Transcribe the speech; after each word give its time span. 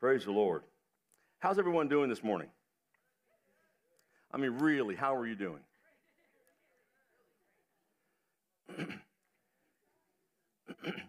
Praise 0.00 0.24
the 0.24 0.32
Lord. 0.32 0.62
How's 1.40 1.58
everyone 1.58 1.88
doing 1.88 2.08
this 2.08 2.22
morning? 2.24 2.48
I 4.32 4.38
mean, 4.38 4.52
really, 4.52 4.96
how 4.96 5.14
are 5.14 5.26
you 5.26 5.34
doing? 5.34 5.60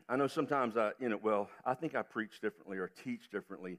I 0.09 0.17
know 0.17 0.27
sometimes 0.27 0.75
I, 0.75 0.91
you 0.99 1.07
know, 1.07 1.17
well, 1.23 1.49
I 1.63 1.73
think 1.73 1.95
I 1.95 2.01
preach 2.01 2.41
differently 2.41 2.79
or 2.79 2.91
teach 3.05 3.29
differently 3.31 3.77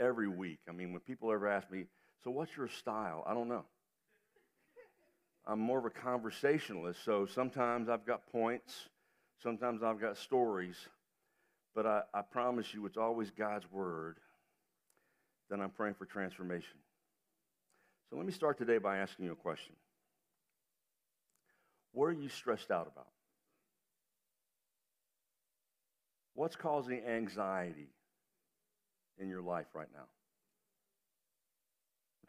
every 0.00 0.26
week. 0.26 0.58
I 0.68 0.72
mean, 0.72 0.90
when 0.90 1.00
people 1.00 1.30
ever 1.30 1.46
ask 1.46 1.70
me, 1.70 1.84
so 2.24 2.32
what's 2.32 2.56
your 2.56 2.66
style? 2.66 3.22
I 3.28 3.32
don't 3.32 3.46
know. 3.46 3.64
I'm 5.46 5.60
more 5.60 5.78
of 5.78 5.84
a 5.84 5.90
conversationalist, 5.90 7.04
so 7.04 7.26
sometimes 7.26 7.88
I've 7.88 8.04
got 8.04 8.26
points, 8.32 8.88
sometimes 9.40 9.84
I've 9.84 10.00
got 10.00 10.16
stories, 10.16 10.74
but 11.74 11.86
I, 11.86 12.02
I 12.12 12.22
promise 12.22 12.72
you 12.72 12.86
it's 12.86 12.96
always 12.96 13.30
God's 13.30 13.70
word 13.70 14.18
that 15.50 15.60
I'm 15.60 15.70
praying 15.70 15.94
for 15.94 16.06
transformation. 16.06 16.78
So 18.10 18.16
let 18.16 18.26
me 18.26 18.32
start 18.32 18.58
today 18.58 18.78
by 18.78 18.98
asking 18.98 19.24
you 19.24 19.32
a 19.32 19.36
question. 19.36 19.74
What 21.92 22.06
are 22.06 22.12
you 22.12 22.28
stressed 22.28 22.70
out 22.70 22.88
about? 22.92 23.08
What's 26.34 26.56
causing 26.56 27.02
anxiety 27.04 27.88
in 29.18 29.28
your 29.28 29.42
life 29.42 29.66
right 29.74 29.88
now? 29.92 30.06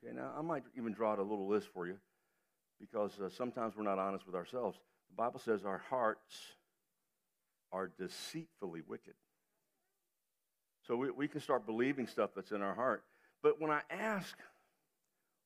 Okay, 0.04 0.16
now 0.16 0.32
I 0.38 0.42
might 0.42 0.64
even 0.78 0.94
draw 0.94 1.14
out 1.14 1.20
a 1.20 1.24
little 1.24 1.48
list 1.48 1.68
for 1.74 1.88
you 1.88 1.98
because 2.80 3.20
uh, 3.20 3.30
sometimes 3.30 3.76
we're 3.76 3.84
not 3.84 3.98
honest 3.98 4.26
with 4.26 4.36
ourselves. 4.36 4.78
The 5.10 5.16
Bible 5.16 5.40
says 5.40 5.66
our 5.66 5.82
hearts 5.90 6.36
are 7.72 7.92
deceitfully 7.98 8.82
wicked. 8.88 9.16
So 10.88 10.96
we, 10.96 11.12
we 11.12 11.28
can 11.28 11.42
start 11.42 11.66
believing 11.66 12.08
stuff 12.08 12.32
that's 12.36 12.52
in 12.52 12.62
our 12.62 12.76
heart. 12.76 13.04
But 13.42 13.60
when 13.60 13.72
I 13.72 13.82
ask, 13.90 14.38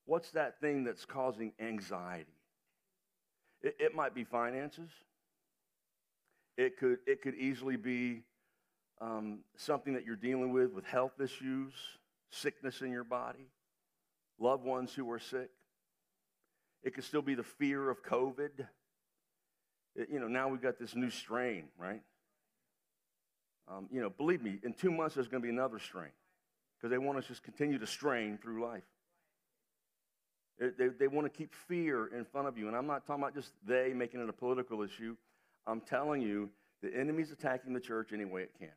what's 0.04 0.30
that 0.32 0.60
thing 0.60 0.84
that's 0.84 1.04
causing 1.04 1.52
anxiety? 1.60 2.26
It, 3.62 3.76
it 3.78 3.94
might 3.94 4.14
be 4.14 4.24
finances. 4.24 4.90
It 6.56 6.78
could, 6.78 6.98
it 7.06 7.22
could 7.22 7.34
easily 7.34 7.76
be 7.76 8.22
um, 9.00 9.40
something 9.56 9.94
that 9.94 10.04
you're 10.04 10.16
dealing 10.16 10.52
with, 10.52 10.72
with 10.72 10.84
health 10.84 11.20
issues, 11.22 11.72
sickness 12.30 12.82
in 12.82 12.90
your 12.90 13.04
body, 13.04 13.46
loved 14.38 14.64
ones 14.64 14.92
who 14.92 15.10
are 15.10 15.18
sick. 15.18 15.50
It 16.82 16.94
could 16.94 17.04
still 17.04 17.22
be 17.22 17.34
the 17.34 17.42
fear 17.42 17.90
of 17.90 18.02
COVID. 18.02 18.66
It, 19.96 20.08
you 20.10 20.20
know, 20.20 20.28
now 20.28 20.48
we've 20.48 20.62
got 20.62 20.78
this 20.78 20.94
new 20.94 21.10
strain, 21.10 21.64
right? 21.78 22.02
Um, 23.70 23.86
you 23.90 24.00
know, 24.00 24.10
believe 24.10 24.42
me, 24.42 24.58
in 24.62 24.72
two 24.72 24.90
months 24.90 25.14
there's 25.14 25.28
going 25.28 25.42
to 25.42 25.46
be 25.46 25.52
another 25.52 25.78
strain 25.78 26.10
because 26.76 26.90
they 26.90 26.98
want 26.98 27.18
us 27.18 27.24
to 27.24 27.28
just 27.30 27.42
continue 27.42 27.78
to 27.78 27.86
strain 27.86 28.38
through 28.42 28.64
life. 28.64 28.82
They, 30.58 30.68
they, 30.76 30.88
they 30.88 31.08
want 31.08 31.32
to 31.32 31.36
keep 31.36 31.54
fear 31.68 32.06
in 32.06 32.24
front 32.24 32.48
of 32.48 32.58
you. 32.58 32.68
And 32.68 32.76
I'm 32.76 32.86
not 32.86 33.06
talking 33.06 33.22
about 33.22 33.34
just 33.34 33.52
they 33.66 33.92
making 33.94 34.20
it 34.20 34.28
a 34.28 34.32
political 34.32 34.82
issue. 34.82 35.16
I'm 35.66 35.80
telling 35.80 36.20
you, 36.20 36.50
the 36.82 36.94
enemy's 36.94 37.30
attacking 37.30 37.72
the 37.72 37.80
church 37.80 38.12
any 38.12 38.24
way 38.24 38.42
it 38.42 38.52
can. 38.58 38.68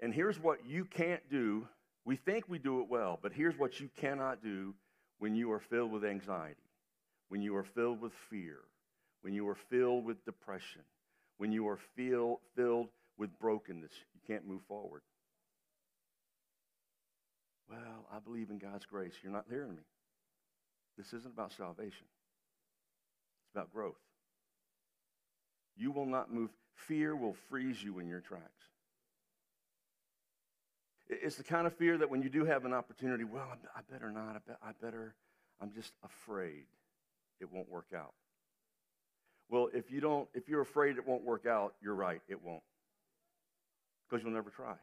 And 0.00 0.14
here's 0.14 0.40
what 0.40 0.66
you 0.66 0.84
can't 0.84 1.22
do. 1.30 1.68
We 2.04 2.16
think 2.16 2.48
we 2.48 2.58
do 2.58 2.80
it 2.80 2.88
well, 2.88 3.18
but 3.22 3.32
here's 3.32 3.58
what 3.58 3.78
you 3.78 3.90
cannot 3.98 4.42
do 4.42 4.74
when 5.18 5.34
you 5.34 5.52
are 5.52 5.60
filled 5.60 5.92
with 5.92 6.04
anxiety, 6.04 6.56
when 7.28 7.42
you 7.42 7.54
are 7.56 7.62
filled 7.62 8.00
with 8.00 8.12
fear, 8.30 8.56
when 9.20 9.34
you 9.34 9.46
are 9.48 9.54
filled 9.54 10.06
with 10.06 10.24
depression, 10.24 10.80
when 11.40 11.52
you 11.52 11.66
are 11.68 11.78
feel, 11.96 12.38
filled 12.54 12.88
with 13.16 13.30
brokenness. 13.38 13.92
You 14.12 14.20
can't 14.26 14.46
move 14.46 14.60
forward. 14.68 15.00
Well, 17.66 18.06
I 18.12 18.18
believe 18.18 18.50
in 18.50 18.58
God's 18.58 18.84
grace. 18.84 19.14
You're 19.22 19.32
not 19.32 19.46
hearing 19.48 19.74
me. 19.74 19.82
This 20.98 21.14
isn't 21.14 21.32
about 21.32 21.52
salvation, 21.54 22.04
it's 23.46 23.54
about 23.54 23.72
growth. 23.72 23.96
You 25.78 25.92
will 25.92 26.04
not 26.04 26.30
move. 26.30 26.50
Fear 26.74 27.16
will 27.16 27.36
freeze 27.48 27.82
you 27.82 28.00
in 28.00 28.08
your 28.08 28.20
tracks. 28.20 28.44
It's 31.08 31.36
the 31.36 31.44
kind 31.44 31.66
of 31.66 31.74
fear 31.76 31.96
that 31.96 32.10
when 32.10 32.20
you 32.20 32.28
do 32.28 32.44
have 32.44 32.66
an 32.66 32.74
opportunity, 32.74 33.24
well, 33.24 33.48
I 33.74 33.80
better 33.90 34.10
not. 34.10 34.42
I 34.62 34.72
better, 34.82 35.14
I'm 35.58 35.72
just 35.72 35.92
afraid 36.04 36.64
it 37.40 37.50
won't 37.50 37.70
work 37.70 37.86
out. 37.96 38.12
Well, 39.50 39.68
if 39.74 39.90
you 39.90 40.00
don't, 40.00 40.28
if 40.32 40.48
you're 40.48 40.60
afraid 40.60 40.96
it 40.96 41.06
won't 41.06 41.24
work 41.24 41.44
out, 41.44 41.74
you're 41.82 41.94
right, 41.94 42.20
it 42.28 42.42
won't. 42.42 42.62
Because 44.08 44.22
you'll 44.22 44.32
never 44.32 44.50
try. 44.50 44.74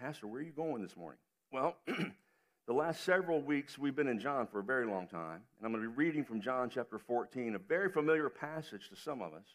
Pastor, 0.00 0.26
where 0.26 0.40
are 0.40 0.44
you 0.44 0.52
going 0.52 0.82
this 0.82 0.96
morning? 0.96 1.20
Well, 1.52 1.76
the 2.66 2.72
last 2.72 3.04
several 3.04 3.40
weeks 3.40 3.78
we've 3.78 3.94
been 3.94 4.08
in 4.08 4.18
John 4.18 4.48
for 4.48 4.58
a 4.58 4.64
very 4.64 4.86
long 4.86 5.06
time, 5.06 5.42
and 5.58 5.64
I'm 5.64 5.70
going 5.70 5.84
to 5.84 5.90
be 5.90 5.96
reading 5.96 6.24
from 6.24 6.40
John 6.40 6.70
chapter 6.70 6.98
14, 6.98 7.54
a 7.54 7.58
very 7.58 7.88
familiar 7.88 8.28
passage 8.28 8.88
to 8.88 8.96
some 8.96 9.22
of 9.22 9.32
us. 9.32 9.46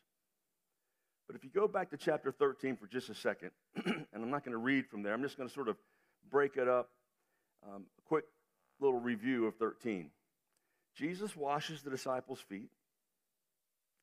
But 1.27 1.35
if 1.35 1.43
you 1.43 1.49
go 1.49 1.67
back 1.67 1.89
to 1.89 1.97
chapter 1.97 2.31
13 2.31 2.77
for 2.77 2.87
just 2.87 3.09
a 3.09 3.15
second, 3.15 3.51
and 3.85 4.05
I'm 4.13 4.31
not 4.31 4.45
going 4.45 4.53
to 4.53 4.57
read 4.57 4.87
from 4.87 5.03
there, 5.03 5.13
I'm 5.13 5.21
just 5.21 5.35
going 5.35 5.49
to 5.49 5.53
sort 5.53 5.67
of 5.67 5.75
break 6.29 6.55
it 6.55 6.69
up. 6.69 6.89
Um, 7.67 7.83
a 7.97 8.07
quick 8.07 8.23
little 8.79 8.99
review 8.99 9.47
of 9.47 9.55
13. 9.57 10.11
Jesus 10.95 11.35
washes 11.35 11.81
the 11.81 11.89
disciples' 11.89 12.39
feet. 12.39 12.69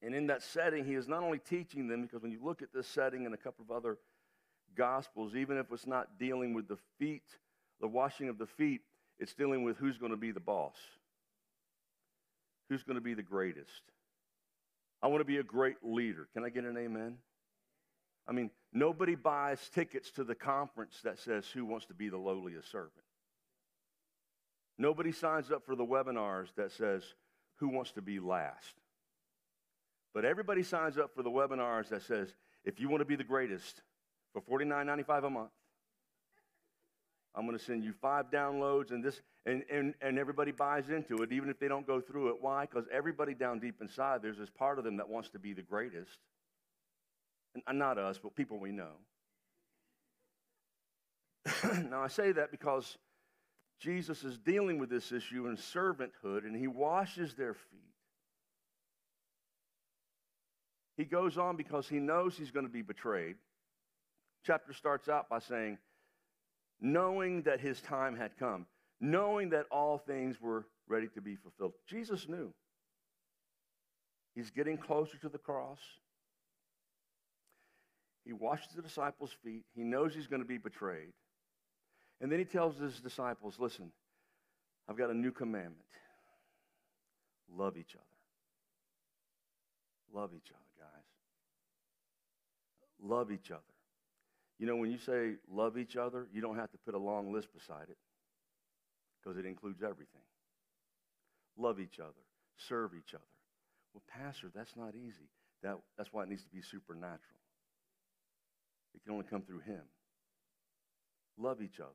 And 0.04 0.14
in 0.14 0.26
that 0.26 0.42
setting, 0.42 0.84
he 0.84 0.94
is 0.94 1.08
not 1.08 1.22
only 1.22 1.38
teaching 1.38 1.88
them, 1.88 2.02
because 2.02 2.20
when 2.22 2.30
you 2.30 2.40
look 2.42 2.60
at 2.60 2.72
this 2.74 2.86
setting 2.86 3.24
and 3.24 3.34
a 3.34 3.38
couple 3.38 3.64
of 3.64 3.74
other 3.74 3.96
gospels, 4.76 5.34
even 5.34 5.56
if 5.56 5.72
it's 5.72 5.86
not 5.86 6.18
dealing 6.18 6.52
with 6.52 6.68
the 6.68 6.76
feet, 6.98 7.24
the 7.80 7.88
washing 7.88 8.28
of 8.28 8.36
the 8.36 8.46
feet, 8.46 8.82
it's 9.18 9.32
dealing 9.32 9.64
with 9.64 9.78
who's 9.78 9.96
going 9.96 10.10
to 10.10 10.18
be 10.18 10.30
the 10.30 10.40
boss, 10.40 10.76
who's 12.68 12.82
going 12.82 12.96
to 12.96 13.00
be 13.00 13.14
the 13.14 13.22
greatest. 13.22 13.70
I 15.02 15.06
want 15.06 15.20
to 15.20 15.24
be 15.24 15.38
a 15.38 15.42
great 15.42 15.76
leader. 15.82 16.28
Can 16.34 16.44
I 16.44 16.50
get 16.50 16.64
an 16.64 16.76
amen? 16.76 17.16
I 18.28 18.32
mean, 18.32 18.50
nobody 18.72 19.14
buys 19.14 19.70
tickets 19.70 20.10
to 20.12 20.24
the 20.24 20.34
conference 20.34 21.00
that 21.04 21.18
says 21.18 21.46
who 21.46 21.64
wants 21.64 21.86
to 21.86 21.94
be 21.94 22.10
the 22.10 22.18
lowliest 22.18 22.70
servant. 22.70 22.92
Nobody 24.76 25.12
signs 25.12 25.50
up 25.50 25.64
for 25.64 25.76
the 25.76 25.84
webinars 25.84 26.48
that 26.56 26.72
says 26.72 27.02
who 27.56 27.68
wants 27.68 27.92
to 27.92 28.02
be 28.02 28.18
last. 28.18 28.74
But 30.14 30.24
everybody 30.24 30.62
signs 30.62 30.96
up 30.96 31.10
for 31.14 31.24
the 31.24 31.30
webinars 31.30 31.88
that 31.88 32.02
says, 32.02 32.32
if 32.64 32.80
you 32.80 32.88
want 32.88 33.00
to 33.00 33.04
be 33.04 33.16
the 33.16 33.24
greatest 33.24 33.82
for 34.32 34.40
$49.95 34.40 35.24
a 35.24 35.30
month, 35.30 35.50
I'm 37.34 37.46
going 37.46 37.58
to 37.58 37.64
send 37.64 37.82
you 37.82 37.92
five 38.00 38.30
downloads 38.30 38.92
and 38.92 39.02
this, 39.02 39.20
and, 39.44 39.64
and, 39.70 39.94
and 40.00 40.18
everybody 40.18 40.52
buys 40.52 40.88
into 40.88 41.16
it, 41.24 41.32
even 41.32 41.50
if 41.50 41.58
they 41.58 41.66
don't 41.66 41.86
go 41.86 42.00
through 42.00 42.28
it. 42.28 42.36
Why? 42.40 42.64
Because 42.64 42.84
everybody 42.92 43.34
down 43.34 43.58
deep 43.58 43.80
inside, 43.80 44.22
there's 44.22 44.38
this 44.38 44.50
part 44.50 44.78
of 44.78 44.84
them 44.84 44.98
that 44.98 45.08
wants 45.08 45.30
to 45.30 45.40
be 45.40 45.52
the 45.52 45.62
greatest. 45.62 46.18
And 47.66 47.78
not 47.78 47.98
us, 47.98 48.18
but 48.22 48.36
people 48.36 48.58
we 48.58 48.70
know. 48.70 48.92
now, 51.90 52.02
I 52.02 52.08
say 52.08 52.30
that 52.32 52.52
because 52.52 52.98
Jesus 53.80 54.22
is 54.22 54.38
dealing 54.38 54.78
with 54.78 54.90
this 54.90 55.10
issue 55.10 55.48
in 55.48 55.56
servanthood, 55.56 56.44
and 56.44 56.56
he 56.56 56.68
washes 56.68 57.34
their 57.34 57.54
feet. 57.54 57.93
He 60.96 61.04
goes 61.04 61.38
on 61.38 61.56
because 61.56 61.88
he 61.88 61.98
knows 61.98 62.36
he's 62.36 62.50
going 62.50 62.66
to 62.66 62.72
be 62.72 62.82
betrayed. 62.82 63.36
Chapter 64.44 64.72
starts 64.72 65.08
out 65.08 65.28
by 65.28 65.40
saying, 65.40 65.78
knowing 66.80 67.42
that 67.42 67.60
his 67.60 67.80
time 67.80 68.16
had 68.16 68.36
come, 68.38 68.66
knowing 69.00 69.50
that 69.50 69.66
all 69.70 69.98
things 69.98 70.40
were 70.40 70.66
ready 70.86 71.08
to 71.14 71.20
be 71.20 71.36
fulfilled. 71.36 71.72
Jesus 71.88 72.28
knew. 72.28 72.52
He's 74.34 74.50
getting 74.50 74.76
closer 74.76 75.16
to 75.18 75.28
the 75.28 75.38
cross. 75.38 75.78
He 78.24 78.32
washes 78.32 78.72
the 78.74 78.82
disciples' 78.82 79.34
feet. 79.44 79.64
He 79.74 79.82
knows 79.82 80.14
he's 80.14 80.26
going 80.26 80.42
to 80.42 80.48
be 80.48 80.58
betrayed. 80.58 81.12
And 82.20 82.30
then 82.30 82.38
he 82.38 82.44
tells 82.44 82.76
his 82.76 83.00
disciples, 83.00 83.56
listen, 83.58 83.92
I've 84.88 84.96
got 84.96 85.10
a 85.10 85.14
new 85.14 85.30
commandment. 85.30 85.78
Love 87.50 87.76
each 87.76 87.94
other. 87.94 88.13
Love 90.14 90.30
each 90.34 90.50
other. 90.50 90.60
Guys. 90.78 91.04
Love 93.02 93.32
each 93.32 93.50
other. 93.50 93.60
You 94.58 94.66
know, 94.66 94.76
when 94.76 94.90
you 94.90 94.98
say 94.98 95.34
love 95.50 95.76
each 95.76 95.96
other, 95.96 96.28
you 96.32 96.40
don't 96.40 96.56
have 96.56 96.70
to 96.70 96.78
put 96.78 96.94
a 96.94 96.98
long 96.98 97.32
list 97.32 97.48
beside 97.52 97.88
it 97.88 97.98
because 99.20 99.36
it 99.36 99.46
includes 99.46 99.82
everything. 99.82 100.22
Love 101.58 101.80
each 101.80 101.98
other, 101.98 102.12
serve 102.56 102.92
each 102.96 103.14
other. 103.14 103.24
Well, 103.92 104.02
Pastor, 104.08 104.50
that's 104.54 104.76
not 104.76 104.94
easy. 104.94 105.28
That, 105.62 105.78
that's 105.96 106.12
why 106.12 106.22
it 106.22 106.28
needs 106.28 106.44
to 106.44 106.50
be 106.50 106.62
supernatural. 106.62 107.18
It 108.94 109.02
can 109.02 109.12
only 109.12 109.24
come 109.28 109.42
through 109.42 109.60
Him. 109.60 109.82
Love 111.38 111.60
each 111.62 111.80
other. 111.80 111.90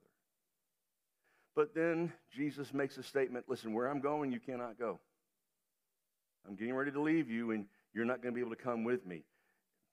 But 1.56 1.74
then 1.74 2.12
Jesus 2.36 2.74
makes 2.74 2.98
a 2.98 3.04
statement 3.04 3.46
listen, 3.48 3.74
where 3.74 3.88
I'm 3.88 4.00
going, 4.00 4.32
you 4.32 4.40
cannot 4.40 4.78
go. 4.78 5.00
I'm 6.48 6.56
getting 6.56 6.74
ready 6.74 6.92
to 6.92 7.02
leave 7.02 7.30
you, 7.30 7.52
and 7.52 7.66
you're 7.94 8.06
not 8.06 8.22
going 8.22 8.34
to 8.34 8.36
be 8.36 8.42
able 8.42 8.56
to 8.56 8.62
come 8.62 8.84
with 8.84 9.06
me. 9.06 9.24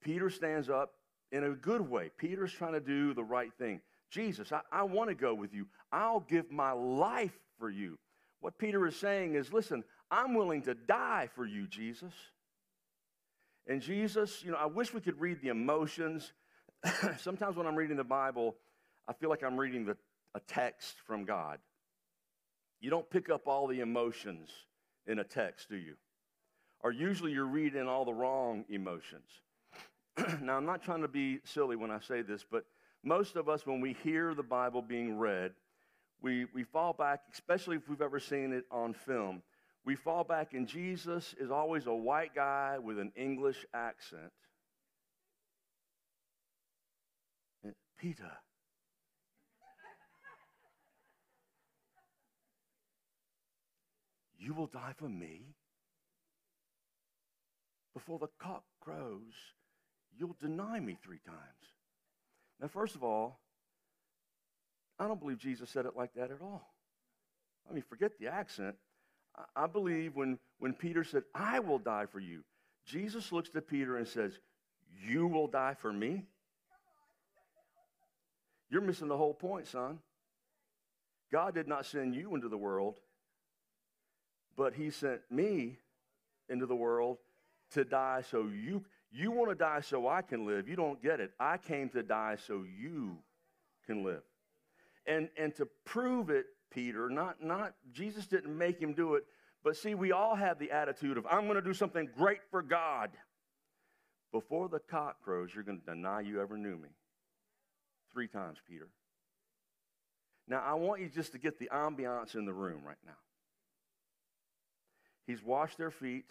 Peter 0.03 0.31
stands 0.31 0.69
up 0.69 0.93
in 1.33 1.45
a 1.45 1.51
good 1.51 1.81
way. 1.81 2.11
Peter's 2.17 2.53
trying 2.53 2.75
to 2.75 2.81
do 2.81 3.15
the 3.15 3.25
right 3.25 3.51
thing. 3.59 3.81
Jesus, 4.11 4.53
I, 4.53 4.61
I 4.71 4.83
want 4.85 5.11
to 5.11 5.15
go 5.15 5.35
with 5.35 5.53
you. 5.53 5.67
I'll 5.91 6.21
give 6.21 6.51
my 6.51 6.73
life 6.73 7.37
for 7.59 7.71
you. 7.71 7.99
What 8.41 8.59
Peter 8.59 8.87
is 8.87 8.97
saying 8.97 9.35
is, 9.35 9.53
listen, 9.53 9.83
I'm 10.11 10.35
willing 10.35 10.63
to 10.63 10.75
die 10.75 11.29
for 11.35 11.45
you, 11.45 11.67
Jesus. 11.67 12.13
And 13.67 13.83
Jesus, 13.83 14.45
you 14.45 14.53
know, 14.53 14.59
I 14.59 14.67
wish 14.67 14.95
we 14.95 15.01
could 15.01 15.21
read 15.21 15.41
the 15.43 15.49
emotions. 15.49 16.33
Sometimes 17.19 17.57
when 17.57 17.67
I'm 17.67 17.75
reading 17.75 17.97
the 17.97 18.05
Bible, 18.05 18.57
I 19.09 19.13
feel 19.13 19.31
like 19.31 19.43
I'm 19.43 19.59
reading 19.59 19.85
the, 19.85 19.97
a 20.35 20.41
text 20.41 20.97
from 21.07 21.25
God. 21.25 21.59
You 22.81 22.91
don't 22.91 23.09
pick 23.11 23.31
up 23.31 23.49
all 23.49 23.67
the 23.67 23.81
emotions 23.81 24.51
in 25.07 25.19
a 25.19 25.25
text, 25.25 25.69
do 25.69 25.77
you? 25.77 25.95
Or 26.83 26.93
usually 26.93 27.33
you're 27.33 27.47
reading 27.47 27.89
all 27.89 28.05
the 28.05 28.15
wrong 28.15 28.65
emotions. 28.69 29.29
now, 30.41 30.57
I'm 30.57 30.67
not 30.67 30.83
trying 30.83 31.03
to 31.03 31.09
be 31.09 31.41
silly 31.45 31.77
when 31.77 31.91
I 31.91 32.01
say 32.01 32.23
this, 32.23 32.45
but 32.49 32.65
most 33.03 33.37
of 33.37 33.49
us, 33.49 33.67
when 33.67 33.81
we 33.81 33.95
hear 34.03 34.35
the 34.35 34.43
Bible 34.43 34.83
being 34.83 35.19
read, 35.19 35.53
we, 36.23 36.47
we 36.55 36.65
fall 36.65 36.93
back, 36.93 37.21
especially 37.33 37.77
if 37.77 37.89
we've 37.89 38.01
ever 38.01 38.19
seen 38.19 38.53
it 38.53 38.65
on 38.71 38.95
film, 38.95 39.43
we 39.85 39.95
fall 39.95 40.25
back, 40.25 40.55
and 40.55 40.67
Jesus 40.67 41.35
is 41.39 41.51
always 41.51 41.87
a 41.87 41.95
white 41.95 42.35
guy 42.35 42.79
with 42.79 42.99
an 42.99 43.13
English 43.15 43.65
accent. 43.73 44.33
Peter. 47.99 48.33
You 54.39 54.55
will 54.55 54.67
die 54.67 54.93
for 54.97 55.09
me? 55.09 55.55
Before 57.97 58.19
the 58.19 58.29
cock 58.39 58.63
crows, 58.79 59.33
you'll 60.19 60.37
deny 60.39 60.79
me 60.81 60.99
three 61.03 61.21
times. 61.25 61.39
Now, 62.61 62.69
first 62.69 62.95
of 62.95 63.03
all, 63.03 63.41
I 64.99 65.09
don't 65.09 65.19
believe 65.19 65.39
Jesus 65.39 65.71
said 65.71 65.87
it 65.87 65.97
like 65.97 66.13
that 66.13 66.31
at 66.31 66.43
all. 66.43 66.75
I 67.71 67.73
mean, 67.73 67.83
forget 67.89 68.13
the 68.19 68.27
accent. 68.27 68.77
I 69.57 69.67
believe 69.67 70.15
when, 70.15 70.39
when 70.59 70.75
Peter 70.75 71.05
said, 71.05 71.23
I 71.35 71.59
will 71.61 71.79
die 71.79 72.05
for 72.05 72.21
you, 72.21 72.43
Jesus 72.85 73.33
looks 73.33 73.49
at 73.55 73.67
Peter 73.67 73.97
and 73.97 74.07
says, 74.07 74.41
You 75.03 75.27
will 75.27 75.49
die 75.49 75.73
for 75.73 75.91
me? 75.91 76.27
You're 78.69 78.83
missing 78.83 79.09
the 79.09 79.17
whole 79.17 79.33
point, 79.33 79.69
son. 79.69 80.01
God 81.33 81.55
did 81.55 81.67
not 81.67 81.87
send 81.87 82.15
you 82.15 82.35
into 82.35 82.51
the 82.51 82.59
world, 82.59 83.01
but 84.55 84.75
He 84.75 84.91
sent 84.91 85.23
me 85.31 85.79
into 86.51 86.67
the 86.67 86.77
world 86.77 87.17
to 87.73 87.85
die 87.85 88.23
so 88.29 88.49
you 88.49 88.85
you 89.11 89.31
want 89.31 89.51
to 89.51 89.55
die 89.55 89.81
so 89.81 90.09
I 90.09 90.21
can 90.21 90.47
live. 90.47 90.69
You 90.69 90.77
don't 90.77 91.03
get 91.03 91.21
it. 91.21 91.31
I 91.41 91.57
came 91.57 91.89
to 91.91 92.03
die 92.03 92.37
so 92.47 92.65
you 92.79 93.17
can 93.87 94.05
live. 94.05 94.23
And 95.07 95.29
and 95.39 95.55
to 95.57 95.67
prove 95.85 96.31
it, 96.31 96.47
Peter, 96.71 97.09
not 97.09 97.43
not 97.43 97.75
Jesus 97.93 98.27
didn't 98.27 98.57
make 98.57 98.81
him 98.81 98.93
do 98.93 99.15
it, 99.15 99.25
but 99.65 99.77
see, 99.77 99.95
we 99.95 100.13
all 100.13 100.35
have 100.35 100.59
the 100.59 100.71
attitude 100.71 101.17
of 101.17 101.27
I'm 101.31 101.45
going 101.45 101.57
to 101.57 101.63
do 101.63 101.75
something 101.75 102.09
great 102.17 102.41
for 102.51 102.63
God. 102.63 103.11
Before 104.33 104.69
the 104.69 104.81
cock 104.81 105.23
crows, 105.23 105.51
you're 105.55 105.65
going 105.65 105.81
to 105.81 105.87
deny 105.87 106.21
you 106.21 106.41
ever 106.41 106.57
knew 106.59 106.77
me. 106.77 106.91
Three 108.13 108.29
times, 108.29 108.59
Peter. 108.69 108.89
Now, 110.49 110.63
I 110.65 110.75
want 110.75 111.01
you 111.01 111.09
just 111.09 111.33
to 111.33 111.39
get 111.39 111.59
the 111.59 111.71
ambiance 111.73 112.35
in 112.35 112.45
the 112.45 112.53
room 112.53 112.83
right 112.87 112.97
now. 113.05 113.17
He's 115.27 115.43
washed 115.43 115.79
their 115.79 115.91
feet 115.91 116.27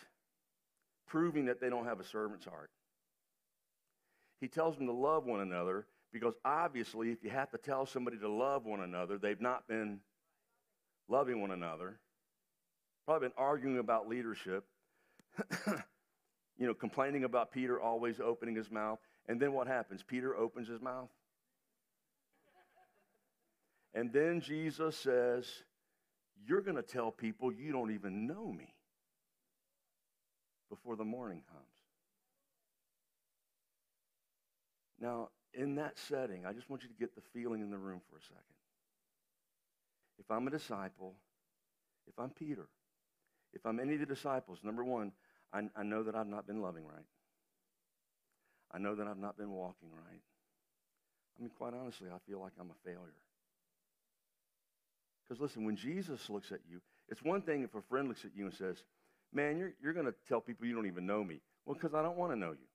proving 1.07 1.45
that 1.45 1.59
they 1.59 1.69
don't 1.69 1.85
have 1.85 1.99
a 1.99 2.05
servant's 2.05 2.45
heart. 2.45 2.69
He 4.41 4.47
tells 4.47 4.77
them 4.77 4.87
to 4.87 4.93
love 4.93 5.25
one 5.25 5.41
another 5.41 5.87
because 6.11 6.35
obviously, 6.43 7.11
if 7.11 7.23
you 7.23 7.29
have 7.29 7.51
to 7.51 7.57
tell 7.57 7.85
somebody 7.85 8.17
to 8.19 8.29
love 8.29 8.65
one 8.65 8.81
another, 8.81 9.17
they've 9.17 9.41
not 9.41 9.67
been 9.67 9.99
loving 11.07 11.41
one 11.41 11.51
another, 11.51 11.99
probably 13.05 13.29
been 13.29 13.35
arguing 13.37 13.79
about 13.79 14.07
leadership, 14.07 14.65
you 15.67 16.67
know, 16.67 16.73
complaining 16.73 17.23
about 17.23 17.51
Peter 17.51 17.79
always 17.79 18.19
opening 18.19 18.55
his 18.55 18.71
mouth. 18.71 18.99
And 19.27 19.39
then 19.39 19.53
what 19.53 19.67
happens? 19.67 20.03
Peter 20.03 20.35
opens 20.35 20.67
his 20.67 20.81
mouth. 20.81 21.09
And 23.93 24.11
then 24.11 24.41
Jesus 24.41 24.97
says, 24.97 25.47
You're 26.45 26.61
going 26.61 26.75
to 26.75 26.83
tell 26.83 27.11
people 27.11 27.51
you 27.51 27.71
don't 27.71 27.91
even 27.91 28.27
know 28.27 28.51
me 28.51 28.74
before 30.69 30.95
the 30.95 31.03
morning 31.03 31.41
comes. 31.51 31.65
Now, 34.99 35.29
in 35.53 35.75
that 35.75 35.97
setting, 35.97 36.45
I 36.45 36.53
just 36.53 36.69
want 36.69 36.83
you 36.83 36.89
to 36.89 36.95
get 36.95 37.15
the 37.15 37.21
feeling 37.33 37.61
in 37.61 37.69
the 37.69 37.77
room 37.77 38.01
for 38.09 38.17
a 38.17 38.21
second. 38.21 38.43
If 40.19 40.31
I'm 40.31 40.47
a 40.47 40.51
disciple, 40.51 41.15
if 42.07 42.17
I'm 42.17 42.29
Peter, 42.29 42.67
if 43.53 43.65
I'm 43.65 43.79
any 43.79 43.93
of 43.93 43.99
the 43.99 44.05
disciples, 44.05 44.59
number 44.63 44.83
one, 44.83 45.11
I, 45.53 45.63
I 45.75 45.83
know 45.83 46.03
that 46.03 46.15
I've 46.15 46.27
not 46.27 46.47
been 46.47 46.61
loving 46.61 46.85
right. 46.85 47.05
I 48.71 48.77
know 48.77 48.95
that 48.95 49.07
I've 49.07 49.17
not 49.17 49.37
been 49.37 49.51
walking 49.51 49.89
right. 49.91 50.21
I 51.37 51.41
mean, 51.41 51.51
quite 51.57 51.73
honestly, 51.73 52.09
I 52.09 52.17
feel 52.29 52.39
like 52.39 52.53
I'm 52.59 52.71
a 52.71 52.89
failure. 52.89 53.23
Because 55.23 55.41
listen, 55.41 55.65
when 55.65 55.75
Jesus 55.75 56.29
looks 56.29 56.51
at 56.51 56.59
you, 56.69 56.81
it's 57.09 57.23
one 57.23 57.41
thing 57.41 57.63
if 57.63 57.75
a 57.75 57.81
friend 57.81 58.07
looks 58.07 58.25
at 58.25 58.31
you 58.35 58.45
and 58.45 58.53
says, 58.53 58.83
Man, 59.33 59.57
you're, 59.57 59.73
you're 59.81 59.93
going 59.93 60.05
to 60.05 60.13
tell 60.27 60.41
people 60.41 60.65
you 60.65 60.75
don't 60.75 60.87
even 60.87 61.05
know 61.05 61.23
me. 61.23 61.41
Well, 61.65 61.75
because 61.75 61.93
I 61.93 62.01
don't 62.01 62.17
want 62.17 62.31
to 62.31 62.37
know 62.37 62.51
you. 62.51 62.67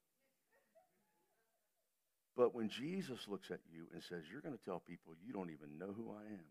But 2.37 2.55
when 2.55 2.69
Jesus 2.69 3.27
looks 3.29 3.51
at 3.51 3.61
you 3.73 3.87
and 3.93 4.03
says, 4.03 4.23
You're 4.31 4.41
going 4.41 4.57
to 4.57 4.65
tell 4.65 4.81
people 4.81 5.15
you 5.27 5.33
don't 5.33 5.51
even 5.51 5.79
know 5.79 5.93
who 5.97 6.11
I 6.11 6.23
am, 6.33 6.45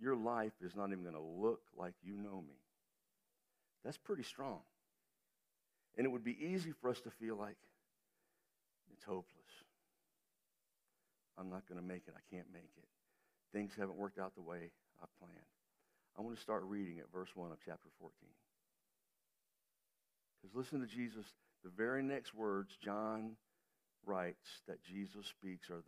your 0.00 0.16
life 0.16 0.52
is 0.62 0.74
not 0.74 0.90
even 0.90 1.02
going 1.02 1.14
to 1.14 1.20
look 1.20 1.60
like 1.76 1.94
you 2.02 2.14
know 2.16 2.40
me. 2.40 2.56
That's 3.84 3.98
pretty 3.98 4.22
strong. 4.22 4.60
And 5.96 6.06
it 6.06 6.10
would 6.10 6.24
be 6.24 6.36
easy 6.40 6.72
for 6.80 6.90
us 6.90 7.00
to 7.00 7.10
feel 7.10 7.36
like 7.36 7.56
it's 8.92 9.04
hopeless. 9.04 9.24
I'm 11.38 11.50
not 11.50 11.68
going 11.68 11.80
to 11.80 11.86
make 11.86 12.02
it. 12.06 12.14
I 12.16 12.34
can't 12.34 12.46
make 12.52 12.70
it. 12.76 12.88
Things 13.52 13.72
haven't 13.78 13.96
worked 13.96 14.18
out 14.18 14.34
the 14.34 14.42
way 14.42 14.70
I 15.02 15.06
planned. 15.18 15.59
I 16.20 16.22
want 16.22 16.36
to 16.36 16.42
start 16.42 16.64
reading 16.64 16.98
at 16.98 17.10
verse 17.10 17.30
1 17.34 17.50
of 17.50 17.56
chapter 17.64 17.88
14. 17.98 18.12
Because 20.42 20.54
listen 20.54 20.80
to 20.80 20.86
Jesus. 20.86 21.24
The 21.64 21.70
very 21.74 22.02
next 22.02 22.34
words 22.34 22.76
John 22.84 23.36
writes 24.04 24.60
that 24.68 24.84
Jesus 24.84 25.26
speaks 25.26 25.70
are 25.70 25.82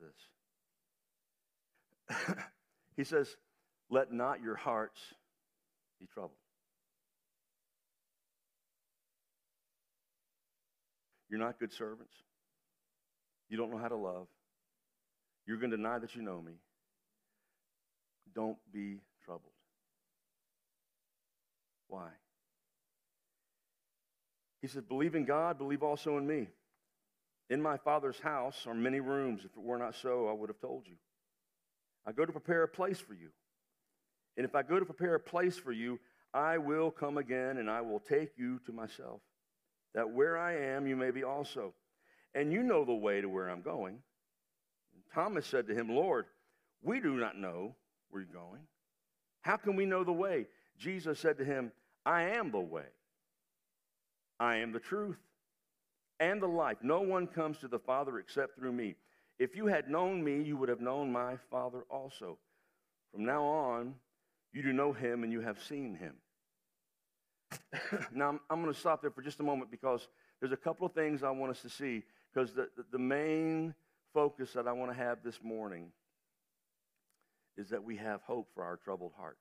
this. 2.08 2.36
he 2.96 3.04
says, 3.04 3.28
Let 3.90 4.10
not 4.10 4.40
your 4.40 4.56
hearts 4.56 4.98
be 6.00 6.06
troubled. 6.06 6.32
You're 11.28 11.40
not 11.40 11.60
good 11.60 11.74
servants. 11.74 12.14
You 13.50 13.58
don't 13.58 13.70
know 13.70 13.76
how 13.76 13.88
to 13.88 13.96
love. 13.96 14.28
You're 15.46 15.58
going 15.58 15.72
to 15.72 15.76
deny 15.76 15.98
that 15.98 16.16
you 16.16 16.22
know 16.22 16.40
me. 16.40 16.52
Don't 18.34 18.56
be. 18.72 19.02
Why? 21.92 22.08
He 24.62 24.66
said, 24.66 24.88
Believe 24.88 25.14
in 25.14 25.26
God, 25.26 25.58
believe 25.58 25.82
also 25.82 26.16
in 26.16 26.26
me. 26.26 26.48
In 27.50 27.60
my 27.60 27.76
Father's 27.76 28.18
house 28.18 28.64
are 28.66 28.72
many 28.72 29.00
rooms. 29.00 29.42
If 29.44 29.50
it 29.54 29.62
were 29.62 29.76
not 29.76 29.94
so, 29.94 30.26
I 30.26 30.32
would 30.32 30.48
have 30.48 30.58
told 30.58 30.86
you. 30.86 30.94
I 32.06 32.12
go 32.12 32.24
to 32.24 32.32
prepare 32.32 32.62
a 32.62 32.68
place 32.68 32.98
for 32.98 33.12
you. 33.12 33.28
And 34.38 34.46
if 34.46 34.54
I 34.54 34.62
go 34.62 34.78
to 34.78 34.86
prepare 34.86 35.16
a 35.16 35.20
place 35.20 35.58
for 35.58 35.70
you, 35.70 36.00
I 36.32 36.56
will 36.56 36.90
come 36.90 37.18
again 37.18 37.58
and 37.58 37.68
I 37.68 37.82
will 37.82 38.00
take 38.00 38.38
you 38.38 38.58
to 38.64 38.72
myself, 38.72 39.20
that 39.94 40.08
where 40.08 40.38
I 40.38 40.56
am, 40.56 40.86
you 40.86 40.96
may 40.96 41.10
be 41.10 41.24
also. 41.24 41.74
And 42.34 42.50
you 42.54 42.62
know 42.62 42.86
the 42.86 42.94
way 42.94 43.20
to 43.20 43.28
where 43.28 43.50
I'm 43.50 43.60
going. 43.60 43.98
And 44.94 45.02
Thomas 45.14 45.46
said 45.46 45.66
to 45.66 45.74
him, 45.74 45.90
Lord, 45.90 46.24
we 46.82 47.00
do 47.00 47.16
not 47.16 47.36
know 47.36 47.76
where 48.08 48.22
you're 48.22 48.32
going. 48.32 48.62
How 49.42 49.58
can 49.58 49.76
we 49.76 49.84
know 49.84 50.04
the 50.04 50.12
way? 50.12 50.46
Jesus 50.78 51.18
said 51.18 51.36
to 51.36 51.44
him, 51.44 51.70
I 52.04 52.22
am 52.22 52.50
the 52.50 52.60
way. 52.60 52.86
I 54.40 54.56
am 54.56 54.72
the 54.72 54.80
truth 54.80 55.18
and 56.18 56.42
the 56.42 56.48
life. 56.48 56.78
No 56.82 57.00
one 57.00 57.26
comes 57.26 57.58
to 57.58 57.68
the 57.68 57.78
Father 57.78 58.18
except 58.18 58.56
through 58.56 58.72
me. 58.72 58.96
If 59.38 59.56
you 59.56 59.66
had 59.66 59.88
known 59.88 60.22
me, 60.22 60.42
you 60.42 60.56
would 60.56 60.68
have 60.68 60.80
known 60.80 61.12
my 61.12 61.36
Father 61.50 61.84
also. 61.90 62.38
From 63.12 63.24
now 63.24 63.44
on, 63.44 63.94
you 64.52 64.62
do 64.62 64.72
know 64.72 64.92
him 64.92 65.24
and 65.24 65.32
you 65.32 65.40
have 65.40 65.62
seen 65.62 65.94
him. 65.94 66.14
now, 68.14 68.28
I'm, 68.30 68.40
I'm 68.50 68.62
going 68.62 68.72
to 68.72 68.78
stop 68.78 69.02
there 69.02 69.10
for 69.10 69.22
just 69.22 69.40
a 69.40 69.42
moment 69.42 69.70
because 69.70 70.08
there's 70.40 70.52
a 70.52 70.56
couple 70.56 70.86
of 70.86 70.92
things 70.92 71.22
I 71.22 71.30
want 71.30 71.50
us 71.50 71.62
to 71.62 71.68
see. 71.68 72.02
Because 72.32 72.52
the, 72.52 72.68
the, 72.76 72.84
the 72.92 72.98
main 72.98 73.74
focus 74.14 74.52
that 74.52 74.66
I 74.66 74.72
want 74.72 74.90
to 74.90 74.96
have 74.96 75.18
this 75.24 75.40
morning 75.42 75.92
is 77.56 77.68
that 77.70 77.82
we 77.82 77.96
have 77.96 78.22
hope 78.22 78.48
for 78.54 78.64
our 78.64 78.76
troubled 78.76 79.12
heart. 79.16 79.38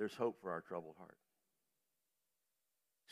There's 0.00 0.14
hope 0.14 0.40
for 0.40 0.50
our 0.50 0.62
troubled 0.62 0.94
heart. 0.96 1.18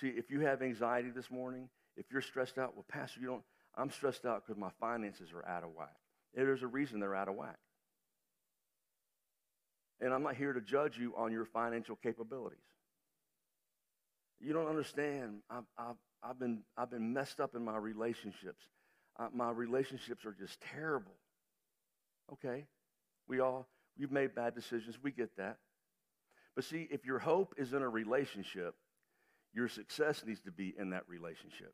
See, 0.01 0.09
if 0.09 0.31
you 0.31 0.41
have 0.41 0.63
anxiety 0.63 1.11
this 1.11 1.31
morning, 1.31 1.69
if 1.99 2.07
you're 2.11 2.23
stressed 2.23 2.57
out, 2.57 2.75
well, 2.75 2.87
Pastor, 2.89 3.21
you 3.21 3.27
don't, 3.27 3.43
I'm 3.77 3.91
stressed 3.91 4.25
out 4.25 4.47
because 4.47 4.59
my 4.59 4.71
finances 4.81 5.29
are 5.35 5.47
out 5.47 5.65
of 5.65 5.75
whack. 5.77 5.95
There's 6.35 6.63
a 6.63 6.67
reason 6.67 6.99
they're 6.99 7.15
out 7.15 7.29
of 7.29 7.35
whack. 7.35 7.59
And 10.01 10.15
I'm 10.15 10.23
not 10.23 10.37
here 10.37 10.55
to 10.55 10.63
judge 10.63 10.97
you 10.97 11.13
on 11.15 11.31
your 11.31 11.45
financial 11.45 11.95
capabilities. 11.97 12.59
You 14.41 14.55
don't 14.55 14.69
understand. 14.69 15.41
I've, 15.51 15.65
I've, 15.77 15.97
I've, 16.23 16.39
been, 16.39 16.61
I've 16.75 16.91
been 16.91 17.13
messed 17.13 17.39
up 17.39 17.55
in 17.55 17.63
my 17.63 17.77
relationships. 17.77 18.65
Uh, 19.19 19.29
my 19.35 19.51
relationships 19.51 20.25
are 20.25 20.33
just 20.33 20.59
terrible. 20.63 21.17
Okay, 22.33 22.65
we 23.29 23.41
all, 23.41 23.69
we've 23.99 24.11
made 24.11 24.35
bad 24.35 24.55
decisions. 24.55 24.97
We 25.03 25.11
get 25.11 25.37
that. 25.37 25.59
But 26.59 26.65
see, 26.65 26.89
if 26.91 27.07
your 27.07 27.21
hope 27.21 27.55
is 27.57 27.73
in 27.73 27.83
a 27.83 27.89
relationship, 27.89 28.75
your 29.55 29.69
success 29.69 30.25
needs 30.27 30.41
to 30.41 30.51
be 30.51 30.75
in 30.77 30.91
that 30.91 31.05
relationship. 31.07 31.73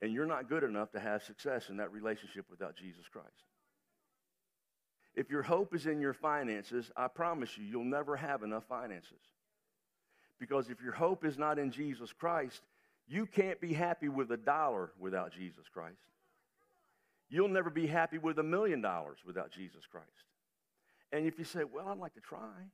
And 0.00 0.10
you're 0.10 0.24
not 0.24 0.48
good 0.48 0.64
enough 0.64 0.90
to 0.92 0.98
have 0.98 1.22
success 1.22 1.68
in 1.68 1.76
that 1.76 1.92
relationship 1.92 2.46
without 2.48 2.74
Jesus 2.74 3.04
Christ. 3.12 3.28
If 5.14 5.28
your 5.28 5.42
hope 5.42 5.74
is 5.74 5.84
in 5.84 6.00
your 6.00 6.14
finances, 6.14 6.90
I 6.96 7.08
promise 7.08 7.58
you, 7.58 7.64
you'll 7.66 7.84
never 7.84 8.16
have 8.16 8.42
enough 8.42 8.64
finances. 8.66 9.20
Because 10.38 10.70
if 10.70 10.80
your 10.80 10.94
hope 10.94 11.22
is 11.26 11.36
not 11.36 11.58
in 11.58 11.70
Jesus 11.70 12.10
Christ, 12.10 12.62
you 13.06 13.26
can't 13.26 13.60
be 13.60 13.74
happy 13.74 14.08
with 14.08 14.30
a 14.30 14.38
dollar 14.38 14.92
without 14.98 15.30
Jesus 15.30 15.68
Christ. 15.70 16.00
You'll 17.28 17.48
never 17.48 17.68
be 17.68 17.86
happy 17.86 18.16
with 18.16 18.38
a 18.38 18.42
million 18.42 18.80
dollars 18.80 19.18
without 19.26 19.52
Jesus 19.52 19.84
Christ. 19.84 20.06
And 21.12 21.26
if 21.26 21.38
you 21.38 21.44
say, 21.44 21.64
Well, 21.64 21.86
I'd 21.86 21.98
like 21.98 22.14
to 22.14 22.20
try, 22.20 22.70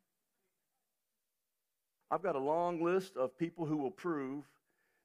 I've 2.11 2.23
got 2.23 2.37
a 2.37 2.41
long 2.41 2.83
list 2.83 3.17
of 3.17 3.37
people 3.39 3.67
who 3.67 3.77
will 3.77 3.91
prove 3.91 4.45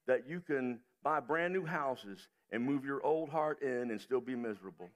that 0.07 0.27
you 0.27 0.39
can 0.39 0.79
buy 1.03 1.19
brand 1.19 1.53
new 1.53 1.65
houses 1.65 2.27
and 2.51 2.63
move 2.63 2.85
your 2.85 3.03
old 3.05 3.29
heart 3.29 3.61
in 3.61 3.91
and 3.91 3.99
still 3.99 4.21
be 4.21 4.35
miserable. 4.35 4.89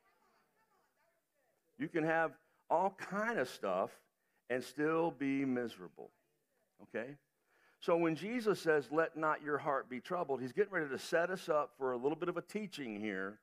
You 1.78 1.88
can 1.88 2.04
have 2.04 2.32
all 2.70 2.96
kind 2.98 3.40
of 3.40 3.50
stuff 3.50 3.92
and 4.50 4.64
still 4.64 5.12
be 5.12 5.46
miserable. 5.46 6.10
Okay? 6.84 7.16
So 7.80 7.98
when 7.98 8.16
Jesus 8.16 8.60
says, 8.60 8.88
let 8.92 9.18
not 9.18 9.44
your 9.44 9.58
heart 9.58 9.90
be 9.90 10.00
troubled, 10.00 10.42
he's 10.42 10.52
getting 10.52 10.74
ready 10.74 10.90
to 10.90 11.00
set 11.00 11.30
us 11.30 11.50
up 11.50 11.72
for 11.78 11.92
a 11.92 11.98
little 11.98 12.16
bit 12.16 12.30
of 12.30 12.38
a 12.38 12.42
teaching 12.42 13.00
here 13.00 13.40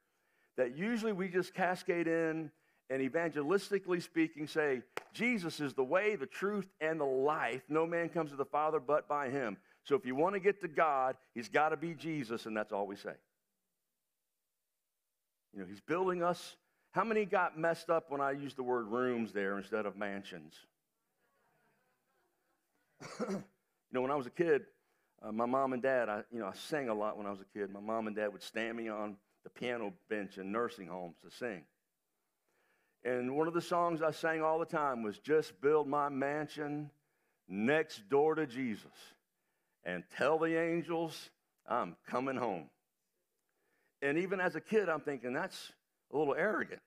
that 0.56 0.76
usually 0.76 1.12
we 1.12 1.28
just 1.28 1.54
cascade 1.54 2.06
in 2.06 2.50
and 2.90 3.10
evangelistically 3.10 4.02
speaking 4.02 4.46
say, 4.46 4.82
Jesus 5.12 5.60
is 5.60 5.74
the 5.74 5.84
way, 5.84 6.16
the 6.16 6.26
truth, 6.26 6.66
and 6.80 7.00
the 7.00 7.04
life. 7.04 7.62
No 7.68 7.86
man 7.86 8.08
comes 8.08 8.30
to 8.30 8.36
the 8.36 8.44
Father 8.44 8.80
but 8.80 9.08
by 9.08 9.28
him. 9.28 9.56
So 9.84 9.94
if 9.94 10.06
you 10.06 10.14
want 10.14 10.34
to 10.34 10.40
get 10.40 10.60
to 10.62 10.68
God, 10.68 11.16
he's 11.34 11.48
got 11.48 11.70
to 11.70 11.76
be 11.76 11.94
Jesus, 11.94 12.46
and 12.46 12.56
that's 12.56 12.72
all 12.72 12.86
we 12.86 12.96
say. 12.96 13.14
You 15.52 15.60
know, 15.60 15.66
he's 15.66 15.80
building 15.80 16.22
us. 16.22 16.56
How 16.92 17.04
many 17.04 17.24
got 17.24 17.58
messed 17.58 17.90
up 17.90 18.10
when 18.10 18.20
I 18.20 18.32
used 18.32 18.56
the 18.56 18.62
word 18.62 18.86
rooms 18.88 19.32
there 19.32 19.58
instead 19.58 19.86
of 19.86 19.96
mansions? 19.96 20.54
you 23.20 23.42
know, 23.92 24.02
when 24.02 24.10
I 24.10 24.14
was 24.14 24.26
a 24.26 24.30
kid, 24.30 24.62
uh, 25.22 25.32
my 25.32 25.46
mom 25.46 25.72
and 25.72 25.82
dad, 25.82 26.08
I, 26.08 26.22
you 26.30 26.38
know, 26.38 26.46
I 26.46 26.52
sang 26.54 26.88
a 26.88 26.94
lot 26.94 27.16
when 27.16 27.26
I 27.26 27.30
was 27.30 27.40
a 27.40 27.58
kid. 27.58 27.70
My 27.70 27.80
mom 27.80 28.06
and 28.06 28.16
dad 28.16 28.32
would 28.32 28.42
stand 28.42 28.76
me 28.76 28.88
on 28.88 29.16
the 29.44 29.50
piano 29.50 29.92
bench 30.08 30.38
in 30.38 30.52
nursing 30.52 30.86
homes 30.86 31.16
to 31.22 31.30
sing. 31.36 31.64
And 33.04 33.36
one 33.36 33.48
of 33.48 33.54
the 33.54 33.60
songs 33.60 34.00
I 34.00 34.12
sang 34.12 34.42
all 34.42 34.58
the 34.58 34.64
time 34.64 35.02
was 35.02 35.18
Just 35.18 35.60
Build 35.60 35.88
My 35.88 36.08
Mansion 36.08 36.90
Next 37.48 38.08
Door 38.08 38.36
to 38.36 38.46
Jesus 38.46 38.92
and 39.84 40.04
tell 40.16 40.38
the 40.38 40.56
angels 40.56 41.30
I'm 41.66 41.96
coming 42.08 42.36
home. 42.36 42.70
And 44.00 44.18
even 44.18 44.40
as 44.40 44.54
a 44.54 44.60
kid, 44.60 44.88
I'm 44.88 45.00
thinking 45.00 45.32
that's 45.32 45.72
a 46.12 46.16
little 46.16 46.34
arrogant. 46.34 46.80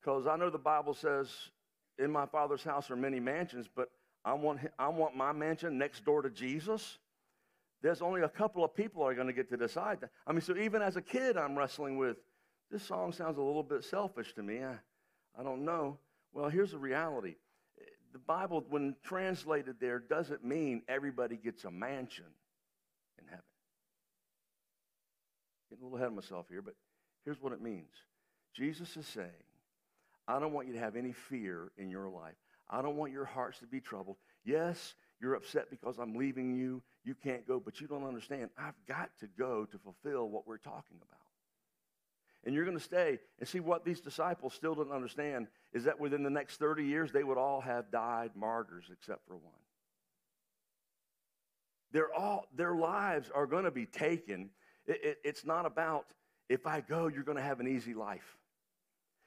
Because 0.00 0.26
I 0.26 0.36
know 0.36 0.50
the 0.50 0.58
Bible 0.58 0.94
says, 0.94 1.30
in 1.98 2.10
my 2.10 2.26
father's 2.26 2.62
house 2.62 2.90
are 2.90 2.96
many 2.96 3.20
mansions, 3.20 3.66
but 3.74 3.88
I 4.24 4.34
want, 4.34 4.60
I 4.78 4.88
want 4.88 5.16
my 5.16 5.32
mansion 5.32 5.78
next 5.78 6.04
door 6.04 6.20
to 6.22 6.30
Jesus. 6.30 6.98
There's 7.82 8.02
only 8.02 8.22
a 8.22 8.28
couple 8.28 8.64
of 8.64 8.74
people 8.74 9.02
are 9.02 9.14
going 9.14 9.26
to 9.26 9.32
get 9.32 9.48
to 9.50 9.56
decide 9.56 10.00
that. 10.00 10.10
I 10.26 10.32
mean, 10.32 10.40
so 10.40 10.56
even 10.56 10.82
as 10.82 10.96
a 10.96 11.02
kid, 11.02 11.36
I'm 11.36 11.56
wrestling 11.56 11.96
with 11.96 12.16
this 12.70 12.82
song 12.82 13.12
sounds 13.12 13.38
a 13.38 13.42
little 13.42 13.62
bit 13.62 13.84
selfish 13.84 14.34
to 14.34 14.42
me. 14.42 14.62
I, 14.62 14.74
I 15.38 15.42
don't 15.42 15.64
know. 15.64 15.98
Well, 16.32 16.48
here's 16.48 16.72
the 16.72 16.78
reality 16.78 17.36
the 18.16 18.18
Bible, 18.20 18.64
when 18.70 18.96
translated 19.02 19.76
there, 19.78 19.98
doesn't 19.98 20.42
mean 20.42 20.80
everybody 20.88 21.36
gets 21.36 21.64
a 21.64 21.70
mansion 21.70 22.24
in 23.18 23.26
heaven. 23.26 23.44
Getting 25.68 25.82
a 25.82 25.84
little 25.84 25.98
ahead 25.98 26.08
of 26.08 26.14
myself 26.14 26.46
here, 26.48 26.62
but 26.62 26.72
here's 27.26 27.42
what 27.42 27.52
it 27.52 27.60
means 27.60 27.92
Jesus 28.54 28.96
is 28.96 29.06
saying, 29.06 29.28
I 30.26 30.40
don't 30.40 30.54
want 30.54 30.66
you 30.66 30.72
to 30.72 30.78
have 30.78 30.96
any 30.96 31.12
fear 31.12 31.72
in 31.76 31.90
your 31.90 32.08
life. 32.08 32.36
I 32.70 32.80
don't 32.80 32.96
want 32.96 33.12
your 33.12 33.26
hearts 33.26 33.58
to 33.58 33.66
be 33.66 33.80
troubled. 33.80 34.16
Yes, 34.46 34.94
you're 35.20 35.34
upset 35.34 35.68
because 35.68 35.98
I'm 35.98 36.14
leaving 36.14 36.54
you. 36.56 36.82
You 37.04 37.14
can't 37.14 37.46
go, 37.46 37.60
but 37.60 37.82
you 37.82 37.86
don't 37.86 38.04
understand. 38.04 38.48
I've 38.58 38.74
got 38.88 39.10
to 39.20 39.26
go 39.38 39.66
to 39.66 39.78
fulfill 39.78 40.30
what 40.30 40.46
we're 40.46 40.56
talking 40.56 40.96
about 40.96 41.20
and 42.44 42.54
you're 42.54 42.64
going 42.64 42.76
to 42.76 42.82
stay. 42.82 43.18
And 43.38 43.48
see 43.48 43.60
what 43.60 43.84
these 43.84 44.00
disciples 44.00 44.54
still 44.54 44.74
didn't 44.74 44.92
understand 44.92 45.48
is 45.72 45.84
that 45.84 45.98
within 45.98 46.22
the 46.22 46.30
next 46.30 46.58
30 46.58 46.84
years, 46.84 47.12
they 47.12 47.24
would 47.24 47.38
all 47.38 47.60
have 47.60 47.90
died 47.90 48.30
martyrs 48.34 48.84
except 48.92 49.26
for 49.26 49.36
one. 49.36 49.52
They're 51.92 52.12
all, 52.12 52.46
their 52.54 52.74
lives 52.74 53.30
are 53.34 53.46
going 53.46 53.64
to 53.64 53.70
be 53.70 53.86
taken. 53.86 54.50
It, 54.86 55.00
it, 55.02 55.18
it's 55.24 55.44
not 55.44 55.66
about 55.66 56.06
if 56.48 56.66
I 56.66 56.80
go, 56.80 57.08
you're 57.08 57.24
going 57.24 57.38
to 57.38 57.42
have 57.42 57.60
an 57.60 57.68
easy 57.68 57.94
life. 57.94 58.36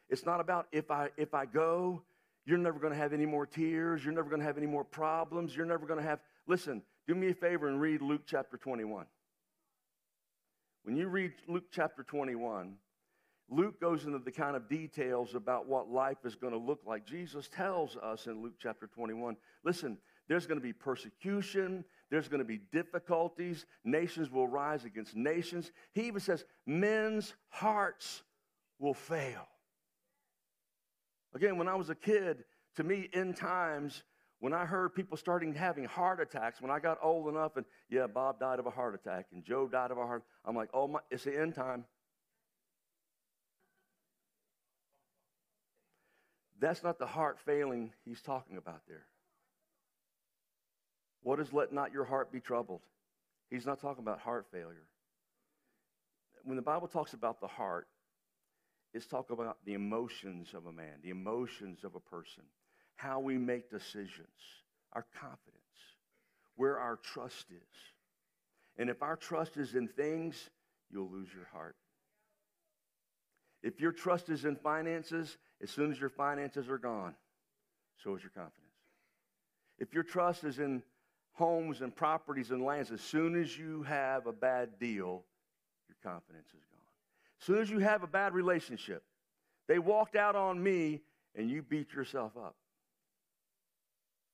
It's 0.09 0.25
not 0.25 0.39
about 0.39 0.67
if 0.71 0.89
I, 0.89 1.09
if 1.17 1.33
I 1.33 1.45
go, 1.45 2.01
you're 2.45 2.57
never 2.57 2.79
going 2.79 2.93
to 2.93 2.99
have 2.99 3.13
any 3.13 3.25
more 3.25 3.45
tears. 3.45 4.03
You're 4.03 4.13
never 4.13 4.29
going 4.29 4.39
to 4.39 4.45
have 4.45 4.57
any 4.57 4.67
more 4.67 4.83
problems. 4.83 5.55
You're 5.55 5.65
never 5.65 5.85
going 5.85 5.99
to 5.99 6.05
have. 6.05 6.19
Listen, 6.47 6.81
do 7.07 7.15
me 7.15 7.29
a 7.29 7.33
favor 7.33 7.67
and 7.67 7.79
read 7.79 8.01
Luke 8.01 8.21
chapter 8.25 8.57
21. 8.57 9.05
When 10.83 10.95
you 10.95 11.07
read 11.07 11.33
Luke 11.47 11.65
chapter 11.71 12.03
21, 12.03 12.75
Luke 13.49 13.79
goes 13.81 14.05
into 14.05 14.19
the 14.19 14.31
kind 14.31 14.55
of 14.55 14.69
details 14.69 15.33
about 15.33 15.67
what 15.67 15.89
life 15.89 16.17
is 16.23 16.35
going 16.35 16.53
to 16.53 16.59
look 16.59 16.81
like. 16.85 17.05
Jesus 17.05 17.49
tells 17.49 17.97
us 17.97 18.27
in 18.27 18.41
Luke 18.41 18.55
chapter 18.59 18.87
21 18.87 19.35
listen, 19.63 19.97
there's 20.27 20.45
going 20.45 20.59
to 20.59 20.63
be 20.63 20.73
persecution, 20.73 21.83
there's 22.11 22.27
going 22.27 22.39
to 22.39 22.45
be 22.45 22.59
difficulties, 22.71 23.65
nations 23.83 24.29
will 24.29 24.47
rise 24.47 24.85
against 24.85 25.15
nations. 25.15 25.71
He 25.93 26.03
even 26.03 26.19
says, 26.19 26.45
men's 26.67 27.33
hearts 27.49 28.21
will 28.77 28.93
fail. 28.93 29.47
Again, 31.33 31.57
when 31.57 31.67
I 31.67 31.75
was 31.75 31.89
a 31.89 31.95
kid, 31.95 32.43
to 32.75 32.83
me, 32.83 33.09
in 33.13 33.33
times, 33.33 34.03
when 34.39 34.53
I 34.53 34.65
heard 34.65 34.95
people 34.95 35.17
starting 35.17 35.53
having 35.53 35.85
heart 35.85 36.19
attacks, 36.21 36.61
when 36.61 36.71
I 36.71 36.79
got 36.79 36.97
old 37.03 37.27
enough, 37.27 37.57
and 37.57 37.65
yeah, 37.89 38.07
Bob 38.07 38.39
died 38.39 38.59
of 38.59 38.65
a 38.65 38.71
heart 38.71 38.95
attack, 38.95 39.27
and 39.33 39.43
Joe 39.43 39.67
died 39.67 39.91
of 39.91 39.97
a 39.97 40.05
heart, 40.05 40.23
I'm 40.45 40.55
like, 40.55 40.69
oh 40.73 40.87
my, 40.87 40.99
it's 41.11 41.23
the 41.23 41.39
end 41.39 41.55
time. 41.55 41.85
That's 46.59 46.83
not 46.83 46.99
the 46.99 47.05
heart 47.05 47.39
failing 47.45 47.91
he's 48.05 48.21
talking 48.21 48.57
about 48.57 48.81
there. 48.87 49.05
What 51.21 51.39
is 51.39 51.53
let 51.53 51.73
not 51.73 51.93
your 51.93 52.05
heart 52.05 52.31
be 52.31 52.39
troubled? 52.39 52.81
He's 53.49 53.65
not 53.65 53.81
talking 53.81 54.03
about 54.03 54.19
heart 54.19 54.47
failure. 54.51 54.87
When 56.43 56.55
the 56.55 56.61
Bible 56.61 56.87
talks 56.87 57.13
about 57.13 57.41
the 57.41 57.47
heart, 57.47 57.87
it's 58.93 59.05
talking 59.05 59.35
about 59.39 59.57
the 59.65 59.73
emotions 59.73 60.53
of 60.53 60.65
a 60.65 60.71
man, 60.71 60.95
the 61.03 61.09
emotions 61.09 61.83
of 61.83 61.95
a 61.95 61.99
person, 61.99 62.43
how 62.95 63.19
we 63.19 63.37
make 63.37 63.69
decisions, 63.69 64.27
our 64.93 65.05
confidence, 65.19 65.59
where 66.55 66.79
our 66.79 66.97
trust 66.97 67.45
is. 67.51 67.77
And 68.77 68.89
if 68.89 69.03
our 69.03 69.15
trust 69.15 69.57
is 69.57 69.75
in 69.75 69.87
things, 69.87 70.49
you'll 70.89 71.09
lose 71.09 71.29
your 71.33 71.47
heart. 71.51 71.75
If 73.61 73.79
your 73.79 73.91
trust 73.91 74.29
is 74.29 74.45
in 74.45 74.55
finances, 74.55 75.37
as 75.61 75.69
soon 75.69 75.91
as 75.91 75.99
your 75.99 76.09
finances 76.09 76.69
are 76.69 76.77
gone, 76.77 77.15
so 78.03 78.15
is 78.15 78.23
your 78.23 78.31
confidence. 78.31 78.65
If 79.77 79.93
your 79.93 80.03
trust 80.03 80.43
is 80.43 80.59
in 80.59 80.83
homes 81.33 81.81
and 81.81 81.95
properties 81.95 82.51
and 82.51 82.63
lands, 82.63 82.91
as 82.91 83.01
soon 83.01 83.41
as 83.41 83.57
you 83.57 83.83
have 83.83 84.27
a 84.27 84.33
bad 84.33 84.79
deal, 84.79 85.23
your 85.87 85.97
confidence 86.03 86.47
is 86.49 86.65
gone. 86.71 86.79
As 87.39 87.45
soon 87.45 87.57
as 87.59 87.69
you 87.69 87.79
have 87.79 88.03
a 88.03 88.07
bad 88.07 88.33
relationship, 88.33 89.03
they 89.67 89.79
walked 89.79 90.15
out 90.15 90.35
on 90.35 90.61
me 90.61 91.01
and 91.35 91.49
you 91.49 91.61
beat 91.61 91.93
yourself 91.93 92.33
up. 92.37 92.55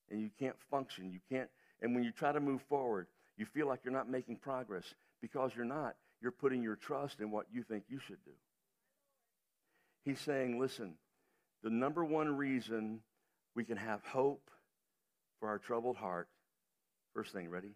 And 0.10 0.22
you 0.22 0.30
can't 0.40 0.56
function. 0.70 1.12
You 1.12 1.20
can't, 1.30 1.50
and 1.82 1.94
when 1.96 2.04
you 2.04 2.12
try 2.12 2.32
to 2.32 2.40
move 2.40 2.62
forward, 2.70 3.08
you 3.38 3.46
feel 3.46 3.68
like 3.68 3.80
you're 3.84 3.94
not 3.94 4.10
making 4.10 4.38
progress 4.38 4.94
because 5.22 5.52
you're 5.56 5.66
not. 5.66 5.96
You're 6.22 6.32
putting 6.32 6.64
your 6.64 6.76
trust 6.76 7.20
in 7.20 7.32
what 7.32 7.48
you 7.52 7.64
think 7.64 7.84
you 7.90 8.00
should 8.00 8.24
do. 8.24 8.32
He's 10.04 10.20
saying, 10.20 10.60
listen, 10.60 10.94
the 11.66 11.72
number 11.72 12.06
one 12.06 12.38
reason 12.38 13.00
we 13.56 13.66
can 13.66 13.76
have 13.76 14.00
hope 14.06 14.52
for 15.40 15.50
our 15.50 15.58
troubled 15.58 15.98
heart, 15.98 16.30
first 17.16 17.34
thing, 17.34 17.50
ready? 17.50 17.74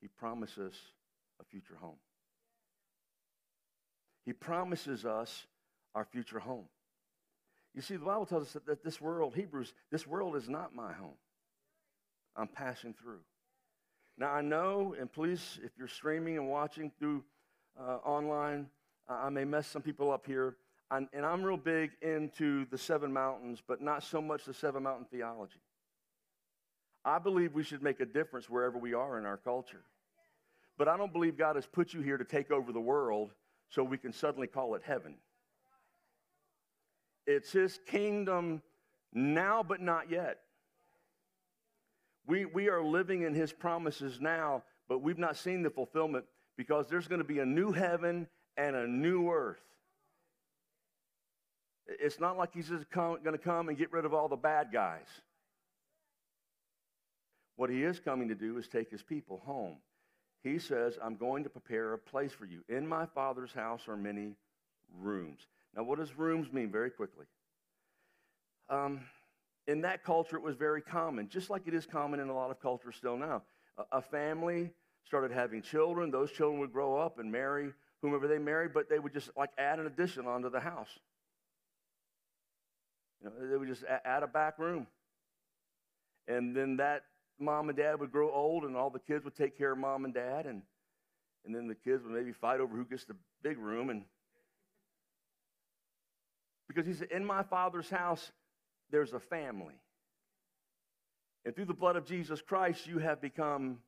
He 0.00 0.08
promises 0.08 0.74
a 1.40 1.44
future 1.44 1.76
home. 1.80 1.98
He 4.26 4.32
promises 4.32 5.04
us 5.04 5.46
our 5.94 6.04
future 6.04 6.40
home. 6.40 6.64
You 7.72 7.82
see, 7.82 7.94
the 7.94 8.04
Bible 8.04 8.26
tells 8.26 8.56
us 8.56 8.62
that 8.66 8.82
this 8.82 9.00
world, 9.00 9.36
Hebrews, 9.36 9.72
this 9.92 10.08
world 10.08 10.34
is 10.34 10.48
not 10.48 10.74
my 10.74 10.92
home. 10.92 11.18
I'm 12.34 12.48
passing 12.48 12.94
through. 13.00 13.20
Now, 14.18 14.32
I 14.32 14.40
know, 14.40 14.96
and 14.98 15.12
please, 15.12 15.60
if 15.62 15.70
you're 15.78 15.86
streaming 15.86 16.36
and 16.36 16.48
watching 16.48 16.90
through 16.98 17.22
uh, 17.80 17.98
online, 18.04 18.66
I 19.08 19.28
may 19.28 19.44
mess 19.44 19.68
some 19.68 19.82
people 19.82 20.10
up 20.10 20.26
here. 20.26 20.56
I'm, 20.90 21.08
and 21.12 21.24
I'm 21.24 21.42
real 21.42 21.56
big 21.56 21.92
into 22.02 22.66
the 22.70 22.78
seven 22.78 23.12
mountains, 23.12 23.62
but 23.66 23.80
not 23.80 24.02
so 24.02 24.20
much 24.20 24.44
the 24.44 24.54
seven 24.54 24.82
mountain 24.82 25.06
theology. 25.10 25.60
I 27.04 27.18
believe 27.18 27.54
we 27.54 27.62
should 27.62 27.82
make 27.82 28.00
a 28.00 28.06
difference 28.06 28.48
wherever 28.48 28.78
we 28.78 28.94
are 28.94 29.18
in 29.18 29.26
our 29.26 29.36
culture. 29.36 29.82
But 30.76 30.88
I 30.88 30.96
don't 30.96 31.12
believe 31.12 31.36
God 31.36 31.56
has 31.56 31.66
put 31.66 31.92
you 31.92 32.00
here 32.00 32.16
to 32.16 32.24
take 32.24 32.50
over 32.50 32.72
the 32.72 32.80
world 32.80 33.30
so 33.70 33.82
we 33.82 33.98
can 33.98 34.12
suddenly 34.12 34.46
call 34.46 34.74
it 34.74 34.82
heaven. 34.84 35.14
It's 37.26 37.52
His 37.52 37.78
kingdom 37.86 38.62
now, 39.12 39.62
but 39.62 39.80
not 39.80 40.10
yet. 40.10 40.40
We, 42.26 42.44
we 42.46 42.68
are 42.68 42.82
living 42.82 43.22
in 43.22 43.34
His 43.34 43.52
promises 43.52 44.20
now, 44.20 44.62
but 44.88 45.02
we've 45.02 45.18
not 45.18 45.36
seen 45.36 45.62
the 45.62 45.70
fulfillment 45.70 46.24
because 46.56 46.88
there's 46.88 47.08
going 47.08 47.20
to 47.20 47.26
be 47.26 47.38
a 47.38 47.46
new 47.46 47.72
heaven 47.72 48.26
and 48.56 48.76
a 48.76 48.86
new 48.86 49.30
earth. 49.30 49.60
It's 51.86 52.18
not 52.18 52.36
like 52.36 52.54
he's 52.54 52.68
just 52.68 52.90
going 52.90 53.22
to 53.24 53.38
come 53.38 53.68
and 53.68 53.76
get 53.76 53.92
rid 53.92 54.04
of 54.04 54.14
all 54.14 54.28
the 54.28 54.36
bad 54.36 54.68
guys. 54.72 55.06
What 57.56 57.70
he 57.70 57.82
is 57.82 58.00
coming 58.00 58.28
to 58.28 58.34
do 58.34 58.58
is 58.58 58.66
take 58.66 58.90
his 58.90 59.02
people 59.02 59.42
home. 59.44 59.76
He 60.42 60.58
says, 60.58 60.98
I'm 61.02 61.16
going 61.16 61.44
to 61.44 61.50
prepare 61.50 61.92
a 61.92 61.98
place 61.98 62.32
for 62.32 62.46
you. 62.46 62.62
In 62.68 62.86
my 62.86 63.06
Father's 63.06 63.52
house 63.52 63.88
are 63.88 63.96
many 63.96 64.34
rooms. 65.00 65.40
Now, 65.76 65.84
what 65.84 65.98
does 65.98 66.16
rooms 66.18 66.52
mean? 66.52 66.70
Very 66.70 66.90
quickly. 66.90 67.26
Um, 68.68 69.00
in 69.66 69.82
that 69.82 70.04
culture, 70.04 70.36
it 70.36 70.42
was 70.42 70.56
very 70.56 70.82
common, 70.82 71.28
just 71.28 71.48
like 71.48 71.62
it 71.66 71.74
is 71.74 71.86
common 71.86 72.20
in 72.20 72.28
a 72.28 72.34
lot 72.34 72.50
of 72.50 72.60
cultures 72.60 72.96
still 72.96 73.16
now. 73.16 73.42
A, 73.78 73.98
a 73.98 74.02
family 74.02 74.70
started 75.06 75.30
having 75.30 75.62
children. 75.62 76.10
Those 76.10 76.30
children 76.32 76.60
would 76.60 76.72
grow 76.72 76.96
up 76.96 77.18
and 77.18 77.30
marry 77.30 77.72
whomever 78.02 78.28
they 78.28 78.38
married, 78.38 78.72
but 78.74 78.88
they 78.88 78.98
would 78.98 79.12
just 79.12 79.30
like 79.36 79.50
add 79.58 79.78
an 79.78 79.86
addition 79.86 80.26
onto 80.26 80.50
the 80.50 80.60
house. 80.60 80.98
You 83.24 83.30
know, 83.30 83.50
they 83.50 83.56
would 83.56 83.68
just 83.68 83.84
add 84.04 84.22
a 84.22 84.26
back 84.26 84.58
room. 84.58 84.86
And 86.28 86.54
then 86.54 86.76
that 86.76 87.04
mom 87.38 87.70
and 87.70 87.78
dad 87.78 87.98
would 88.00 88.12
grow 88.12 88.30
old, 88.30 88.64
and 88.64 88.76
all 88.76 88.90
the 88.90 88.98
kids 88.98 89.24
would 89.24 89.34
take 89.34 89.56
care 89.56 89.72
of 89.72 89.78
mom 89.78 90.04
and 90.04 90.12
dad, 90.12 90.46
and, 90.46 90.62
and 91.44 91.54
then 91.54 91.66
the 91.66 91.74
kids 91.74 92.02
would 92.02 92.12
maybe 92.12 92.32
fight 92.32 92.60
over 92.60 92.76
who 92.76 92.84
gets 92.84 93.04
the 93.06 93.16
big 93.42 93.58
room. 93.58 93.88
And 93.88 94.04
because 96.68 96.86
he 96.86 96.92
said, 96.92 97.08
In 97.10 97.24
my 97.24 97.42
father's 97.42 97.88
house, 97.88 98.30
there's 98.90 99.12
a 99.12 99.20
family. 99.20 99.74
And 101.46 101.54
through 101.54 101.66
the 101.66 101.74
blood 101.74 101.96
of 101.96 102.06
Jesus 102.06 102.40
Christ, 102.40 102.86
you 102.86 102.98
have 102.98 103.20
become 103.20 103.78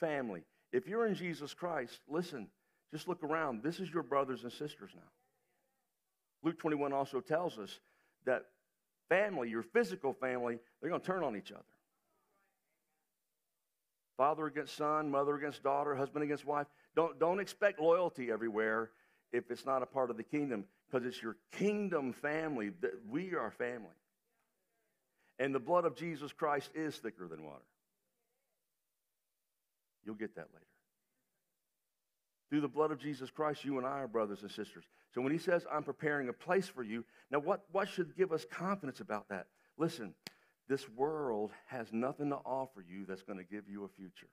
family. 0.00 0.42
If 0.72 0.86
you're 0.86 1.06
in 1.06 1.14
Jesus 1.14 1.52
Christ, 1.54 2.00
listen, 2.08 2.48
just 2.92 3.06
look 3.06 3.22
around. 3.22 3.62
This 3.62 3.80
is 3.80 3.92
your 3.92 4.02
brothers 4.02 4.44
and 4.44 4.52
sisters 4.52 4.90
now. 4.94 5.02
Luke 6.42 6.58
21 6.58 6.92
also 6.92 7.20
tells 7.20 7.58
us 7.58 7.80
that 8.26 8.46
family, 9.08 9.50
your 9.50 9.62
physical 9.62 10.12
family, 10.12 10.58
they're 10.80 10.90
going 10.90 11.00
to 11.00 11.06
turn 11.06 11.22
on 11.22 11.36
each 11.36 11.52
other. 11.52 11.62
Father 14.16 14.46
against 14.46 14.76
son, 14.76 15.10
mother 15.10 15.34
against 15.34 15.62
daughter, 15.62 15.94
husband 15.94 16.24
against 16.24 16.44
wife. 16.44 16.66
Don't, 16.94 17.18
don't 17.18 17.40
expect 17.40 17.80
loyalty 17.80 18.30
everywhere 18.30 18.90
if 19.32 19.50
it's 19.50 19.66
not 19.66 19.82
a 19.82 19.86
part 19.86 20.10
of 20.10 20.16
the 20.16 20.22
kingdom 20.22 20.64
because 20.86 21.06
it's 21.06 21.20
your 21.20 21.36
kingdom 21.52 22.12
family 22.12 22.70
that 22.80 22.92
we 23.08 23.34
are 23.34 23.50
family. 23.50 23.88
And 25.40 25.52
the 25.52 25.60
blood 25.60 25.84
of 25.84 25.96
Jesus 25.96 26.32
Christ 26.32 26.70
is 26.74 26.96
thicker 26.96 27.26
than 27.26 27.44
water. 27.44 27.64
You'll 30.04 30.14
get 30.14 30.36
that 30.36 30.48
later. 30.52 30.66
Through 32.54 32.60
the 32.60 32.68
blood 32.68 32.92
of 32.92 33.00
Jesus 33.00 33.32
Christ, 33.32 33.64
you 33.64 33.78
and 33.78 33.86
I 33.86 33.98
are 33.98 34.06
brothers 34.06 34.42
and 34.42 34.48
sisters. 34.48 34.84
So 35.12 35.20
when 35.20 35.32
he 35.32 35.38
says, 35.38 35.66
I'm 35.72 35.82
preparing 35.82 36.28
a 36.28 36.32
place 36.32 36.68
for 36.68 36.84
you, 36.84 37.04
now 37.32 37.40
what, 37.40 37.64
what 37.72 37.88
should 37.88 38.16
give 38.16 38.30
us 38.30 38.46
confidence 38.48 39.00
about 39.00 39.28
that? 39.30 39.48
Listen, 39.76 40.14
this 40.68 40.88
world 40.90 41.50
has 41.66 41.92
nothing 41.92 42.30
to 42.30 42.36
offer 42.36 42.84
you 42.88 43.06
that's 43.06 43.22
going 43.22 43.40
to 43.40 43.44
give 43.44 43.68
you 43.68 43.82
a 43.82 43.88
future. 43.88 44.28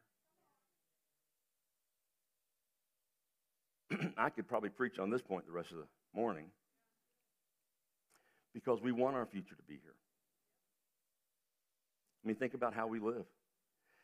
I 4.19 4.29
could 4.29 4.47
probably 4.47 4.69
preach 4.69 4.99
on 4.99 5.09
this 5.09 5.23
point 5.23 5.47
the 5.47 5.51
rest 5.51 5.71
of 5.71 5.77
the 5.77 5.87
morning 6.13 6.45
because 8.53 8.83
we 8.83 8.91
want 8.91 9.15
our 9.15 9.25
future 9.25 9.55
to 9.55 9.63
be 9.63 9.79
here. 9.81 9.95
I 12.23 12.27
mean, 12.27 12.35
think 12.35 12.53
about 12.53 12.75
how 12.75 12.85
we 12.85 12.99
live. 12.99 13.25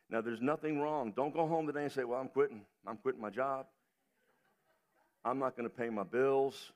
Now, 0.10 0.21
there's 0.21 0.41
nothing 0.41 0.80
wrong. 0.80 1.13
Don't 1.15 1.36
go 1.36 1.45
home 1.47 1.67
today 1.67 1.84
and 1.84 1.91
say, 1.91 2.03
Well, 2.03 2.19
I'm 2.19 2.30
quitting. 2.30 2.62
I'm 2.88 2.97
quitting 2.97 3.21
my 3.21 3.30
job. 3.30 3.67
I'm 5.27 5.39
not 5.39 5.57
going 5.57 5.69
to 5.69 5.75
pay 5.75 5.89
my 5.89 6.03
bills. 6.03 6.71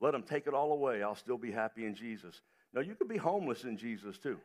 Let 0.00 0.12
them 0.12 0.22
take 0.22 0.46
it 0.46 0.54
all 0.54 0.72
away. 0.72 1.02
I'll 1.02 1.14
still 1.14 1.36
be 1.36 1.50
happy 1.50 1.84
in 1.84 1.94
Jesus. 1.94 2.40
No, 2.72 2.80
you 2.80 2.94
can 2.94 3.08
be 3.08 3.18
homeless 3.18 3.64
in 3.64 3.76
Jesus 3.76 4.16
too. 4.16 4.38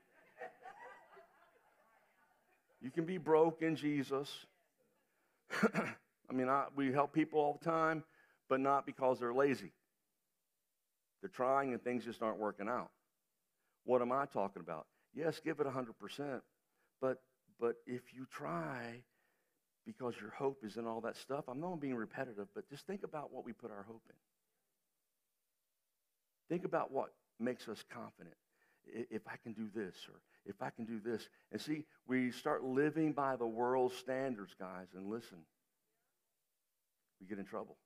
You 2.81 2.91
can 2.91 3.05
be 3.05 3.17
broke 3.17 3.61
in 3.61 3.75
Jesus. 3.75 4.29
I 5.63 6.33
mean, 6.33 6.49
I, 6.49 6.65
we 6.75 6.91
help 6.91 7.13
people 7.13 7.39
all 7.39 7.57
the 7.59 7.65
time, 7.65 8.03
but 8.49 8.59
not 8.59 8.85
because 8.85 9.19
they're 9.19 9.33
lazy. 9.33 9.71
They're 11.21 11.29
trying 11.29 11.71
and 11.71 11.83
things 11.83 12.03
just 12.03 12.21
aren't 12.21 12.37
working 12.37 12.67
out. 12.67 12.89
What 13.85 14.01
am 14.01 14.11
I 14.11 14.25
talking 14.25 14.61
about? 14.61 14.85
Yes, 15.15 15.39
give 15.43 15.59
it 15.59 15.67
100%, 15.67 16.41
but 16.99 17.21
but 17.59 17.75
if 17.87 18.13
you 18.13 18.25
try 18.29 19.01
because 19.85 20.15
your 20.19 20.31
hope 20.31 20.63
is 20.63 20.77
in 20.77 20.87
all 20.87 21.01
that 21.01 21.15
stuff, 21.15 21.45
I'm 21.47 21.59
not 21.59 21.79
being 21.79 21.95
repetitive, 21.95 22.47
but 22.53 22.69
just 22.69 22.87
think 22.87 23.03
about 23.03 23.31
what 23.31 23.45
we 23.45 23.53
put 23.53 23.71
our 23.71 23.83
hope 23.83 24.01
in. 24.09 24.15
Think 26.49 26.65
about 26.65 26.91
what 26.91 27.13
makes 27.39 27.67
us 27.67 27.83
confident. 27.89 28.35
If 28.87 29.21
I 29.27 29.35
can 29.41 29.53
do 29.53 29.67
this, 29.73 29.95
or 30.07 30.19
if 30.45 30.61
I 30.61 30.69
can 30.69 30.85
do 30.85 30.99
this. 31.03 31.27
And 31.51 31.59
see, 31.59 31.85
we 32.07 32.31
start 32.31 32.63
living 32.63 33.13
by 33.13 33.35
the 33.35 33.47
world's 33.47 33.95
standards, 33.95 34.55
guys, 34.59 34.87
and 34.95 35.09
listen, 35.09 35.37
we 37.19 37.27
get 37.27 37.39
in 37.39 37.45
trouble. 37.45 37.77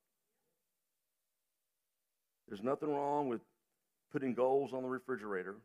There's 2.48 2.62
nothing 2.62 2.90
wrong 2.90 3.28
with 3.28 3.40
putting 4.12 4.34
goals 4.34 4.72
on 4.72 4.82
the 4.82 4.88
refrigerator. 4.88 5.56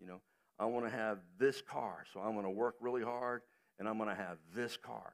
You 0.00 0.06
know, 0.06 0.20
I 0.58 0.66
want 0.66 0.84
to 0.84 0.92
have 0.92 1.18
this 1.38 1.62
car, 1.62 2.04
so 2.12 2.20
I'm 2.20 2.34
going 2.34 2.44
to 2.44 2.50
work 2.50 2.76
really 2.80 3.02
hard 3.02 3.42
and 3.78 3.88
I'm 3.88 3.96
going 3.96 4.10
to 4.10 4.14
have 4.14 4.38
this 4.54 4.76
car. 4.76 5.12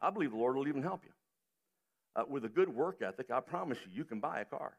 I 0.00 0.10
believe 0.10 0.30
the 0.30 0.36
Lord 0.36 0.56
will 0.56 0.68
even 0.68 0.82
help 0.82 1.02
you. 1.04 1.12
Uh, 2.16 2.24
with 2.28 2.44
a 2.44 2.48
good 2.48 2.68
work 2.68 3.02
ethic, 3.02 3.30
I 3.30 3.40
promise 3.40 3.78
you, 3.84 3.92
you 3.96 4.04
can 4.04 4.20
buy 4.20 4.40
a 4.40 4.44
car. 4.44 4.72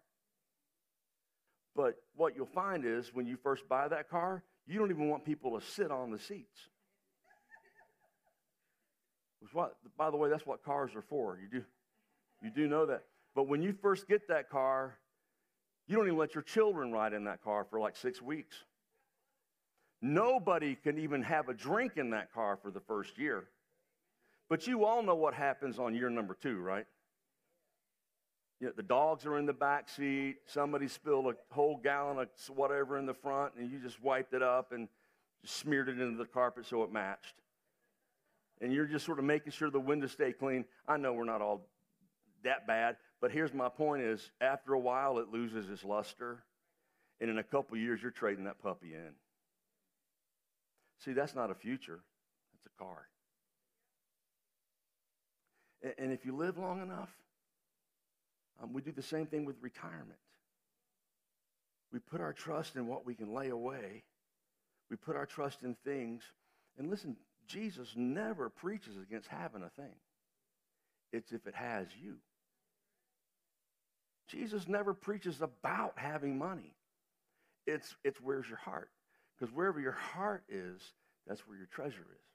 But 1.76 1.96
what 2.16 2.36
you'll 2.36 2.48
find 2.48 2.86
is 2.86 3.14
when 3.14 3.28
you 3.28 3.38
first 3.42 3.68
buy 3.70 3.88
that 3.88 4.10
car, 4.10 4.44
you 4.68 4.80
don't 4.80 4.92
even 4.92 5.10
want 5.10 5.26
people 5.26 5.60
to 5.60 5.66
sit 5.66 5.92
on 5.92 6.12
the 6.12 6.20
seats. 6.20 6.68
Which 9.40 9.54
What, 9.54 9.76
by 9.98 10.12
the 10.12 10.18
way, 10.18 10.30
that's 10.30 10.46
what 10.46 10.64
cars 10.64 10.92
are 10.96 11.02
for. 11.02 11.40
You 11.42 11.60
do, 11.60 11.66
you 12.44 12.52
do 12.54 12.68
know 12.68 12.86
that. 12.88 13.04
But 13.36 13.48
when 13.48 13.62
you 13.62 13.74
first 13.82 14.08
get 14.08 14.28
that 14.28 14.50
car, 14.50 14.98
you 15.88 15.96
don't 15.96 16.08
even 16.08 16.18
let 16.18 16.36
your 16.36 16.44
children 16.44 16.92
ride 16.92 17.14
in 17.14 17.24
that 17.26 17.44
car 17.44 17.66
for 17.70 17.80
like 17.80 17.96
six 17.96 18.22
weeks. 18.22 18.56
Nobody 20.02 20.76
can 20.76 20.98
even 21.00 21.24
have 21.24 21.50
a 21.50 21.54
drink 21.54 21.94
in 21.98 22.12
that 22.12 22.34
car 22.34 22.58
for 22.62 22.72
the 22.72 22.80
first 22.82 23.18
year. 23.18 23.48
But 24.50 24.66
you 24.66 24.84
all 24.84 25.04
know 25.04 25.16
what 25.16 25.36
happens 25.36 25.78
on 25.78 25.94
year 25.94 26.10
number 26.10 26.36
two, 26.42 26.60
right? 26.60 26.88
You 28.60 28.68
know, 28.68 28.74
the 28.76 28.84
dogs 28.84 29.26
are 29.26 29.38
in 29.38 29.46
the 29.46 29.54
back 29.54 29.88
seat. 29.88 30.38
Somebody 30.46 30.88
spilled 30.88 31.28
a 31.28 31.36
whole 31.54 31.78
gallon 31.78 32.18
of 32.18 32.28
whatever 32.54 32.98
in 32.98 33.06
the 33.06 33.14
front, 33.14 33.54
and 33.58 33.72
you 33.72 33.80
just 33.80 34.02
wiped 34.02 34.34
it 34.34 34.42
up 34.42 34.72
and 34.72 34.90
smeared 35.46 35.88
it 35.88 36.00
into 36.00 36.18
the 36.18 36.26
carpet 36.26 36.66
so 36.66 36.84
it 36.84 36.92
matched. 36.92 37.36
And 38.60 38.74
you're 38.74 38.88
just 38.88 39.06
sort 39.06 39.20
of 39.20 39.26
making 39.26 39.54
sure 39.54 39.70
the 39.70 39.80
windows 39.80 40.12
stay 40.12 40.34
clean. 40.34 40.66
I 40.88 40.98
know 40.98 41.14
we're 41.14 41.24
not 41.24 41.42
all 41.42 41.70
that 42.44 42.68
bad, 42.68 42.98
But 43.22 43.32
here's 43.32 43.54
my 43.54 43.70
point 43.70 44.02
is 44.02 44.32
after 44.42 44.74
a 44.74 44.80
while 44.80 45.20
it 45.20 45.30
loses 45.32 45.70
its 45.70 45.84
luster. 45.84 46.44
And 47.22 47.30
in 47.30 47.38
a 47.38 47.44
couple 47.44 47.78
years, 47.78 48.02
you're 48.02 48.12
trading 48.12 48.46
that 48.46 48.62
puppy 48.62 48.94
in. 48.94 49.12
See, 51.00 51.14
that's 51.14 51.36
not 51.36 51.52
a 51.52 51.56
future. 51.56 52.00
That's 52.54 52.66
a 52.66 52.84
car. 52.84 53.08
And 55.98 56.12
if 56.12 56.26
you 56.26 56.36
live 56.36 56.58
long 56.58 56.82
enough, 56.82 57.10
um, 58.62 58.74
we 58.74 58.82
do 58.82 58.92
the 58.92 59.02
same 59.02 59.28
thing 59.28 59.46
with 59.46 59.56
retirement. 59.62 60.20
We 61.92 62.00
put 62.00 62.22
our 62.22 62.34
trust 62.34 62.76
in 62.76 62.88
what 62.88 63.06
we 63.06 63.16
can 63.16 63.34
lay 63.34 63.50
away. 63.50 64.04
We 64.90 64.98
put 64.98 65.16
our 65.16 65.26
trust 65.26 65.64
in 65.64 65.76
things. 65.86 66.24
And 66.78 66.90
listen, 66.90 67.16
Jesus 67.48 67.94
never 67.96 68.50
preaches 68.50 68.98
against 68.98 69.28
having 69.28 69.64
a 69.64 69.70
thing. 69.70 69.96
It's 71.12 71.32
if 71.32 71.48
it 71.48 71.56
has 71.56 71.88
you. 72.02 72.18
Jesus 74.28 74.68
never 74.68 74.94
preaches 74.94 75.42
about 75.42 75.94
having 75.96 76.38
money. 76.38 76.76
It's, 77.66 77.96
it's 78.04 78.20
where's 78.22 78.48
your 78.48 78.58
heart? 78.58 78.90
Because 79.38 79.54
wherever 79.54 79.80
your 79.80 79.94
heart 79.94 80.44
is, 80.50 80.82
that's 81.26 81.48
where 81.48 81.58
your 81.58 81.68
treasure 81.68 82.06
is. 82.12 82.29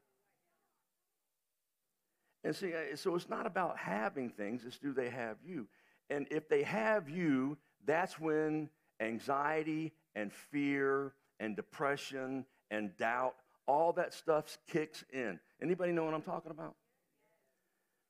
And 2.44 2.54
see, 2.54 2.74
uh, 2.74 2.94
so 2.94 3.14
it's 3.14 3.28
not 3.28 3.46
about 3.46 3.78
having 3.78 4.28
things, 4.28 4.64
it's 4.66 4.78
do 4.78 4.92
they 4.92 5.08
have 5.08 5.38
you? 5.44 5.66
And 6.10 6.26
if 6.30 6.48
they 6.48 6.62
have 6.62 7.08
you, 7.08 7.56
that's 7.86 8.20
when 8.20 8.68
anxiety 9.00 9.92
and 10.14 10.32
fear 10.32 11.14
and 11.40 11.56
depression 11.56 12.44
and 12.70 12.96
doubt, 12.98 13.34
all 13.66 13.92
that 13.94 14.12
stuff 14.12 14.58
kicks 14.68 15.04
in. 15.12 15.40
Anybody 15.62 15.92
know 15.92 16.04
what 16.04 16.14
I'm 16.14 16.22
talking 16.22 16.50
about? 16.50 16.74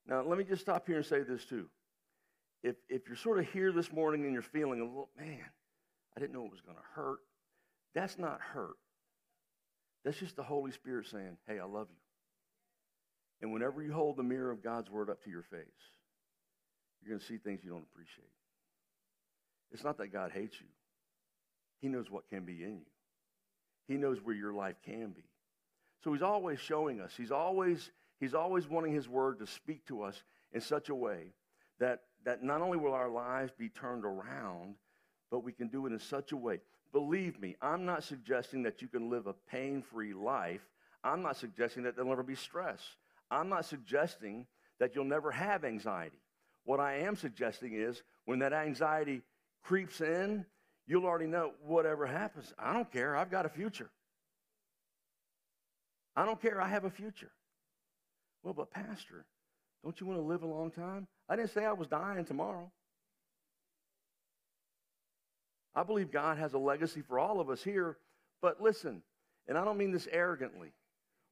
Now, 0.07 0.23
let 0.23 0.37
me 0.37 0.45
just 0.45 0.63
stop 0.63 0.87
here 0.87 0.97
and 0.97 1.07
say 1.07 1.23
this 1.23 1.45
too. 1.45 1.69
If, 2.63 2.77
if 2.89 3.07
you're 3.07 3.17
sort 3.17 3.39
of 3.39 3.47
here 3.47 3.73
this 3.73 3.93
morning 3.93 4.25
and 4.25 4.33
you're 4.33 4.43
feeling 4.43 4.81
a 4.81 4.85
little, 4.85 5.11
man, 5.17 5.45
I 6.17 6.21
didn't 6.21 6.33
know 6.33 6.45
it 6.45 6.51
was 6.51 6.61
going 6.61 6.77
to 6.77 6.83
hurt, 6.95 7.21
that's 7.95 8.19
not 8.19 8.41
hurt. 8.41 8.77
That's 10.05 10.19
just 10.19 10.37
the 10.37 10.43
Holy 10.43 10.73
Spirit 10.73 11.07
saying, 11.07 11.39
hey, 11.47 11.59
I 11.59 11.65
love 11.65 11.87
you. 11.91 12.04
And 13.45 13.53
whenever 13.53 13.83
you 13.83 13.93
hold 13.93 14.17
the 14.17 14.23
mirror 14.23 14.51
of 14.51 14.63
God's 14.63 14.91
word 14.91 15.11
up 15.11 15.23
to 15.25 15.31
your 15.31 15.43
face, 15.43 15.61
you're 17.03 17.11
going 17.11 17.21
to 17.21 17.27
see 17.27 17.37
things 17.37 17.61
you 17.63 17.69
don't 17.69 17.85
appreciate. 17.93 18.33
It's 19.71 19.85
not 19.85 19.99
that 19.99 20.15
God 20.15 20.31
hates 20.33 20.59
you. 20.59 20.67
He 21.83 21.89
knows 21.89 22.11
what 22.11 22.27
can 22.31 22.47
be 22.47 22.65
in 22.65 22.79
you. 22.79 22.87
He 23.87 23.99
knows 23.99 24.17
where 24.25 24.35
your 24.35 24.55
life 24.55 24.77
can 24.83 25.11
be. 25.11 25.27
So 26.03 26.15
he's 26.15 26.23
always 26.23 26.59
showing 26.59 27.03
us. 27.03 27.13
He's 27.19 27.31
always, 27.31 27.91
he's 28.19 28.33
always 28.33 28.67
wanting 28.67 28.95
his 28.95 29.11
word 29.11 29.39
to 29.41 29.47
speak 29.47 29.85
to 29.89 30.01
us 30.05 30.23
in 30.55 30.63
such 30.63 30.89
a 30.89 30.95
way 30.95 31.35
that, 31.81 32.01
that 32.25 32.43
not 32.43 32.63
only 32.63 32.79
will 32.79 32.95
our 32.95 33.11
lives 33.11 33.53
be 33.59 33.69
turned 33.69 34.07
around, 34.07 34.77
but 35.31 35.45
we 35.45 35.53
can 35.53 35.69
do 35.69 35.85
it 35.85 35.93
in 35.93 35.99
such 35.99 36.33
a 36.33 36.37
way. 36.39 36.63
Believe 36.93 37.39
me, 37.39 37.57
I'm 37.61 37.85
not 37.85 38.05
suggesting 38.05 38.63
that 38.63 38.81
you 38.81 38.89
can 38.89 39.11
live 39.11 39.27
a 39.27 39.35
pain 39.35 39.83
free 39.83 40.15
life. 40.15 40.63
I'm 41.03 41.21
not 41.21 41.37
suggesting 41.37 41.83
that 41.83 41.95
there'll 41.95 42.09
never 42.09 42.23
be 42.23 42.37
stress. 42.37 42.81
I'm 43.31 43.49
not 43.49 43.65
suggesting 43.65 44.47
that 44.81 44.95
you'll 44.95 45.05
never 45.05 45.31
have 45.31 45.65
anxiety. 45.65 46.21
What 46.65 46.81
I 46.81 46.99
am 46.99 47.17
suggesting 47.17 47.75
is 47.75 48.03
when 48.25 48.39
that 48.41 48.53
anxiety 48.53 49.23
creeps 49.63 50.01
in, 50.01 50.45
you'll 50.87 51.07
already 51.07 51.27
know 51.27 51.53
whatever 51.65 52.07
happens. 52.07 52.53
I 52.59 52.73
don't 52.73 52.91
care. 52.91 53.17
I've 53.17 53.31
got 53.31 53.47
a 53.47 53.49
future. 53.49 53.91
I 56.17 56.25
don't 56.25 56.41
care. 56.41 56.61
I 56.61 56.69
have 56.69 56.85
a 56.85 56.91
future. 56.91 57.31
Well, 58.43 58.55
but, 58.55 58.71
Pastor, 58.71 59.25
don't 59.83 59.99
you 60.01 60.07
want 60.07 60.19
to 60.19 60.25
live 60.25 60.43
a 60.43 60.47
long 60.47 60.71
time? 60.71 61.07
I 61.29 61.37
didn't 61.37 61.51
say 61.51 61.65
I 61.65 61.73
was 61.73 61.89
dying 61.89 62.25
tomorrow. 62.25 62.71
I 65.75 65.83
believe 65.83 66.13
God 66.13 66.39
has 66.39 66.53
a 66.53 66.59
legacy 66.59 67.03
for 67.03 67.19
all 67.19 67.41
of 67.41 67.51
us 67.51 67.63
here. 67.63 67.97
But 68.41 68.61
listen, 68.61 69.03
and 69.49 69.59
I 69.59 69.65
don't 69.65 69.79
mean 69.79 69.91
this 69.91 70.07
arrogantly. 70.13 70.73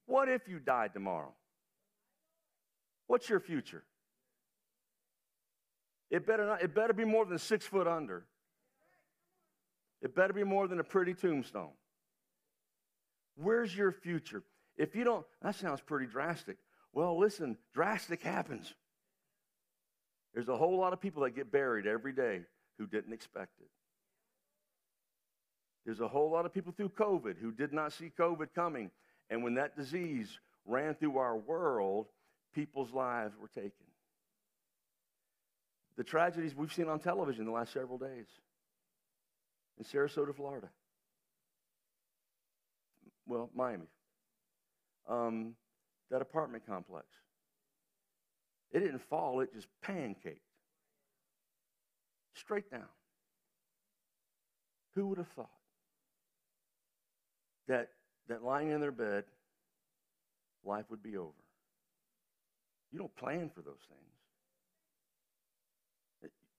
What 0.06 0.28
if 0.28 0.48
you 0.48 0.58
died 0.58 0.92
tomorrow? 0.94 1.32
What's 3.06 3.28
your 3.28 3.40
future? 3.40 3.84
It 6.10 6.26
better 6.26 6.46
not, 6.46 6.62
it 6.62 6.74
better 6.74 6.92
be 6.92 7.04
more 7.04 7.24
than 7.24 7.38
six 7.38 7.64
foot 7.66 7.86
under. 7.86 8.24
It 10.02 10.14
better 10.14 10.32
be 10.32 10.44
more 10.44 10.68
than 10.68 10.80
a 10.80 10.84
pretty 10.84 11.14
tombstone. 11.14 11.70
Where's 13.36 13.74
your 13.74 13.92
future? 13.92 14.42
If 14.76 14.94
you 14.94 15.04
don't, 15.04 15.24
that 15.42 15.54
sounds 15.54 15.80
pretty 15.80 16.06
drastic. 16.06 16.58
Well, 16.92 17.18
listen, 17.18 17.56
drastic 17.72 18.22
happens. 18.22 18.74
There's 20.34 20.48
a 20.48 20.56
whole 20.56 20.78
lot 20.78 20.92
of 20.92 21.00
people 21.00 21.22
that 21.22 21.34
get 21.34 21.52
buried 21.52 21.86
every 21.86 22.12
day 22.12 22.40
who 22.78 22.86
didn't 22.86 23.12
expect 23.12 23.60
it. 23.60 23.68
There's 25.84 26.00
a 26.00 26.08
whole 26.08 26.30
lot 26.30 26.46
of 26.46 26.54
people 26.54 26.72
through 26.76 26.90
COVID 26.90 27.36
who 27.40 27.52
did 27.52 27.72
not 27.72 27.92
see 27.92 28.10
COVID 28.18 28.48
coming. 28.54 28.90
And 29.30 29.42
when 29.42 29.54
that 29.54 29.76
disease 29.76 30.38
ran 30.64 30.94
through 30.94 31.18
our 31.18 31.36
world, 31.36 32.06
people's 32.54 32.92
lives 32.92 33.34
were 33.40 33.48
taken. 33.48 33.86
The 35.96 36.04
tragedies 36.04 36.54
we've 36.54 36.72
seen 36.72 36.88
on 36.88 36.98
television 36.98 37.44
the 37.44 37.52
last 37.52 37.72
several 37.72 37.98
days 37.98 38.26
in 39.78 39.84
Sarasota, 39.84 40.34
Florida. 40.34 40.68
Well, 43.26 43.50
Miami. 43.54 43.86
Um, 45.08 45.54
that 46.10 46.22
apartment 46.22 46.66
complex. 46.66 47.06
It 48.72 48.80
didn't 48.80 49.02
fall, 49.08 49.40
it 49.40 49.52
just 49.54 49.68
pancaked. 49.84 50.40
Straight 52.34 52.70
down. 52.70 52.88
Who 54.94 55.06
would 55.08 55.18
have 55.18 55.28
thought 55.28 55.48
that, 57.68 57.88
that 58.28 58.42
lying 58.42 58.70
in 58.70 58.80
their 58.80 58.92
bed, 58.92 59.24
life 60.64 60.84
would 60.90 61.02
be 61.02 61.16
over? 61.16 61.32
You 62.92 62.98
don't 62.98 63.14
plan 63.16 63.50
for 63.54 63.62
those 63.62 63.80
things. 63.88 64.00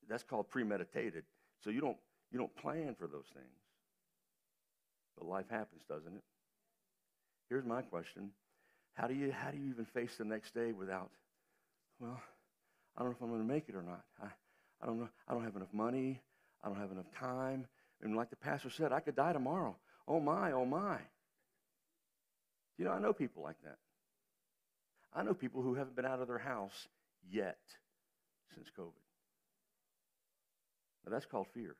That's 0.09 0.23
called 0.23 0.49
premeditated. 0.49 1.23
So 1.63 1.69
you 1.69 1.79
don't, 1.79 1.97
you 2.31 2.39
don't 2.39 2.55
plan 2.57 2.95
for 2.97 3.07
those 3.07 3.27
things. 3.33 3.45
But 5.17 5.27
life 5.27 5.45
happens, 5.49 5.83
doesn't 5.87 6.13
it? 6.13 6.23
Here's 7.49 7.65
my 7.65 7.81
question. 7.81 8.31
How 8.95 9.07
do 9.07 9.13
you, 9.13 9.31
how 9.31 9.51
do 9.51 9.57
you 9.57 9.69
even 9.69 9.85
face 9.85 10.15
the 10.17 10.25
next 10.25 10.53
day 10.53 10.71
without, 10.71 11.09
well, 11.99 12.19
I 12.97 13.01
don't 13.01 13.09
know 13.09 13.15
if 13.15 13.21
I'm 13.21 13.29
going 13.29 13.41
to 13.41 13.53
make 13.53 13.69
it 13.69 13.75
or 13.75 13.81
not. 13.81 14.03
I, 14.21 14.27
I 14.81 14.85
don't 14.85 14.99
know. 14.99 15.09
I 15.27 15.33
don't 15.33 15.43
have 15.43 15.55
enough 15.55 15.73
money. 15.73 16.21
I 16.63 16.67
don't 16.67 16.79
have 16.79 16.91
enough 16.91 17.11
time. 17.17 17.65
And 18.01 18.15
like 18.15 18.29
the 18.29 18.35
pastor 18.35 18.69
said, 18.69 18.91
I 18.91 18.99
could 18.99 19.15
die 19.15 19.33
tomorrow. 19.33 19.75
Oh 20.07 20.19
my, 20.19 20.51
oh 20.51 20.65
my. 20.65 20.97
You 22.77 22.85
know, 22.85 22.91
I 22.91 22.99
know 22.99 23.13
people 23.13 23.43
like 23.43 23.61
that. 23.63 23.77
I 25.15 25.23
know 25.23 25.33
people 25.33 25.61
who 25.61 25.75
haven't 25.75 25.95
been 25.95 26.05
out 26.05 26.21
of 26.21 26.27
their 26.27 26.39
house 26.39 26.87
yet 27.29 27.59
since 28.55 28.67
COVID. 28.77 28.93
Now, 31.05 31.11
that's 31.11 31.25
called 31.25 31.47
fear. 31.53 31.75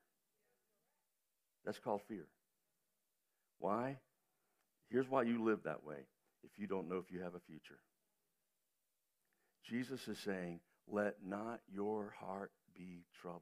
That's 1.65 1.79
called 1.79 2.01
fear. 2.07 2.27
Why? 3.59 3.97
Here's 4.89 5.09
why 5.09 5.23
you 5.23 5.43
live 5.43 5.59
that 5.63 5.83
way 5.83 6.05
if 6.43 6.51
you 6.57 6.67
don't 6.67 6.89
know 6.89 6.97
if 6.97 7.11
you 7.11 7.21
have 7.21 7.35
a 7.35 7.39
future. 7.39 7.79
Jesus 9.63 10.07
is 10.07 10.19
saying, 10.19 10.59
let 10.91 11.15
not 11.25 11.61
your 11.73 12.13
heart 12.19 12.51
be 12.75 13.05
troubled. 13.21 13.41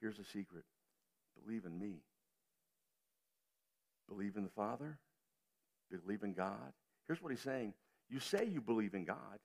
Here's 0.00 0.18
a 0.18 0.24
secret 0.24 0.64
believe 1.44 1.64
in 1.64 1.78
me. 1.78 2.02
Believe 4.08 4.36
in 4.36 4.44
the 4.44 4.50
Father. 4.50 4.98
Believe 5.90 6.22
in 6.22 6.34
God. 6.34 6.72
Here's 7.06 7.22
what 7.22 7.30
he's 7.30 7.40
saying 7.40 7.74
You 8.08 8.20
say 8.20 8.44
you 8.44 8.60
believe 8.60 8.94
in 8.94 9.04
God. 9.04 9.38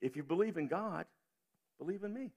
If 0.00 0.16
you 0.16 0.22
believe 0.22 0.56
in 0.56 0.68
God, 0.68 1.06
believe 1.78 2.04
in 2.04 2.12
me. 2.12 2.30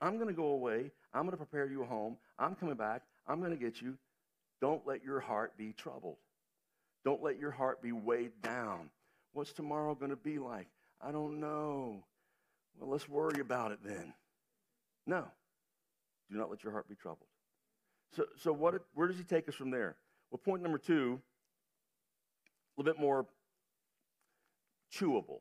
I'm 0.00 0.16
going 0.16 0.28
to 0.28 0.34
go 0.34 0.48
away. 0.48 0.90
I'm 1.14 1.22
going 1.22 1.30
to 1.30 1.36
prepare 1.36 1.66
you 1.66 1.82
a 1.82 1.86
home. 1.86 2.16
I'm 2.38 2.54
coming 2.54 2.74
back. 2.74 3.02
I'm 3.26 3.40
going 3.40 3.52
to 3.52 3.56
get 3.56 3.80
you. 3.80 3.96
Don't 4.60 4.86
let 4.86 5.04
your 5.04 5.20
heart 5.20 5.56
be 5.56 5.72
troubled. 5.72 6.16
Don't 7.04 7.22
let 7.22 7.38
your 7.38 7.50
heart 7.50 7.80
be 7.82 7.92
weighed 7.92 8.32
down. 8.42 8.90
What's 9.32 9.52
tomorrow 9.52 9.94
going 9.94 10.10
to 10.10 10.16
be 10.16 10.38
like? 10.38 10.68
I 11.00 11.12
don't 11.12 11.40
know. 11.40 12.04
Well, 12.78 12.90
let's 12.90 13.08
worry 13.08 13.40
about 13.40 13.72
it 13.72 13.78
then. 13.84 14.12
No. 15.06 15.24
Do 16.30 16.36
not 16.38 16.50
let 16.50 16.64
your 16.64 16.72
heart 16.72 16.88
be 16.88 16.94
troubled. 16.94 17.28
So, 18.16 18.24
so 18.38 18.52
what, 18.52 18.74
where 18.94 19.08
does 19.08 19.18
he 19.18 19.24
take 19.24 19.48
us 19.48 19.54
from 19.54 19.70
there? 19.70 19.96
Well, 20.30 20.40
point 20.44 20.62
number 20.62 20.78
two, 20.78 21.20
a 22.76 22.80
little 22.80 22.92
bit 22.92 23.00
more 23.00 23.26
chewable. 24.92 25.40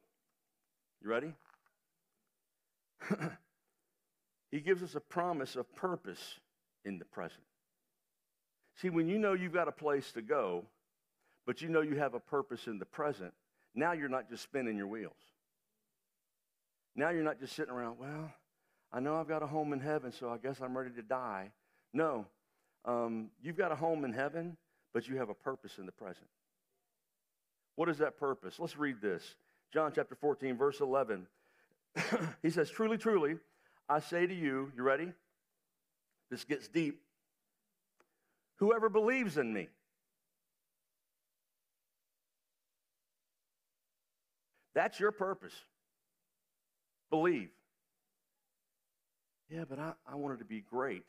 You 1.02 1.10
ready? 1.10 1.34
He 4.54 4.60
gives 4.60 4.84
us 4.84 4.94
a 4.94 5.00
promise 5.00 5.56
of 5.56 5.76
purpose 5.76 6.40
in 6.86 7.00
the 7.00 7.06
present. 7.06 7.42
See, 8.76 8.92
when 8.92 9.08
you 9.08 9.18
know 9.18 9.34
you've 9.34 9.52
got 9.52 9.68
a 9.68 9.72
place 9.72 10.12
to 10.12 10.22
go, 10.22 10.66
but 11.48 11.64
you 11.64 11.70
know 11.70 11.82
you 11.82 11.96
have 11.96 12.14
a 12.14 12.20
purpose 12.20 12.68
in 12.68 12.78
the 12.78 12.86
present, 12.86 13.34
now 13.74 13.94
you're 13.94 14.10
not 14.10 14.30
just 14.30 14.44
spinning 14.44 14.78
your 14.78 14.86
wheels. 14.86 15.18
Now 16.96 17.10
you're 17.10 17.24
not 17.24 17.40
just 17.40 17.56
sitting 17.56 17.74
around, 17.74 17.98
well, 17.98 18.32
I 18.92 19.00
know 19.00 19.16
I've 19.16 19.28
got 19.28 19.42
a 19.42 19.48
home 19.48 19.74
in 19.74 19.80
heaven, 19.80 20.12
so 20.12 20.30
I 20.30 20.38
guess 20.38 20.62
I'm 20.62 20.78
ready 20.78 20.92
to 20.98 21.02
die. 21.02 21.52
No, 21.92 22.28
um, 22.86 23.32
you've 23.42 23.58
got 23.58 23.72
a 23.72 23.76
home 23.76 24.06
in 24.06 24.14
heaven, 24.14 24.56
but 24.94 25.08
you 25.08 25.18
have 25.18 25.30
a 25.30 25.34
purpose 25.34 25.80
in 25.80 25.88
the 25.88 25.92
present. 25.92 26.28
What 27.76 27.90
is 27.90 27.98
that 28.00 28.18
purpose? 28.18 28.60
Let's 28.60 28.78
read 28.78 29.02
this. 29.02 29.24
John 29.74 29.92
chapter 29.94 30.16
14, 30.16 30.58
verse 30.58 30.80
11. 30.80 31.28
he 32.44 32.50
says, 32.50 32.70
Truly, 32.70 32.98
truly, 32.98 33.36
I 33.90 34.00
say 34.00 34.28
to 34.28 34.34
you, 34.34 34.72
you 34.76 34.84
ready? 34.84 35.12
This 36.30 36.44
gets 36.44 36.68
deep. 36.68 37.02
Whoever 38.58 38.90
believes 38.90 39.38
in 39.38 39.52
me, 39.52 39.68
that's 44.74 45.00
your 45.00 45.12
purpose. 45.12 45.54
Believe. 47.10 47.50
Yeah, 49.50 49.66
but 49.70 49.80
I, 49.80 49.94
I 50.12 50.16
wanted 50.16 50.40
to 50.40 50.46
be 50.46 50.62
great. 50.62 51.04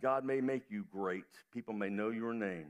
God 0.00 0.24
may 0.24 0.40
make 0.40 0.70
you 0.70 0.84
great. 0.90 1.24
People 1.52 1.74
may 1.74 1.88
know 1.88 2.10
your 2.10 2.32
name, 2.32 2.68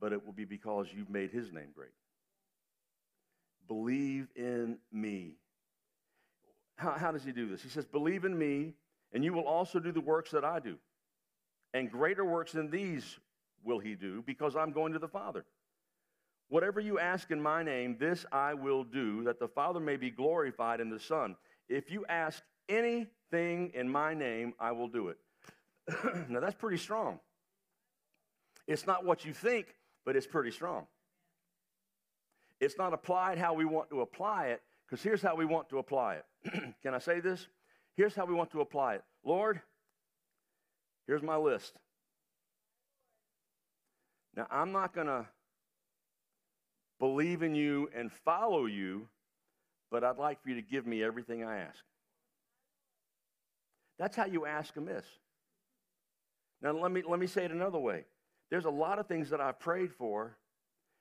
but 0.00 0.12
it 0.12 0.24
will 0.24 0.32
be 0.32 0.44
because 0.44 0.86
you've 0.94 1.10
made 1.10 1.30
his 1.30 1.52
name 1.52 1.68
great. 1.74 1.90
Believe 3.66 4.28
in 4.36 4.78
me. 4.92 5.36
How, 6.76 6.92
how 6.92 7.12
does 7.12 7.24
he 7.24 7.32
do 7.32 7.48
this? 7.48 7.62
He 7.62 7.68
says, 7.68 7.84
Believe 7.86 8.24
in 8.24 8.36
me, 8.36 8.74
and 9.12 9.24
you 9.24 9.32
will 9.32 9.46
also 9.46 9.78
do 9.78 9.92
the 9.92 10.00
works 10.00 10.30
that 10.30 10.44
I 10.44 10.60
do. 10.60 10.76
And 11.74 11.90
greater 11.90 12.24
works 12.24 12.52
than 12.52 12.70
these 12.70 13.18
will 13.62 13.78
he 13.78 13.94
do, 13.94 14.22
because 14.26 14.56
I'm 14.56 14.72
going 14.72 14.92
to 14.92 14.98
the 14.98 15.08
Father. 15.08 15.44
Whatever 16.48 16.80
you 16.80 16.98
ask 16.98 17.30
in 17.30 17.40
my 17.40 17.62
name, 17.62 17.96
this 17.98 18.26
I 18.32 18.54
will 18.54 18.82
do, 18.82 19.22
that 19.24 19.38
the 19.38 19.46
Father 19.46 19.78
may 19.78 19.96
be 19.96 20.10
glorified 20.10 20.80
in 20.80 20.90
the 20.90 20.98
Son. 20.98 21.36
If 21.68 21.92
you 21.92 22.04
ask 22.08 22.42
anything 22.68 23.70
in 23.74 23.88
my 23.88 24.14
name, 24.14 24.54
I 24.58 24.72
will 24.72 24.88
do 24.88 25.08
it. 25.08 25.18
now, 26.28 26.40
that's 26.40 26.54
pretty 26.54 26.76
strong. 26.76 27.18
It's 28.66 28.86
not 28.86 29.04
what 29.04 29.24
you 29.24 29.32
think, 29.32 29.74
but 30.04 30.16
it's 30.16 30.26
pretty 30.26 30.50
strong. 30.50 30.86
It's 32.60 32.76
not 32.76 32.92
applied 32.92 33.38
how 33.38 33.54
we 33.54 33.64
want 33.64 33.90
to 33.90 34.00
apply 34.02 34.48
it, 34.48 34.62
because 34.86 35.02
here's 35.02 35.22
how 35.22 35.34
we 35.34 35.44
want 35.44 35.68
to 35.70 35.78
apply 35.78 36.16
it. 36.16 36.24
Can 36.82 36.94
I 36.94 36.98
say 36.98 37.20
this? 37.20 37.48
Here's 37.96 38.14
how 38.14 38.26
we 38.26 38.34
want 38.34 38.50
to 38.52 38.60
apply 38.60 38.94
it 38.94 39.04
Lord, 39.24 39.60
here's 41.06 41.22
my 41.22 41.36
list. 41.36 41.74
Now, 44.36 44.46
I'm 44.50 44.72
not 44.72 44.94
going 44.94 45.08
to 45.08 45.26
believe 46.98 47.42
in 47.42 47.54
you 47.54 47.90
and 47.96 48.12
follow 48.12 48.66
you, 48.66 49.08
but 49.90 50.04
I'd 50.04 50.18
like 50.18 50.42
for 50.42 50.50
you 50.50 50.54
to 50.54 50.62
give 50.62 50.86
me 50.86 51.02
everything 51.02 51.42
I 51.42 51.58
ask. 51.58 51.78
That's 53.98 54.16
how 54.16 54.26
you 54.26 54.46
ask 54.46 54.76
amiss. 54.76 55.04
Now, 56.62 56.72
let 56.72 56.90
me, 56.90 57.02
let 57.06 57.18
me 57.18 57.26
say 57.26 57.44
it 57.44 57.50
another 57.50 57.78
way. 57.78 58.04
There's 58.50 58.64
a 58.64 58.70
lot 58.70 58.98
of 58.98 59.06
things 59.06 59.30
that 59.30 59.40
I've 59.40 59.58
prayed 59.58 59.92
for 59.92 60.36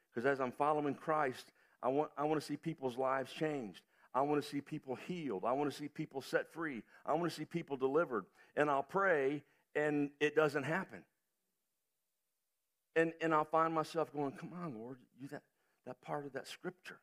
because 0.09 0.25
as 0.25 0.39
I'm 0.39 0.51
following 0.51 0.95
Christ, 0.95 1.51
I 1.81 1.89
want, 1.89 2.11
I 2.17 2.23
want 2.23 2.39
to 2.39 2.45
see 2.45 2.57
people's 2.57 2.97
lives 2.97 3.31
changed. 3.31 3.81
I 4.13 4.21
want 4.21 4.41
to 4.41 4.47
see 4.47 4.61
people 4.61 4.95
healed. 4.95 5.45
I 5.45 5.51
want 5.53 5.71
to 5.71 5.77
see 5.77 5.87
people 5.87 6.21
set 6.21 6.51
free. 6.51 6.83
I 7.05 7.13
want 7.13 7.31
to 7.31 7.35
see 7.35 7.45
people 7.45 7.77
delivered. 7.77 8.25
And 8.55 8.69
I'll 8.69 8.83
pray, 8.83 9.43
and 9.75 10.09
it 10.19 10.35
doesn't 10.35 10.63
happen. 10.63 11.03
And, 12.95 13.13
and 13.21 13.33
I'll 13.33 13.45
find 13.45 13.73
myself 13.73 14.11
going, 14.11 14.31
Come 14.31 14.51
on, 14.63 14.75
Lord, 14.75 14.97
you 15.21 15.27
that, 15.29 15.43
that 15.85 16.01
part 16.01 16.25
of 16.25 16.33
that 16.33 16.47
scripture. 16.47 16.99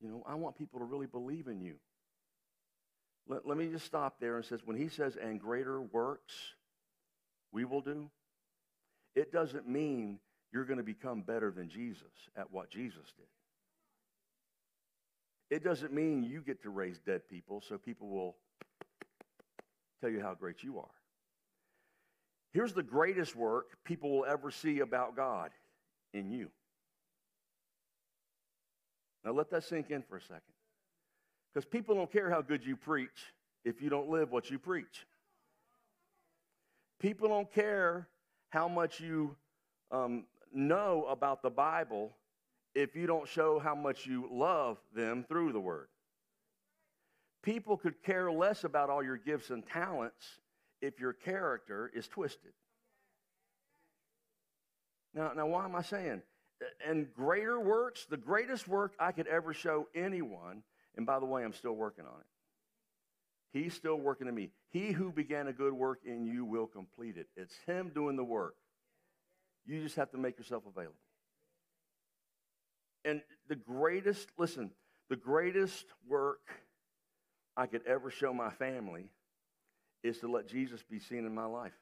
You 0.00 0.08
know, 0.08 0.24
I 0.26 0.34
want 0.34 0.58
people 0.58 0.80
to 0.80 0.84
really 0.84 1.06
believe 1.06 1.46
in 1.46 1.60
you. 1.60 1.76
Let, 3.28 3.46
let 3.46 3.56
me 3.56 3.68
just 3.68 3.86
stop 3.86 4.20
there 4.20 4.36
and 4.36 4.44
says, 4.44 4.60
when 4.64 4.76
he 4.76 4.88
says, 4.88 5.16
and 5.16 5.40
greater 5.40 5.80
works, 5.80 6.34
we 7.54 7.64
will 7.64 7.80
do, 7.80 8.10
it 9.14 9.32
doesn't 9.32 9.68
mean 9.68 10.18
you're 10.52 10.64
going 10.64 10.78
to 10.78 10.84
become 10.84 11.22
better 11.22 11.52
than 11.52 11.68
Jesus 11.68 12.02
at 12.36 12.52
what 12.52 12.68
Jesus 12.68 13.06
did. 13.16 13.26
It 15.56 15.62
doesn't 15.62 15.92
mean 15.92 16.24
you 16.24 16.40
get 16.40 16.62
to 16.62 16.70
raise 16.70 16.98
dead 16.98 17.28
people 17.28 17.62
so 17.66 17.78
people 17.78 18.08
will 18.08 18.34
tell 20.00 20.10
you 20.10 20.20
how 20.20 20.34
great 20.34 20.64
you 20.64 20.78
are. 20.78 20.90
Here's 22.52 22.72
the 22.72 22.82
greatest 22.82 23.36
work 23.36 23.78
people 23.84 24.10
will 24.10 24.24
ever 24.24 24.50
see 24.50 24.80
about 24.80 25.14
God 25.14 25.50
in 26.12 26.30
you. 26.30 26.50
Now 29.24 29.32
let 29.32 29.50
that 29.50 29.62
sink 29.62 29.90
in 29.90 30.02
for 30.02 30.16
a 30.16 30.20
second. 30.20 30.40
Because 31.52 31.64
people 31.64 31.94
don't 31.94 32.10
care 32.10 32.30
how 32.30 32.42
good 32.42 32.66
you 32.66 32.76
preach 32.76 33.32
if 33.64 33.80
you 33.80 33.90
don't 33.90 34.08
live 34.08 34.32
what 34.32 34.50
you 34.50 34.58
preach. 34.58 35.06
People 37.00 37.28
don't 37.28 37.52
care 37.52 38.08
how 38.50 38.68
much 38.68 39.00
you 39.00 39.36
um, 39.90 40.24
know 40.52 41.06
about 41.08 41.42
the 41.42 41.50
Bible 41.50 42.16
if 42.74 42.96
you 42.96 43.06
don't 43.06 43.28
show 43.28 43.58
how 43.58 43.74
much 43.74 44.06
you 44.06 44.28
love 44.30 44.78
them 44.94 45.24
through 45.28 45.52
the 45.52 45.60
Word. 45.60 45.88
People 47.42 47.76
could 47.76 48.02
care 48.02 48.32
less 48.32 48.64
about 48.64 48.90
all 48.90 49.02
your 49.02 49.18
gifts 49.18 49.50
and 49.50 49.66
talents 49.66 50.40
if 50.80 50.98
your 50.98 51.12
character 51.12 51.90
is 51.94 52.08
twisted. 52.08 52.52
Now, 55.14 55.32
now 55.36 55.46
why 55.46 55.64
am 55.64 55.76
I 55.76 55.82
saying? 55.82 56.22
And 56.86 57.12
greater 57.14 57.60
works, 57.60 58.06
the 58.08 58.16
greatest 58.16 58.66
work 58.66 58.94
I 58.98 59.12
could 59.12 59.26
ever 59.26 59.52
show 59.52 59.88
anyone, 59.94 60.62
and 60.96 61.04
by 61.04 61.18
the 61.18 61.26
way, 61.26 61.44
I'm 61.44 61.52
still 61.52 61.74
working 61.74 62.06
on 62.06 62.20
it. 62.20 62.26
He's 63.54 63.72
still 63.72 63.96
working 63.96 64.26
in 64.26 64.34
me. 64.34 64.50
He 64.70 64.90
who 64.90 65.12
began 65.12 65.46
a 65.46 65.52
good 65.52 65.72
work 65.72 66.00
in 66.04 66.26
you 66.26 66.44
will 66.44 66.66
complete 66.66 67.16
it. 67.16 67.28
It's 67.36 67.54
Him 67.66 67.92
doing 67.94 68.16
the 68.16 68.24
work. 68.24 68.56
You 69.64 69.80
just 69.80 69.94
have 69.94 70.10
to 70.10 70.18
make 70.18 70.36
yourself 70.36 70.64
available. 70.66 70.96
And 73.04 73.22
the 73.48 73.54
greatest, 73.54 74.28
listen, 74.36 74.72
the 75.08 75.14
greatest 75.14 75.84
work 76.08 76.40
I 77.56 77.66
could 77.66 77.86
ever 77.86 78.10
show 78.10 78.34
my 78.34 78.50
family 78.50 79.10
is 80.02 80.18
to 80.18 80.26
let 80.30 80.48
Jesus 80.48 80.82
be 80.82 80.98
seen 80.98 81.24
in 81.24 81.32
my 81.32 81.46
life. 81.46 81.78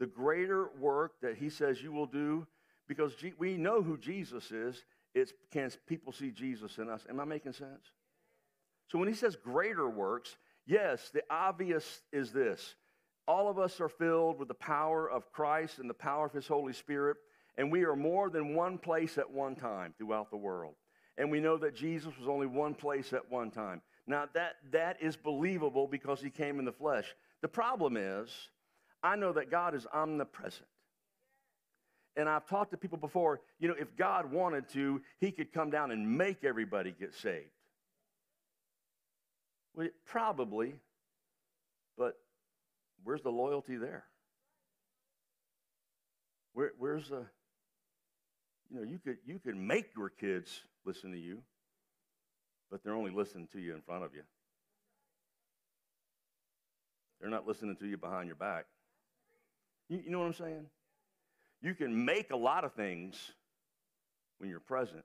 The 0.00 0.06
greater 0.06 0.70
work 0.80 1.20
that 1.20 1.36
He 1.36 1.50
says 1.50 1.82
you 1.82 1.92
will 1.92 2.06
do, 2.06 2.46
because 2.88 3.12
we 3.36 3.58
know 3.58 3.82
who 3.82 3.98
Jesus 3.98 4.50
is, 4.50 4.82
it's 5.14 5.34
can 5.52 5.70
people 5.86 6.14
see 6.14 6.30
Jesus 6.30 6.78
in 6.78 6.88
us? 6.88 7.04
Am 7.10 7.20
I 7.20 7.26
making 7.26 7.52
sense? 7.52 7.92
So 8.92 8.98
when 8.98 9.08
he 9.08 9.14
says 9.14 9.36
greater 9.36 9.88
works, 9.88 10.36
yes, 10.66 11.10
the 11.14 11.22
obvious 11.30 12.02
is 12.12 12.30
this. 12.30 12.74
All 13.26 13.48
of 13.48 13.58
us 13.58 13.80
are 13.80 13.88
filled 13.88 14.38
with 14.38 14.48
the 14.48 14.54
power 14.54 15.10
of 15.10 15.32
Christ 15.32 15.78
and 15.78 15.88
the 15.88 15.94
power 15.94 16.26
of 16.26 16.34
his 16.34 16.46
Holy 16.46 16.74
Spirit, 16.74 17.16
and 17.56 17.72
we 17.72 17.84
are 17.84 17.96
more 17.96 18.28
than 18.28 18.54
one 18.54 18.76
place 18.76 19.16
at 19.16 19.30
one 19.30 19.56
time 19.56 19.94
throughout 19.96 20.30
the 20.30 20.36
world. 20.36 20.74
And 21.16 21.30
we 21.30 21.40
know 21.40 21.56
that 21.56 21.74
Jesus 21.74 22.12
was 22.18 22.28
only 22.28 22.46
one 22.46 22.74
place 22.74 23.14
at 23.14 23.30
one 23.30 23.50
time. 23.50 23.80
Now, 24.06 24.26
that, 24.34 24.56
that 24.72 24.98
is 25.00 25.16
believable 25.16 25.86
because 25.86 26.20
he 26.20 26.28
came 26.28 26.58
in 26.58 26.66
the 26.66 26.72
flesh. 26.72 27.14
The 27.40 27.48
problem 27.48 27.96
is, 27.96 28.28
I 29.02 29.16
know 29.16 29.32
that 29.32 29.50
God 29.50 29.74
is 29.74 29.86
omnipresent. 29.90 30.68
And 32.14 32.28
I've 32.28 32.46
talked 32.46 32.72
to 32.72 32.76
people 32.76 32.98
before, 32.98 33.40
you 33.58 33.68
know, 33.68 33.74
if 33.78 33.96
God 33.96 34.30
wanted 34.30 34.68
to, 34.70 35.00
he 35.18 35.32
could 35.32 35.50
come 35.50 35.70
down 35.70 35.92
and 35.92 36.18
make 36.18 36.44
everybody 36.44 36.94
get 36.98 37.14
saved. 37.14 37.48
Well, 39.74 39.88
probably, 40.04 40.74
but 41.96 42.14
where's 43.04 43.22
the 43.22 43.30
loyalty 43.30 43.76
there? 43.76 44.04
Where, 46.52 46.72
where's 46.78 47.08
the, 47.08 47.24
you 48.70 48.76
know, 48.76 48.82
you 48.82 48.98
could, 48.98 49.16
you 49.24 49.38
could 49.38 49.56
make 49.56 49.86
your 49.96 50.10
kids 50.10 50.60
listen 50.84 51.10
to 51.12 51.18
you, 51.18 51.42
but 52.70 52.82
they're 52.84 52.94
only 52.94 53.10
listening 53.10 53.48
to 53.52 53.60
you 53.60 53.74
in 53.74 53.80
front 53.80 54.04
of 54.04 54.14
you. 54.14 54.22
They're 57.20 57.30
not 57.30 57.46
listening 57.46 57.76
to 57.76 57.86
you 57.86 57.96
behind 57.96 58.26
your 58.26 58.36
back. 58.36 58.66
You, 59.88 60.02
you 60.04 60.10
know 60.10 60.18
what 60.18 60.26
I'm 60.26 60.34
saying? 60.34 60.66
You 61.62 61.74
can 61.74 62.04
make 62.04 62.32
a 62.32 62.36
lot 62.36 62.64
of 62.64 62.74
things 62.74 63.16
when 64.38 64.50
you're 64.50 64.60
present, 64.60 65.04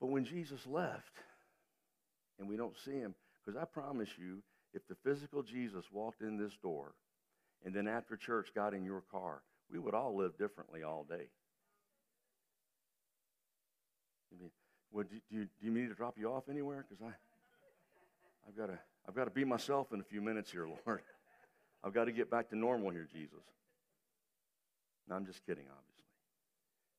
but 0.00 0.06
when 0.06 0.24
Jesus 0.24 0.66
left, 0.66 1.12
and 2.38 2.48
we 2.48 2.56
don't 2.56 2.76
see 2.84 2.92
him. 2.92 3.14
Because 3.44 3.60
I 3.60 3.64
promise 3.64 4.10
you, 4.18 4.42
if 4.74 4.86
the 4.88 4.96
physical 5.04 5.42
Jesus 5.42 5.84
walked 5.92 6.22
in 6.22 6.36
this 6.36 6.52
door 6.62 6.94
and 7.64 7.74
then 7.74 7.88
after 7.88 8.16
church 8.16 8.48
got 8.54 8.74
in 8.74 8.84
your 8.84 9.02
car, 9.10 9.42
we 9.70 9.78
would 9.78 9.94
all 9.94 10.16
live 10.16 10.36
differently 10.38 10.82
all 10.82 11.04
day. 11.08 11.28
I 14.32 14.44
well, 14.90 15.04
do, 15.04 15.16
do, 15.30 15.38
you, 15.38 15.44
do 15.44 15.66
you 15.66 15.70
need 15.70 15.88
to 15.88 15.94
drop 15.94 16.16
you 16.18 16.30
off 16.32 16.44
anywhere? 16.48 16.84
Because 16.88 17.02
I, 17.02 17.12
I've 18.48 18.56
got 18.56 18.66
to, 18.66 18.78
I've 19.06 19.14
got 19.14 19.24
to 19.24 19.30
be 19.30 19.44
myself 19.44 19.92
in 19.92 20.00
a 20.00 20.04
few 20.04 20.20
minutes 20.20 20.50
here, 20.50 20.66
Lord. 20.86 21.02
I've 21.84 21.94
got 21.94 22.04
to 22.04 22.12
get 22.12 22.30
back 22.30 22.50
to 22.50 22.56
normal 22.56 22.90
here, 22.90 23.06
Jesus. 23.10 23.38
No, 25.08 25.16
I'm 25.16 25.26
just 25.26 25.44
kidding, 25.46 25.64
obviously, 25.70 26.04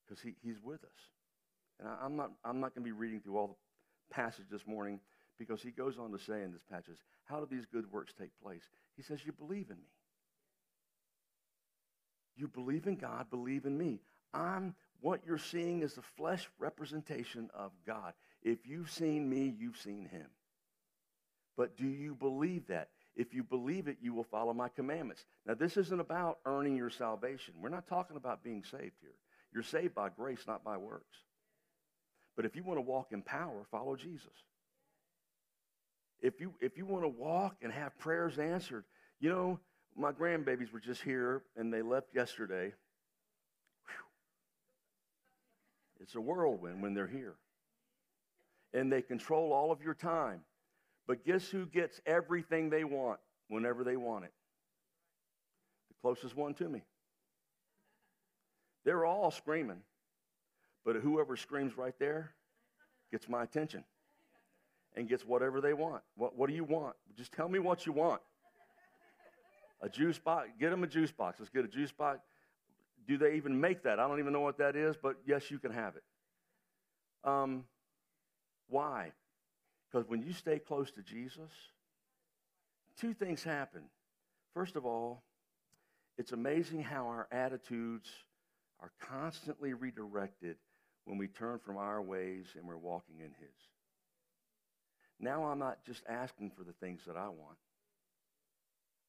because 0.08 0.22
he, 0.22 0.36
he's 0.42 0.62
with 0.64 0.84
us. 0.84 1.00
And 1.80 1.88
I, 1.88 2.06
am 2.06 2.16
not, 2.16 2.32
I'm 2.44 2.60
not 2.60 2.74
going 2.74 2.84
to 2.84 2.92
be 2.92 2.98
reading 2.98 3.20
through 3.20 3.38
all 3.38 3.48
the 3.48 4.14
passage 4.14 4.46
this 4.52 4.66
morning 4.66 5.00
because 5.40 5.62
he 5.62 5.72
goes 5.72 5.98
on 5.98 6.12
to 6.12 6.20
say 6.20 6.44
in 6.44 6.52
this 6.52 6.64
passage, 6.70 6.98
how 7.26 7.40
do 7.40 7.48
these 7.50 7.66
good 7.72 7.92
works 7.92 8.14
take 8.20 8.32
place? 8.44 8.64
He 8.98 9.04
says, 9.04 9.20
you 9.26 9.32
believe 9.32 9.70
in 9.70 9.78
me. 9.78 9.90
You 12.36 12.48
believe 12.48 12.86
in 12.86 12.96
God, 12.96 13.30
believe 13.30 13.66
in 13.66 13.78
me. 13.78 14.02
I'm 14.34 14.76
what 15.02 15.22
you're 15.26 15.38
seeing 15.38 15.82
is 15.82 15.94
the 15.94 16.02
flesh 16.02 16.50
representation 16.60 17.50
of 17.54 17.72
God. 17.88 18.14
If 18.44 18.68
you've 18.68 18.92
seen 18.92 19.30
me, 19.30 19.54
you've 19.58 19.78
seen 19.78 20.06
him. 20.06 20.28
But 21.56 21.78
do 21.78 21.88
you 21.88 22.16
believe 22.16 22.68
that? 22.68 22.90
If 23.16 23.34
you 23.34 23.44
believe 23.44 23.88
it, 23.88 23.98
you 24.02 24.14
will 24.14 24.24
follow 24.24 24.54
my 24.54 24.70
commandments. 24.70 25.26
Now, 25.46 25.54
this 25.54 25.78
isn't 25.78 26.00
about 26.00 26.40
earning 26.46 26.78
your 26.78 26.90
salvation. 26.90 27.56
We're 27.62 27.70
not 27.70 27.88
talking 27.88 28.18
about 28.18 28.44
being 28.44 28.64
saved 28.64 28.96
here. 29.02 29.16
You're 29.54 29.64
saved 29.64 29.96
by 29.96 30.10
grace, 30.10 30.44
not 30.48 30.64
by 30.64 30.78
works. 30.78 31.18
But 32.36 32.46
if 32.46 32.56
you 32.56 32.64
want 32.64 32.78
to 32.78 32.82
walk 32.82 33.12
in 33.12 33.22
power, 33.22 33.66
follow 33.72 33.96
Jesus. 33.96 34.28
If 36.22 36.42
you, 36.42 36.54
if 36.60 36.78
you 36.78 36.86
want 36.86 37.04
to 37.04 37.10
walk 37.10 37.56
and 37.62 37.72
have 37.72 37.98
prayers 37.98 38.40
answered, 38.40 38.84
you 39.20 39.30
know, 39.30 39.60
my 39.96 40.12
grandbabies 40.12 40.72
were 40.72 40.80
just 40.80 41.02
here 41.02 41.44
and 41.56 41.74
they 41.74 41.82
left 41.82 42.08
yesterday. 42.14 42.74
Whew. 43.86 44.06
It's 46.02 46.16
a 46.16 46.22
whirlwind 46.22 46.82
when 46.82 46.94
they're 46.94 47.08
here. 47.08 47.36
And 48.74 48.92
they 48.92 49.02
control 49.02 49.54
all 49.54 49.72
of 49.72 49.82
your 49.82 49.94
time. 49.94 50.42
But 51.08 51.26
guess 51.26 51.48
who 51.48 51.66
gets 51.66 52.00
everything 52.06 52.70
they 52.70 52.84
want 52.84 53.20
whenever 53.48 53.84
they 53.84 53.96
want 53.96 54.26
it? 54.26 54.34
The 55.90 55.96
closest 56.02 56.36
one 56.36 56.54
to 56.56 56.70
me. 56.70 56.82
They're 58.86 59.06
all 59.06 59.32
screaming, 59.32 59.82
but 60.86 60.98
whoever 60.98 61.36
screams 61.36 61.78
right 61.78 61.96
there 62.00 62.34
gets 63.12 63.28
my 63.28 63.44
attention 63.44 63.84
and 64.96 65.08
gets 65.08 65.26
whatever 65.26 65.62
they 65.62 65.74
want. 65.74 66.02
What, 66.16 66.38
what 66.38 66.50
do 66.50 66.56
you 66.56 66.64
want? 66.64 66.96
Just 67.18 67.32
tell 67.32 67.48
me 67.48 67.60
what 67.60 67.86
you 67.86 67.94
want. 67.94 68.22
A 69.82 69.90
juice 69.90 70.20
box, 70.20 70.50
get 70.60 70.72
them 70.72 70.84
a 70.84 70.88
juice 70.88 71.12
box. 71.12 71.40
Let's 71.40 71.50
get 71.50 71.64
a 71.64 71.68
juice 71.68 71.92
box. 71.92 72.20
Do 73.08 73.18
they 73.18 73.36
even 73.36 73.60
make 73.60 73.84
that? 73.84 74.00
I 74.00 74.08
don't 74.08 74.20
even 74.20 74.34
know 74.34 74.42
what 74.42 74.58
that 74.58 74.76
is, 74.76 74.96
but 75.02 75.16
yes, 75.26 75.50
you 75.50 75.58
can 75.58 75.72
have 75.72 75.96
it. 75.96 76.04
Um, 77.24 77.64
why? 78.68 79.12
Because 79.90 80.08
when 80.08 80.22
you 80.22 80.34
stay 80.34 80.60
close 80.60 80.92
to 80.92 81.02
Jesus, 81.02 81.52
two 83.00 83.14
things 83.14 83.44
happen. 83.44 83.82
First 84.54 84.76
of 84.76 84.86
all, 84.86 85.24
it's 86.18 86.34
amazing 86.34 86.84
how 86.84 87.08
our 87.08 87.28
attitudes 87.32 88.10
are 88.82 88.92
constantly 89.00 89.74
redirected 89.74 90.58
when 91.06 91.18
we 91.18 91.28
turn 91.28 91.60
from 91.60 91.78
our 91.78 92.02
ways 92.02 92.46
and 92.56 92.68
we're 92.68 92.78
walking 92.78 93.20
in 93.20 93.32
His. 93.40 93.56
Now 95.20 95.46
I'm 95.46 95.60
not 95.60 95.84
just 95.86 96.04
asking 96.08 96.52
for 96.52 96.64
the 96.64 96.74
things 96.74 97.02
that 97.08 97.18
I 97.18 97.28
want. 97.28 97.58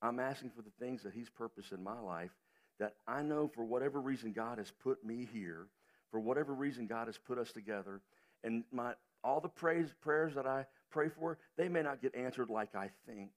I'm 0.03 0.19
asking 0.19 0.51
for 0.57 0.63
the 0.63 0.73
things 0.85 1.03
that 1.03 1.13
He's 1.13 1.29
purposed 1.29 1.73
in 1.73 1.83
my 1.83 2.01
life 2.01 2.31
that 2.79 2.95
I 3.07 3.23
know 3.23 3.51
for 3.55 3.65
whatever 3.65 4.01
reason 4.01 4.33
God 4.33 4.59
has 4.59 4.73
put 4.83 5.05
me 5.05 5.29
here, 5.33 5.67
for 6.11 6.19
whatever 6.19 6.55
reason 6.55 6.87
God 6.87 7.07
has 7.07 7.19
put 7.19 7.39
us 7.39 7.53
together, 7.53 8.01
and 8.43 8.65
my 8.73 8.95
all 9.23 9.41
the 9.41 9.49
praise, 9.49 9.89
prayers 10.01 10.35
that 10.35 10.47
I 10.47 10.65
pray 10.91 11.11
for, 11.11 11.39
they 11.59 11.69
may 11.69 11.83
not 11.83 12.01
get 12.01 12.15
answered 12.15 12.49
like 12.49 12.75
I 12.75 12.91
think. 13.07 13.31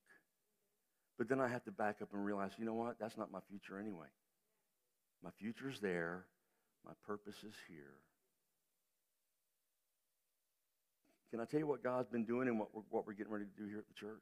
But 1.18 1.28
then 1.28 1.42
I 1.42 1.48
have 1.48 1.64
to 1.66 1.72
back 1.72 1.98
up 2.02 2.10
and 2.14 2.26
realize, 2.26 2.52
you 2.58 2.66
know 2.66 2.74
what? 2.74 2.96
That's 3.00 3.18
not 3.18 3.32
my 3.32 3.40
future 3.50 3.78
anyway. 3.80 4.08
My 5.24 5.30
future's 5.40 5.80
there. 5.80 6.26
My 6.86 6.94
purpose 7.06 7.36
is 7.44 7.54
here. 7.68 7.96
Can 11.34 11.42
I 11.42 11.46
tell 11.46 11.60
you 11.60 11.66
what 11.66 11.82
God's 11.82 12.10
been 12.10 12.26
doing 12.26 12.48
and 12.48 12.60
what 12.60 12.68
we're, 12.76 12.84
what 12.92 13.08
we're 13.08 13.14
getting 13.14 13.34
ready 13.34 13.46
to 13.46 13.64
do 13.64 13.68
here 13.68 13.80
at 13.80 13.88
the 13.88 13.94
church? 13.96 14.22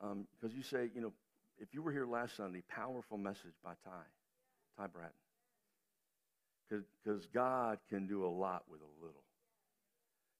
Because 0.00 0.52
um, 0.52 0.56
you 0.56 0.62
say, 0.62 0.88
you 0.94 1.02
know, 1.02 1.12
if 1.58 1.74
you 1.74 1.82
were 1.82 1.92
here 1.92 2.06
last 2.06 2.34
Sunday, 2.34 2.62
powerful 2.66 3.18
message 3.18 3.52
by 3.62 3.72
Ty, 3.84 3.90
Ty 4.78 4.86
Bratton. 4.86 5.12
Because 6.70 7.26
God 7.26 7.78
can 7.90 8.06
do 8.06 8.24
a 8.24 8.32
lot 8.32 8.62
with 8.70 8.80
a 8.80 9.04
little. 9.04 9.22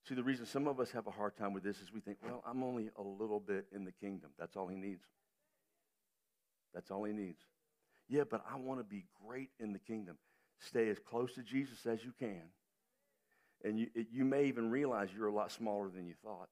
See, 0.08 0.14
the 0.14 0.22
reason 0.22 0.46
some 0.46 0.66
of 0.66 0.80
us 0.80 0.90
have 0.92 1.06
a 1.06 1.10
hard 1.10 1.36
time 1.36 1.52
with 1.52 1.64
this 1.64 1.82
is 1.82 1.92
we 1.92 2.00
think, 2.00 2.16
well, 2.24 2.42
I'm 2.48 2.62
only 2.62 2.88
a 2.96 3.02
little 3.02 3.40
bit 3.40 3.66
in 3.74 3.84
the 3.84 3.92
kingdom. 3.92 4.30
That's 4.38 4.56
all 4.56 4.68
he 4.68 4.76
needs. 4.76 5.04
That's 6.72 6.90
all 6.90 7.04
he 7.04 7.12
needs. 7.12 7.42
Yeah, 8.08 8.22
but 8.24 8.42
I 8.50 8.56
want 8.56 8.80
to 8.80 8.84
be 8.84 9.04
great 9.26 9.50
in 9.60 9.74
the 9.74 9.80
kingdom. 9.80 10.16
Stay 10.60 10.88
as 10.88 10.98
close 10.98 11.34
to 11.34 11.42
Jesus 11.42 11.84
as 11.84 12.02
you 12.02 12.14
can. 12.18 12.44
And 13.64 13.78
you, 13.78 13.88
you 14.12 14.24
may 14.24 14.44
even 14.44 14.70
realize 14.70 15.08
you're 15.16 15.26
a 15.26 15.32
lot 15.32 15.50
smaller 15.50 15.88
than 15.88 16.06
you 16.06 16.14
thought. 16.22 16.48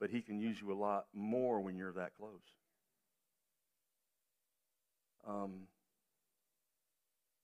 But 0.00 0.10
he 0.10 0.20
can 0.20 0.38
use 0.38 0.60
you 0.60 0.72
a 0.72 0.78
lot 0.78 1.06
more 1.14 1.60
when 1.60 1.76
you're 1.76 1.92
that 1.92 2.12
close. 2.16 2.30
Um, 5.26 5.52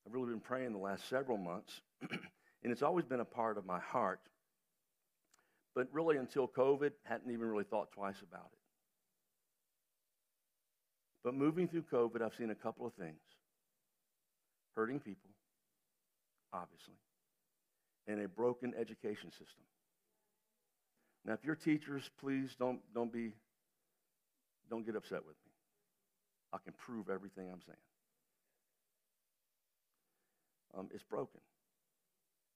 I've 0.07 0.15
really 0.15 0.31
been 0.31 0.41
praying 0.41 0.73
the 0.73 0.79
last 0.79 1.09
several 1.09 1.39
months, 1.39 1.81
and 2.11 2.73
it's 2.73 2.83
always 2.83 3.05
been 3.05 3.21
a 3.21 3.25
part 3.25 3.59
of 3.59 3.67
my 3.67 3.81
heart 3.81 4.21
but 5.75 5.89
really, 5.93 6.17
until 6.19 6.47
COVID, 6.47 6.93
hadn't 7.03 7.33
even 7.33 7.49
really 7.49 7.65
thought 7.65 7.91
twice 7.93 8.23
about 8.23 8.49
it. 8.53 8.59
But 11.25 11.35
moving 11.35 11.67
through 11.67 11.85
COVID, 11.93 12.23
I've 12.23 12.35
seen 12.35 12.51
a 12.51 12.55
couple 12.55 12.87
of 12.87 12.93
things 12.95 13.19
hurting 14.77 15.01
people, 15.01 15.31
obviously, 16.53 16.95
and 18.07 18.21
a 18.21 18.29
broken 18.29 18.75
education 18.79 19.31
system. 19.31 19.65
Now, 21.25 21.33
if 21.33 21.45
you're 21.45 21.55
teachers, 21.55 22.11
please 22.21 22.55
don't, 22.59 22.81
don't 22.95 23.13
be, 23.13 23.33
don't 24.69 24.85
get 24.85 24.97
upset 24.97 25.21
with 25.27 25.37
me. 25.45 25.53
I 26.53 26.59
can 26.63 26.75
prove 26.75 27.09
everything 27.09 27.49
I'm 27.51 27.63
saying. 27.67 27.79
Um, 30.77 30.89
it's 30.93 31.05
broken. 31.05 31.41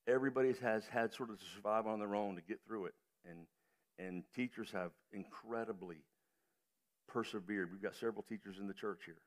Everybody 0.06 0.54
has 0.62 0.84
had 0.86 1.14
sort 1.14 1.30
of 1.30 1.38
to 1.38 1.44
survive 1.54 1.86
on 1.86 1.98
their 1.98 2.14
own 2.14 2.36
to 2.36 2.42
get 2.42 2.60
through 2.66 2.86
it 2.86 2.94
and 3.28 3.46
and 3.98 4.22
teachers 4.34 4.70
have 4.72 4.92
incredibly 5.12 5.96
persevered. 7.08 7.72
We've 7.72 7.82
got 7.82 7.96
several 7.96 8.22
teachers 8.22 8.58
in 8.60 8.68
the 8.68 8.74
church 8.74 9.00
here. 9.04 9.18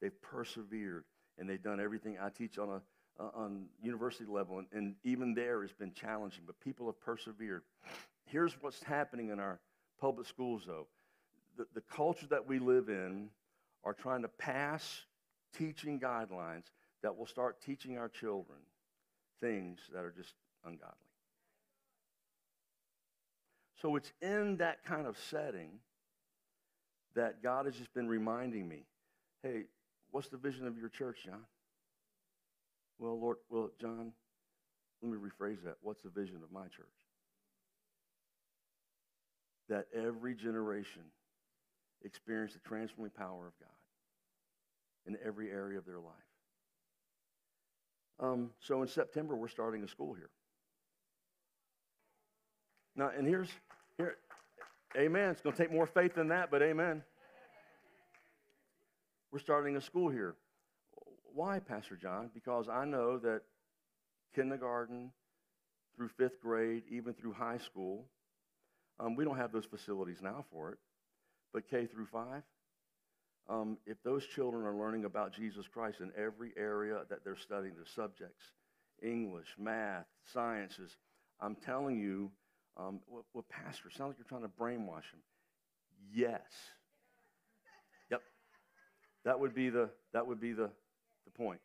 They've 0.00 0.20
persevered 0.20 1.04
and 1.38 1.48
they've 1.48 1.62
done 1.62 1.80
everything 1.80 2.16
I 2.20 2.30
teach 2.30 2.58
on 2.58 2.68
a 2.68 2.80
uh, 3.18 3.28
on 3.34 3.66
university 3.82 4.30
level, 4.30 4.58
and, 4.58 4.66
and 4.72 4.94
even 5.04 5.34
there 5.34 5.62
it's 5.64 5.72
been 5.72 5.92
challenging. 5.92 6.42
But 6.46 6.58
people 6.60 6.86
have 6.86 7.00
persevered. 7.00 7.62
Here's 8.26 8.52
what's 8.60 8.82
happening 8.82 9.30
in 9.30 9.38
our 9.38 9.58
public 10.00 10.26
schools, 10.26 10.62
though. 10.66 10.86
The, 11.56 11.66
the 11.74 11.80
culture 11.80 12.26
that 12.30 12.46
we 12.46 12.58
live 12.58 12.88
in 12.88 13.28
are 13.84 13.94
trying 13.94 14.22
to 14.22 14.28
pass 14.28 15.02
teaching 15.56 15.98
guidelines 15.98 16.64
that 17.02 17.16
will 17.16 17.26
start 17.26 17.60
teaching 17.62 17.98
our 17.98 18.08
children 18.08 18.58
things 19.40 19.78
that 19.92 20.04
are 20.04 20.12
just 20.16 20.34
ungodly. 20.64 20.92
So 23.80 23.96
it's 23.96 24.12
in 24.20 24.56
that 24.56 24.84
kind 24.84 25.06
of 25.06 25.16
setting 25.30 25.70
that 27.14 27.42
God 27.42 27.66
has 27.66 27.76
just 27.76 27.92
been 27.94 28.08
reminding 28.08 28.68
me 28.68 28.84
hey, 29.42 29.62
what's 30.10 30.28
the 30.28 30.36
vision 30.36 30.66
of 30.66 30.76
your 30.76 30.88
church, 30.88 31.18
John? 31.24 31.44
Well, 32.98 33.18
Lord, 33.20 33.36
well, 33.50 33.70
John, 33.80 34.12
let 35.02 35.12
me 35.12 35.18
rephrase 35.18 35.62
that. 35.64 35.76
What's 35.82 36.02
the 36.02 36.08
vision 36.08 36.36
of 36.42 36.50
my 36.50 36.64
church? 36.68 36.86
That 39.68 39.86
every 39.94 40.34
generation 40.34 41.02
experience 42.04 42.54
the 42.54 42.60
transforming 42.60 43.10
power 43.10 43.46
of 43.48 43.52
God 43.58 43.68
in 45.06 45.18
every 45.24 45.50
area 45.50 45.78
of 45.78 45.84
their 45.84 45.98
life. 45.98 46.14
Um, 48.18 48.50
so 48.60 48.80
in 48.82 48.88
September, 48.88 49.36
we're 49.36 49.48
starting 49.48 49.82
a 49.84 49.88
school 49.88 50.14
here. 50.14 50.30
Now, 52.94 53.10
and 53.16 53.26
here's, 53.26 53.50
here, 53.98 54.16
amen. 54.96 55.30
It's 55.30 55.42
going 55.42 55.54
to 55.54 55.62
take 55.62 55.70
more 55.70 55.86
faith 55.86 56.14
than 56.14 56.28
that, 56.28 56.50
but 56.50 56.62
amen. 56.62 57.02
We're 59.30 59.38
starting 59.38 59.76
a 59.76 59.80
school 59.82 60.08
here. 60.08 60.34
Why, 61.36 61.58
Pastor 61.58 61.96
John? 61.96 62.30
Because 62.32 62.66
I 62.66 62.86
know 62.86 63.18
that 63.18 63.42
kindergarten 64.34 65.12
through 65.94 66.08
fifth 66.16 66.40
grade, 66.40 66.84
even 66.90 67.12
through 67.12 67.34
high 67.34 67.58
school, 67.58 68.06
um, 68.98 69.16
we 69.16 69.22
don't 69.22 69.36
have 69.36 69.52
those 69.52 69.66
facilities 69.66 70.22
now 70.22 70.46
for 70.50 70.72
it, 70.72 70.78
but 71.52 71.68
K 71.68 71.84
through 71.84 72.06
five, 72.06 72.42
um, 73.50 73.76
if 73.84 74.02
those 74.02 74.24
children 74.24 74.64
are 74.64 74.74
learning 74.74 75.04
about 75.04 75.34
Jesus 75.34 75.68
Christ 75.68 76.00
in 76.00 76.10
every 76.16 76.54
area 76.56 77.02
that 77.10 77.22
they're 77.22 77.36
studying, 77.36 77.74
the 77.74 77.84
subjects, 77.94 78.42
English, 79.02 79.48
math, 79.58 80.06
sciences, 80.32 80.96
I'm 81.38 81.54
telling 81.54 82.00
you, 82.00 82.30
um, 82.78 83.00
well, 83.06 83.26
well, 83.34 83.44
Pastor, 83.50 83.90
sounds 83.90 84.08
like 84.08 84.16
you're 84.16 84.26
trying 84.26 84.40
to 84.40 84.48
brainwash 84.48 85.10
them. 85.10 85.20
Yes. 86.14 86.40
Yep. 88.10 88.22
That 89.26 89.38
would 89.38 89.54
be 89.54 89.68
the, 89.68 89.90
that 90.14 90.26
would 90.26 90.40
be 90.40 90.54
the, 90.54 90.70
the 91.26 91.30
point. 91.32 91.60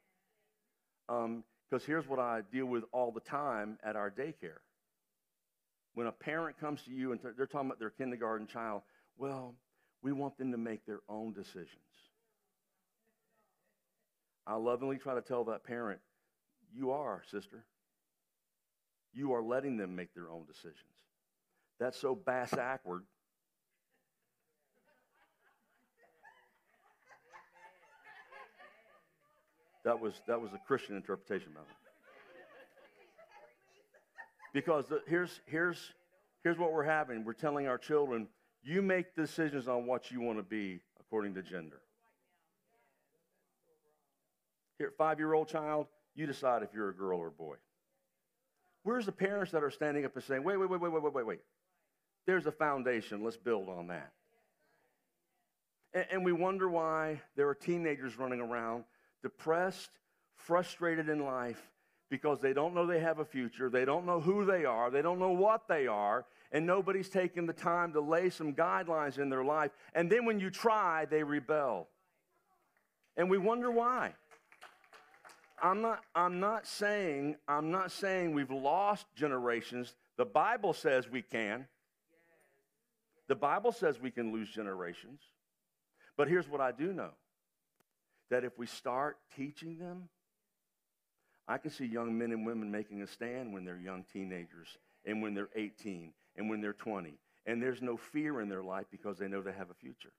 Um, 1.07 1.43
because 1.69 1.83
Because 1.83 1.85
here's 1.85 2.07
what 2.07 2.19
I 2.19 2.41
deal 2.51 2.65
with 2.65 2.83
all 2.91 3.11
the 3.11 3.21
time 3.21 3.77
at 3.81 3.95
our 3.95 4.11
daycare. 4.11 4.59
When 5.93 6.07
a 6.07 6.11
parent 6.11 6.59
comes 6.59 6.81
to 6.83 6.91
you 6.91 7.13
and 7.13 7.19
they're 7.37 7.45
talking 7.45 7.67
about 7.69 7.79
their 7.79 7.89
kindergarten 7.89 8.47
child, 8.47 8.81
well, 9.17 9.55
we 10.01 10.11
want 10.11 10.37
them 10.37 10.51
to 10.51 10.57
make 10.57 10.85
their 10.85 10.99
own 11.07 11.31
decisions. 11.33 11.69
I 14.45 14.55
lovingly 14.55 14.97
try 14.97 15.15
to 15.15 15.21
tell 15.21 15.45
that 15.45 15.63
parent, 15.63 16.01
you 16.73 16.91
are, 16.91 17.21
sister. 17.31 17.63
You 19.13 19.33
are 19.33 19.43
letting 19.43 19.77
them 19.77 19.95
make 19.95 20.13
their 20.13 20.29
own 20.29 20.45
decisions. 20.45 20.75
That's 21.79 21.97
so 21.97 22.15
bass 22.15 22.51
backward. 22.51 23.03
That 29.83 29.99
was, 29.99 30.21
that 30.27 30.39
was 30.39 30.51
a 30.53 30.59
Christian 30.67 30.95
interpretation, 30.95 31.49
by 31.53 31.61
the 31.61 31.65
way. 31.65 31.73
Because 34.53 34.85
the, 34.87 35.01
here's, 35.07 35.39
here's, 35.45 35.93
here's 36.43 36.57
what 36.57 36.73
we're 36.73 36.83
having. 36.83 37.23
We're 37.23 37.33
telling 37.33 37.67
our 37.67 37.77
children, 37.77 38.27
you 38.63 38.81
make 38.81 39.15
decisions 39.15 39.67
on 39.67 39.85
what 39.85 40.11
you 40.11 40.21
want 40.21 40.37
to 40.39 40.43
be 40.43 40.81
according 40.99 41.33
to 41.35 41.41
gender. 41.41 41.81
Here, 44.77 44.91
five 44.97 45.19
year 45.19 45.33
old 45.33 45.47
child, 45.47 45.87
you 46.15 46.27
decide 46.27 46.63
if 46.63 46.73
you're 46.73 46.89
a 46.89 46.95
girl 46.95 47.19
or 47.19 47.27
a 47.27 47.31
boy. 47.31 47.55
Where's 48.83 49.05
the 49.05 49.11
parents 49.11 49.51
that 49.51 49.63
are 49.63 49.69
standing 49.69 50.05
up 50.05 50.15
and 50.15 50.23
saying, 50.23 50.43
wait, 50.43 50.57
wait, 50.57 50.69
wait, 50.69 50.81
wait, 50.81 50.91
wait, 50.91 51.03
wait, 51.03 51.13
wait. 51.13 51.25
Wait? 51.25 51.39
There's 52.25 52.45
a 52.45 52.51
foundation. 52.51 53.23
Let's 53.23 53.37
build 53.37 53.69
on 53.69 53.87
that. 53.87 54.11
And, 55.93 56.05
and 56.11 56.25
we 56.25 56.31
wonder 56.31 56.69
why 56.69 57.21
there 57.35 57.47
are 57.47 57.55
teenagers 57.55 58.17
running 58.17 58.41
around 58.41 58.83
depressed, 59.21 59.91
frustrated 60.35 61.09
in 61.09 61.23
life 61.25 61.61
because 62.09 62.41
they 62.41 62.53
don't 62.53 62.75
know 62.75 62.85
they 62.85 62.99
have 62.99 63.19
a 63.19 63.25
future. 63.25 63.69
They 63.69 63.85
don't 63.85 64.05
know 64.05 64.19
who 64.19 64.45
they 64.45 64.65
are. 64.65 64.91
They 64.91 65.01
don't 65.01 65.17
know 65.17 65.31
what 65.31 65.67
they 65.67 65.87
are. 65.87 66.25
And 66.51 66.65
nobody's 66.65 67.09
taken 67.09 67.45
the 67.45 67.53
time 67.53 67.93
to 67.93 68.01
lay 68.01 68.29
some 68.29 68.53
guidelines 68.53 69.17
in 69.17 69.29
their 69.29 69.45
life. 69.45 69.71
And 69.95 70.11
then 70.11 70.25
when 70.25 70.39
you 70.39 70.49
try, 70.49 71.05
they 71.05 71.23
rebel. 71.23 71.87
And 73.15 73.29
we 73.29 73.37
wonder 73.37 73.71
why. 73.71 74.13
I'm 75.63 75.81
not, 75.81 76.03
I'm 76.13 76.39
not 76.39 76.67
saying, 76.67 77.37
I'm 77.47 77.71
not 77.71 77.91
saying 77.91 78.33
we've 78.33 78.51
lost 78.51 79.05
generations. 79.15 79.95
The 80.17 80.25
Bible 80.25 80.73
says 80.73 81.09
we 81.09 81.21
can. 81.21 81.67
The 83.27 83.35
Bible 83.35 83.71
says 83.71 84.01
we 84.01 84.11
can 84.11 84.33
lose 84.33 84.49
generations. 84.49 85.21
But 86.17 86.27
here's 86.27 86.49
what 86.49 86.59
I 86.59 86.71
do 86.73 86.91
know 86.91 87.11
that 88.31 88.45
if 88.45 88.57
we 88.57 88.65
start 88.65 89.17
teaching 89.35 89.77
them, 89.77 90.09
I 91.47 91.57
can 91.57 91.69
see 91.69 91.85
young 91.85 92.17
men 92.17 92.31
and 92.31 92.45
women 92.45 92.71
making 92.71 93.01
a 93.01 93.07
stand 93.07 93.53
when 93.53 93.65
they're 93.65 93.77
young 93.77 94.05
teenagers 94.11 94.69
and 95.05 95.21
when 95.21 95.33
they're 95.33 95.49
18 95.55 96.13
and 96.37 96.49
when 96.49 96.61
they're 96.61 96.73
20. 96.73 97.19
And 97.45 97.61
there's 97.61 97.81
no 97.81 97.97
fear 97.97 98.39
in 98.39 98.47
their 98.47 98.63
life 98.63 98.85
because 98.89 99.17
they 99.17 99.27
know 99.27 99.41
they 99.41 99.51
have 99.51 99.69
a 99.69 99.75
future. 99.75 100.13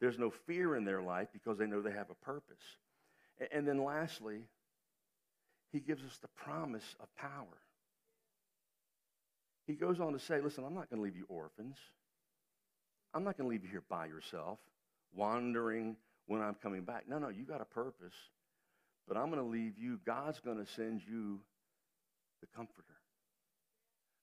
There's 0.00 0.18
no 0.18 0.30
fear 0.30 0.76
in 0.76 0.84
their 0.84 1.02
life 1.02 1.28
because 1.32 1.58
they 1.58 1.66
know 1.66 1.82
they 1.82 1.92
have 1.92 2.10
a 2.10 2.24
purpose. 2.24 2.62
And 3.52 3.66
then 3.66 3.82
lastly, 3.82 4.42
he 5.72 5.80
gives 5.80 6.04
us 6.04 6.18
the 6.22 6.28
promise 6.28 6.94
of 7.00 7.12
power. 7.16 7.58
He 9.66 9.74
goes 9.74 9.98
on 9.98 10.12
to 10.12 10.20
say, 10.20 10.40
Listen, 10.40 10.64
I'm 10.64 10.74
not 10.74 10.88
going 10.88 11.00
to 11.00 11.04
leave 11.04 11.16
you 11.16 11.26
orphans. 11.28 11.76
I'm 13.12 13.24
not 13.24 13.36
going 13.36 13.48
to 13.48 13.50
leave 13.50 13.64
you 13.64 13.70
here 13.70 13.84
by 13.88 14.06
yourself, 14.06 14.60
wandering 15.14 15.96
when 16.28 16.40
I'm 16.40 16.54
coming 16.54 16.82
back. 16.82 17.08
No, 17.08 17.18
no, 17.18 17.28
you 17.28 17.44
got 17.44 17.60
a 17.60 17.64
purpose, 17.64 18.14
but 19.08 19.16
I'm 19.16 19.30
going 19.30 19.42
to 19.42 19.48
leave 19.48 19.76
you. 19.76 19.98
God's 20.06 20.38
going 20.38 20.64
to 20.64 20.70
send 20.72 21.02
you 21.10 21.40
the 22.40 22.46
comforter. 22.54 22.84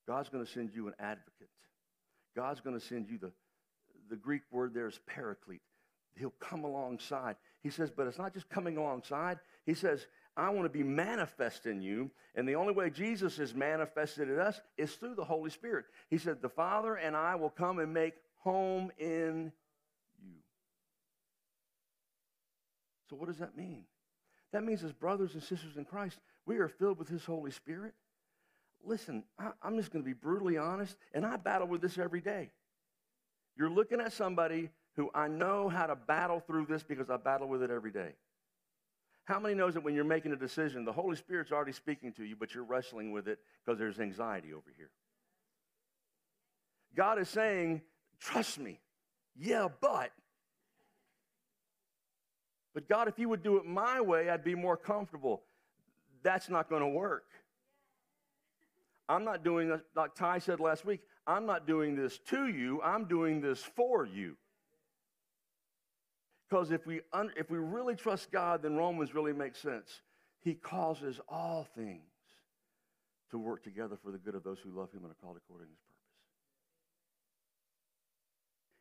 God's 0.08 0.30
going 0.30 0.46
to 0.46 0.50
send 0.50 0.72
you 0.74 0.88
an 0.88 0.94
advocate. 1.00 1.50
God's 2.36 2.62
going 2.62 2.80
to 2.80 2.86
send 2.86 3.10
you 3.10 3.18
the, 3.18 3.32
the 4.10 4.16
Greek 4.16 4.44
word 4.52 4.74
there 4.74 4.88
is 4.88 5.00
paraclete. 5.08 5.62
He'll 6.16 6.34
come 6.40 6.64
alongside. 6.64 7.36
He 7.62 7.70
says, 7.70 7.92
but 7.92 8.08
it's 8.08 8.18
not 8.18 8.34
just 8.34 8.48
coming 8.50 8.78
alongside. 8.78 9.40
He 9.66 9.74
says, 9.74 10.06
I 10.38 10.50
want 10.50 10.66
to 10.66 10.70
be 10.70 10.84
manifest 10.84 11.66
in 11.66 11.82
you. 11.82 12.12
And 12.36 12.48
the 12.48 12.56
only 12.56 12.74
way 12.74 12.90
Jesus 12.90 13.40
is 13.40 13.54
manifested 13.54 14.30
in 14.30 14.40
us 14.40 14.60
is 14.78 14.94
through 14.94 15.16
the 15.16 15.24
Holy 15.26 15.50
Spirit. 15.50 15.86
He 16.10 16.18
said, 16.18 16.42
The 16.42 16.50
Father 16.50 16.96
and 16.96 17.16
I 17.16 17.36
will 17.36 17.50
come 17.50 17.80
and 17.80 17.94
make 17.94 18.14
home 18.38 18.92
in 18.98 19.52
you. 20.22 20.36
So, 23.10 23.16
what 23.16 23.28
does 23.28 23.38
that 23.38 23.56
mean? 23.58 23.84
That 24.52 24.64
means, 24.64 24.84
as 24.84 24.94
brothers 24.94 25.34
and 25.34 25.44
sisters 25.44 25.78
in 25.78 25.86
Christ, 25.86 26.20
we 26.46 26.58
are 26.58 26.68
filled 26.68 26.98
with 26.98 27.10
His 27.10 27.26
Holy 27.26 27.52
Spirit. 27.52 27.94
Listen, 28.84 29.24
I, 29.40 29.52
I'm 29.62 29.78
just 29.78 29.92
going 29.92 30.04
to 30.04 30.08
be 30.08 30.14
brutally 30.14 30.58
honest, 30.58 30.96
and 31.14 31.26
I 31.26 31.38
battle 31.38 31.68
with 31.68 31.82
this 31.82 31.98
every 31.98 32.22
day. 32.22 32.52
You're 33.58 33.70
looking 33.70 34.00
at 34.00 34.14
somebody 34.14 34.70
who 34.96 35.10
I 35.14 35.28
know 35.28 35.70
how 35.70 35.88
to 35.88 35.96
battle 35.96 36.40
through 36.40 36.68
this 36.68 36.84
because 36.84 37.10
I 37.10 37.18
battle 37.18 37.48
with 37.48 37.64
it 37.64 37.72
every 37.72 37.92
day. 37.92 38.14
How 39.26 39.40
many 39.40 39.56
knows 39.56 39.74
that 39.74 39.84
when 39.84 39.96
you're 39.96 40.04
making 40.04 40.34
a 40.34 40.38
decision, 40.38 40.86
the 40.86 40.94
Holy 40.94 41.16
Spirit's 41.16 41.52
already 41.52 41.72
speaking 41.72 42.14
to 42.14 42.24
you, 42.24 42.36
but 42.36 42.54
you're 42.54 42.64
wrestling 42.64 43.12
with 43.12 43.28
it 43.28 43.40
because 43.66 43.80
there's 43.80 44.00
anxiety 44.00 44.54
over 44.54 44.72
here? 44.78 44.92
God 46.96 47.20
is 47.20 47.28
saying, 47.28 47.82
trust 48.20 48.60
me. 48.60 48.80
Yeah, 49.36 49.68
but. 49.82 50.12
But 52.76 52.88
God, 52.90 53.08
if 53.08 53.18
you 53.18 53.30
would 53.30 53.42
do 53.42 53.58
it 53.58 53.66
my 53.66 54.02
way, 54.02 54.30
I'd 54.30 54.44
be 54.44 54.54
more 54.54 54.78
comfortable. 54.78 55.44
That's 56.22 56.50
not 56.50 56.70
going 56.70 56.82
to 56.82 56.90
work. 56.90 57.24
I'm 59.08 59.24
not 59.24 59.44
doing 59.44 59.70
this, 59.70 59.82
like 59.96 60.14
Ty 60.14 60.40
said 60.40 60.60
last 60.60 60.84
week, 60.84 61.00
I'm 61.26 61.46
not 61.46 61.66
doing 61.66 61.96
this 61.96 62.20
to 62.30 62.48
you, 62.48 62.82
I'm 62.84 63.06
doing 63.06 63.40
this 63.40 63.64
for 63.76 64.06
you. 64.06 64.36
Because 66.50 66.72
if 66.72 66.86
we, 66.86 67.02
if 67.38 67.50
we 67.50 67.58
really 67.58 67.96
trust 67.96 68.32
God, 68.32 68.62
then 68.62 68.76
Romans 68.76 69.16
really 69.16 69.34
makes 69.34 69.60
sense. 69.60 70.02
He 70.42 70.54
causes 70.54 71.20
all 71.30 71.68
things 71.76 72.02
to 73.32 73.38
work 73.38 73.64
together 73.64 73.98
for 74.04 74.12
the 74.12 74.18
good 74.18 74.36
of 74.36 74.44
those 74.44 74.60
who 74.60 74.70
love 74.70 74.92
Him 74.92 75.04
and 75.04 75.12
are 75.12 75.18
called 75.22 75.38
according 75.38 75.68
to 75.68 75.74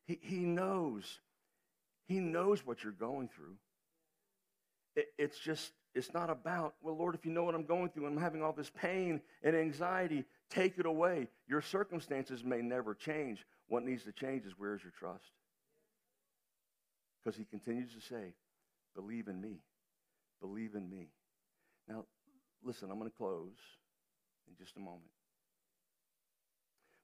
His 0.06 0.18
purpose. 0.18 0.30
He, 0.30 0.36
he 0.36 0.44
knows. 0.44 1.20
He 2.06 2.18
knows 2.18 2.66
what 2.66 2.82
you're 2.82 2.92
going 2.92 3.28
through. 3.28 3.56
It, 4.96 5.06
it's 5.18 5.38
just, 5.38 5.72
it's 5.94 6.12
not 6.12 6.30
about, 6.30 6.74
well, 6.82 6.96
Lord, 6.96 7.14
if 7.14 7.24
you 7.24 7.32
know 7.32 7.44
what 7.44 7.54
I'm 7.54 7.64
going 7.64 7.88
through, 7.90 8.06
and 8.06 8.16
I'm 8.16 8.22
having 8.22 8.42
all 8.42 8.52
this 8.52 8.70
pain 8.70 9.20
and 9.42 9.56
anxiety, 9.56 10.24
take 10.50 10.78
it 10.78 10.86
away. 10.86 11.28
Your 11.48 11.60
circumstances 11.60 12.44
may 12.44 12.62
never 12.62 12.94
change. 12.94 13.44
What 13.68 13.84
needs 13.84 14.04
to 14.04 14.12
change 14.12 14.44
is 14.46 14.52
where's 14.56 14.82
your 14.82 14.92
trust? 14.98 15.24
Because 17.22 17.36
he 17.36 17.44
continues 17.44 17.92
to 17.94 18.00
say, 18.00 18.34
Believe 18.94 19.28
in 19.28 19.40
me. 19.40 19.58
Believe 20.40 20.74
in 20.74 20.88
me. 20.88 21.08
Now, 21.88 22.04
listen, 22.62 22.90
I'm 22.90 22.98
going 22.98 23.10
to 23.10 23.16
close 23.16 23.56
in 24.48 24.54
just 24.56 24.76
a 24.76 24.80
moment. 24.80 25.10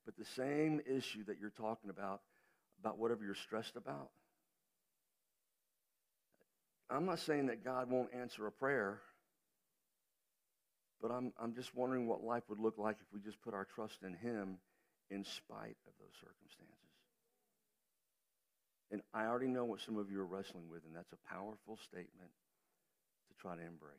But 0.05 0.17
the 0.17 0.25
same 0.25 0.81
issue 0.87 1.25
that 1.25 1.39
you're 1.41 1.51
talking 1.51 1.91
about, 1.91 2.21
about 2.81 2.99
whatever 2.99 3.25
you're 3.25 3.35
stressed 3.35 3.77
about, 3.77 4.11
I'm 6.91 7.07
not 7.07 7.21
saying 7.21 7.47
that 7.47 7.65
God 7.65 7.89
won't 7.89 8.13
answer 8.13 8.47
a 8.47 8.53
prayer, 8.53 9.01
but 11.01 11.11
I'm, 11.11 11.33
I'm 11.41 11.55
just 11.55 11.75
wondering 11.75 12.07
what 12.07 12.25
life 12.25 12.43
would 12.49 12.59
look 12.59 12.79
like 12.79 12.97
if 13.01 13.07
we 13.15 13.21
just 13.21 13.41
put 13.43 13.55
our 13.55 13.65
trust 13.65 13.99
in 14.03 14.15
Him 14.15 14.59
in 15.09 15.25
spite 15.25 15.77
of 15.87 15.93
those 15.99 16.15
circumstances. 16.21 16.77
And 18.91 19.03
I 19.15 19.27
already 19.27 19.47
know 19.47 19.65
what 19.65 19.81
some 19.81 19.99
of 19.99 20.11
you 20.11 20.21
are 20.21 20.27
wrestling 20.27 20.65
with, 20.69 20.83
and 20.85 20.95
that's 20.95 21.13
a 21.13 21.33
powerful 21.33 21.79
statement 21.89 22.31
to 23.29 23.35
try 23.41 23.55
to 23.55 23.63
embrace. 23.63 23.95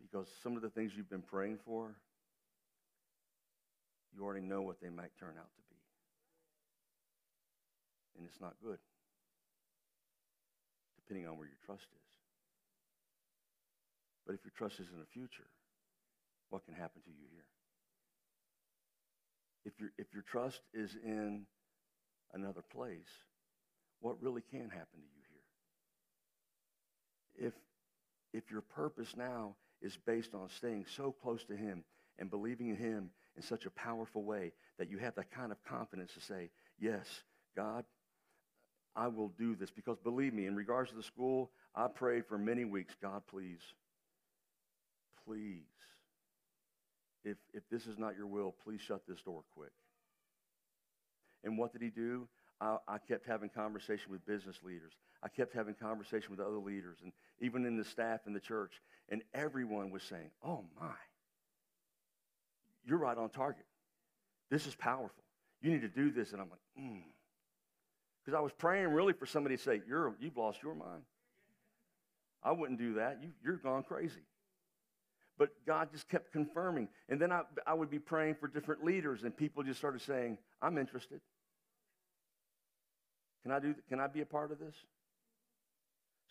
Because 0.00 0.26
some 0.42 0.56
of 0.56 0.62
the 0.62 0.68
things 0.68 0.92
you've 0.94 1.08
been 1.08 1.22
praying 1.22 1.58
for, 1.64 1.94
you 4.14 4.22
already 4.22 4.44
know 4.44 4.60
what 4.60 4.80
they 4.82 4.90
might 4.90 5.16
turn 5.18 5.34
out 5.38 5.48
to 5.56 5.62
be. 5.70 5.76
And 8.18 8.26
it's 8.26 8.40
not 8.40 8.54
good, 8.62 8.78
depending 11.12 11.30
on 11.30 11.36
where 11.36 11.46
your 11.46 11.58
trust 11.66 11.84
is. 11.84 12.08
But 14.26 14.34
if 14.34 14.40
your 14.44 14.52
trust 14.56 14.80
is 14.80 14.88
in 14.92 14.98
the 14.98 15.06
future, 15.12 15.48
what 16.48 16.64
can 16.64 16.74
happen 16.74 17.02
to 17.02 17.10
you 17.10 17.26
here? 17.30 17.44
If 19.64 19.78
your, 19.78 19.90
if 19.98 20.06
your 20.14 20.22
trust 20.22 20.60
is 20.72 20.96
in 21.04 21.46
another 22.32 22.62
place, 22.74 23.08
what 24.00 24.22
really 24.22 24.42
can 24.50 24.70
happen 24.70 25.00
to 25.00 25.08
you 25.14 25.22
here? 27.36 27.48
If, 27.48 27.54
if 28.32 28.50
your 28.50 28.62
purpose 28.62 29.14
now 29.16 29.56
is 29.82 29.96
based 30.06 30.34
on 30.34 30.48
staying 30.56 30.86
so 30.96 31.14
close 31.22 31.44
to 31.44 31.56
Him 31.56 31.84
and 32.18 32.30
believing 32.30 32.70
in 32.70 32.76
Him 32.76 33.10
in 33.36 33.42
such 33.42 33.66
a 33.66 33.70
powerful 33.70 34.24
way 34.24 34.52
that 34.78 34.90
you 34.90 34.98
have 34.98 35.14
that 35.16 35.30
kind 35.30 35.52
of 35.52 35.62
confidence 35.64 36.12
to 36.14 36.20
say, 36.20 36.50
Yes, 36.78 37.06
God, 37.54 37.84
I 38.94 39.08
will 39.08 39.32
do 39.38 39.54
this. 39.54 39.70
Because 39.70 39.98
believe 39.98 40.34
me, 40.34 40.46
in 40.46 40.54
regards 40.54 40.90
to 40.90 40.96
the 40.96 41.02
school, 41.02 41.50
I 41.74 41.88
prayed 41.88 42.26
for 42.26 42.38
many 42.38 42.64
weeks, 42.64 42.94
God, 43.00 43.22
please, 43.30 43.60
please, 45.26 45.62
if, 47.24 47.36
if 47.54 47.62
this 47.70 47.86
is 47.86 47.98
not 47.98 48.16
your 48.16 48.26
will, 48.26 48.54
please 48.64 48.80
shut 48.80 49.02
this 49.06 49.22
door 49.22 49.42
quick. 49.54 49.72
And 51.44 51.56
what 51.56 51.72
did 51.72 51.82
he 51.82 51.88
do? 51.88 52.28
I, 52.60 52.76
I, 52.86 52.98
kept 52.98 53.26
having 53.26 53.48
conversation 53.48 54.10
with 54.10 54.24
business 54.26 54.56
leaders. 54.62 54.92
I 55.22 55.28
kept 55.28 55.54
having 55.54 55.74
conversation 55.74 56.30
with 56.30 56.40
other 56.40 56.58
leaders 56.58 56.98
and 57.02 57.12
even 57.40 57.64
in 57.66 57.76
the 57.76 57.84
staff 57.84 58.20
in 58.26 58.32
the 58.32 58.40
church. 58.40 58.80
And 59.08 59.22
everyone 59.34 59.90
was 59.90 60.02
saying, 60.02 60.30
oh 60.44 60.64
my, 60.80 60.94
you're 62.84 62.98
right 62.98 63.16
on 63.16 63.30
target. 63.30 63.64
This 64.50 64.66
is 64.66 64.74
powerful. 64.74 65.24
You 65.60 65.70
need 65.72 65.82
to 65.82 65.88
do 65.88 66.10
this. 66.10 66.32
And 66.32 66.40
I'm 66.40 66.50
like, 66.50 66.60
hmm. 66.76 66.98
Because 68.24 68.36
I 68.36 68.40
was 68.40 68.52
praying 68.52 68.88
really 68.88 69.12
for 69.12 69.26
somebody 69.26 69.56
to 69.56 69.62
say, 69.62 69.82
you're, 69.86 70.14
you've 70.20 70.36
lost 70.36 70.62
your 70.62 70.74
mind. 70.74 71.02
I 72.42 72.52
wouldn't 72.52 72.78
do 72.78 72.94
that. 72.94 73.18
You, 73.22 73.30
you're 73.44 73.56
gone 73.56 73.82
crazy. 73.82 74.22
But 75.38 75.50
God 75.66 75.88
just 75.92 76.08
kept 76.08 76.32
confirming. 76.32 76.88
And 77.08 77.20
then 77.20 77.32
I, 77.32 77.42
I 77.66 77.74
would 77.74 77.90
be 77.90 77.98
praying 77.98 78.36
for 78.36 78.46
different 78.46 78.84
leaders, 78.84 79.24
and 79.24 79.36
people 79.36 79.62
just 79.62 79.78
started 79.78 80.02
saying, 80.02 80.38
I'm 80.60 80.78
interested. 80.78 81.20
Can 83.42 83.50
I, 83.50 83.58
do, 83.58 83.74
can 83.88 83.98
I 83.98 84.06
be 84.06 84.20
a 84.20 84.26
part 84.26 84.52
of 84.52 84.60
this? 84.60 84.74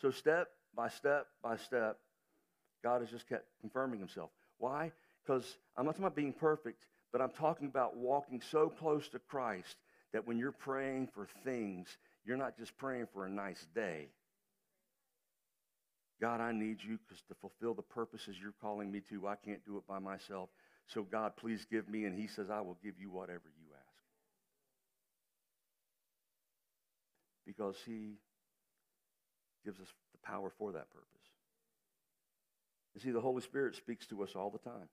So, 0.01 0.11
step 0.11 0.47
by 0.75 0.87
step 0.87 1.27
by 1.43 1.57
step, 1.57 1.97
God 2.83 3.01
has 3.01 3.09
just 3.09 3.27
kept 3.27 3.45
confirming 3.59 3.99
himself. 3.99 4.29
Why? 4.57 4.91
Because 5.23 5.57
I'm 5.75 5.85
not 5.85 5.91
talking 5.91 6.05
about 6.05 6.15
being 6.15 6.33
perfect, 6.33 6.85
but 7.11 7.21
I'm 7.21 7.31
talking 7.31 7.67
about 7.67 7.97
walking 7.97 8.41
so 8.41 8.69
close 8.69 9.09
to 9.09 9.19
Christ 9.19 9.75
that 10.13 10.27
when 10.27 10.37
you're 10.37 10.51
praying 10.51 11.09
for 11.13 11.27
things, 11.43 11.87
you're 12.25 12.37
not 12.37 12.57
just 12.57 12.77
praying 12.77 13.07
for 13.13 13.25
a 13.25 13.29
nice 13.29 13.65
day. 13.73 14.09
God, 16.19 16.39
I 16.39 16.51
need 16.51 16.77
you 16.87 16.99
because 16.99 17.23
to 17.29 17.35
fulfill 17.35 17.73
the 17.73 17.81
purposes 17.81 18.35
you're 18.39 18.53
calling 18.61 18.91
me 18.91 19.01
to, 19.09 19.27
I 19.27 19.35
can't 19.35 19.65
do 19.65 19.77
it 19.77 19.87
by 19.87 19.97
myself. 19.99 20.49
So, 20.87 21.03
God, 21.03 21.35
please 21.35 21.65
give 21.69 21.89
me. 21.89 22.05
And 22.05 22.15
He 22.15 22.27
says, 22.27 22.49
I 22.51 22.61
will 22.61 22.77
give 22.83 22.95
you 22.99 23.09
whatever 23.09 23.41
you 23.57 23.65
ask. 23.73 24.03
Because 27.47 27.75
He 27.85 28.17
gives 29.65 29.79
us 29.79 29.87
the 30.11 30.19
power 30.27 30.51
for 30.59 30.71
that 30.73 30.91
purpose. 30.91 31.07
You 32.93 33.01
see, 33.01 33.11
the 33.11 33.21
Holy 33.21 33.41
Spirit 33.41 33.75
speaks 33.75 34.05
to 34.07 34.21
us 34.21 34.31
all 34.35 34.51
the 34.51 34.59
time. 34.59 34.89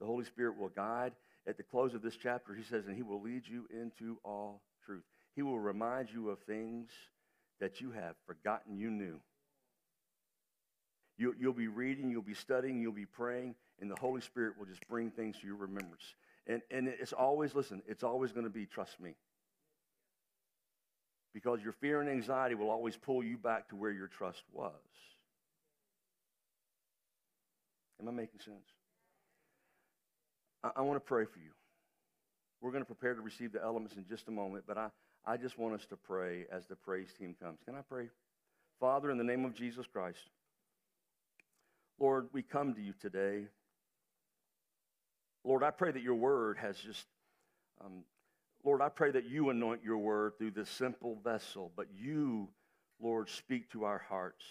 The 0.00 0.06
Holy 0.06 0.24
Spirit 0.24 0.58
will 0.58 0.68
guide. 0.68 1.12
At 1.46 1.56
the 1.56 1.62
close 1.62 1.94
of 1.94 2.02
this 2.02 2.16
chapter, 2.16 2.54
he 2.54 2.62
says, 2.62 2.86
and 2.86 2.94
he 2.94 3.02
will 3.02 3.20
lead 3.20 3.42
you 3.46 3.66
into 3.70 4.18
all 4.24 4.62
truth. 4.84 5.04
He 5.34 5.42
will 5.42 5.58
remind 5.58 6.10
you 6.12 6.30
of 6.30 6.38
things 6.40 6.90
that 7.60 7.80
you 7.80 7.90
have 7.92 8.14
forgotten 8.26 8.76
you 8.76 8.90
knew. 8.90 9.20
You, 11.16 11.34
will 11.42 11.52
be 11.52 11.68
reading, 11.68 12.10
you'll 12.10 12.22
be 12.22 12.34
studying, 12.34 12.80
you'll 12.80 12.92
be 12.92 13.04
praying, 13.04 13.54
and 13.80 13.90
the 13.90 13.96
Holy 14.00 14.22
Spirit 14.22 14.58
will 14.58 14.66
just 14.66 14.86
bring 14.88 15.10
things 15.10 15.36
to 15.40 15.46
your 15.46 15.56
remembrance. 15.56 16.14
And, 16.46 16.62
and 16.70 16.88
it's 16.88 17.12
always, 17.12 17.54
listen, 17.54 17.82
it's 17.86 18.02
always 18.02 18.32
going 18.32 18.44
to 18.44 18.50
be, 18.50 18.64
trust 18.64 18.98
me. 19.00 19.14
Because 21.34 21.62
your 21.62 21.74
fear 21.74 22.00
and 22.00 22.08
anxiety 22.08 22.54
will 22.54 22.70
always 22.70 22.96
pull 22.96 23.22
you 23.22 23.36
back 23.36 23.68
to 23.68 23.76
where 23.76 23.92
your 23.92 24.08
trust 24.08 24.42
was. 24.52 24.72
Am 28.00 28.08
I 28.08 28.12
making 28.12 28.40
sense? 28.40 28.79
I, 30.62 30.70
I 30.76 30.80
want 30.82 30.96
to 30.96 31.00
pray 31.00 31.24
for 31.24 31.38
you. 31.38 31.50
We're 32.60 32.72
going 32.72 32.82
to 32.82 32.86
prepare 32.86 33.14
to 33.14 33.22
receive 33.22 33.52
the 33.52 33.62
elements 33.62 33.96
in 33.96 34.04
just 34.08 34.28
a 34.28 34.30
moment, 34.30 34.64
but 34.66 34.76
I, 34.76 34.88
I 35.26 35.36
just 35.36 35.58
want 35.58 35.74
us 35.74 35.86
to 35.86 35.96
pray 35.96 36.44
as 36.52 36.66
the 36.66 36.76
praise 36.76 37.12
team 37.18 37.34
comes. 37.42 37.58
Can 37.64 37.74
I 37.74 37.80
pray? 37.88 38.08
Father, 38.78 39.10
in 39.10 39.18
the 39.18 39.24
name 39.24 39.44
of 39.44 39.54
Jesus 39.54 39.86
Christ, 39.86 40.18
Lord, 41.98 42.28
we 42.32 42.42
come 42.42 42.74
to 42.74 42.80
you 42.80 42.94
today. 43.00 43.46
Lord, 45.44 45.62
I 45.62 45.70
pray 45.70 45.92
that 45.92 46.02
your 46.02 46.14
word 46.14 46.58
has 46.58 46.78
just, 46.78 47.06
um, 47.84 48.04
Lord, 48.64 48.82
I 48.82 48.88
pray 48.88 49.10
that 49.10 49.24
you 49.24 49.50
anoint 49.50 49.82
your 49.82 49.98
word 49.98 50.38
through 50.38 50.52
this 50.52 50.68
simple 50.68 51.18
vessel, 51.22 51.72
but 51.76 51.86
you, 51.94 52.48
Lord, 53.00 53.28
speak 53.28 53.70
to 53.72 53.84
our 53.84 54.02
hearts. 54.08 54.44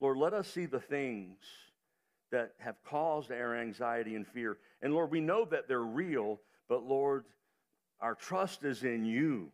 Lord, 0.00 0.16
let 0.16 0.32
us 0.32 0.48
see 0.48 0.66
the 0.66 0.80
things 0.80 1.36
that 2.30 2.52
have 2.58 2.76
caused 2.84 3.30
our 3.30 3.56
anxiety 3.56 4.14
and 4.14 4.26
fear. 4.26 4.58
And 4.82 4.92
Lord, 4.92 5.10
we 5.10 5.20
know 5.20 5.44
that 5.46 5.68
they're 5.68 5.80
real, 5.80 6.40
but 6.68 6.82
Lord, 6.82 7.24
our 8.00 8.14
trust 8.14 8.64
is 8.64 8.84
in 8.84 9.04
you, 9.04 9.50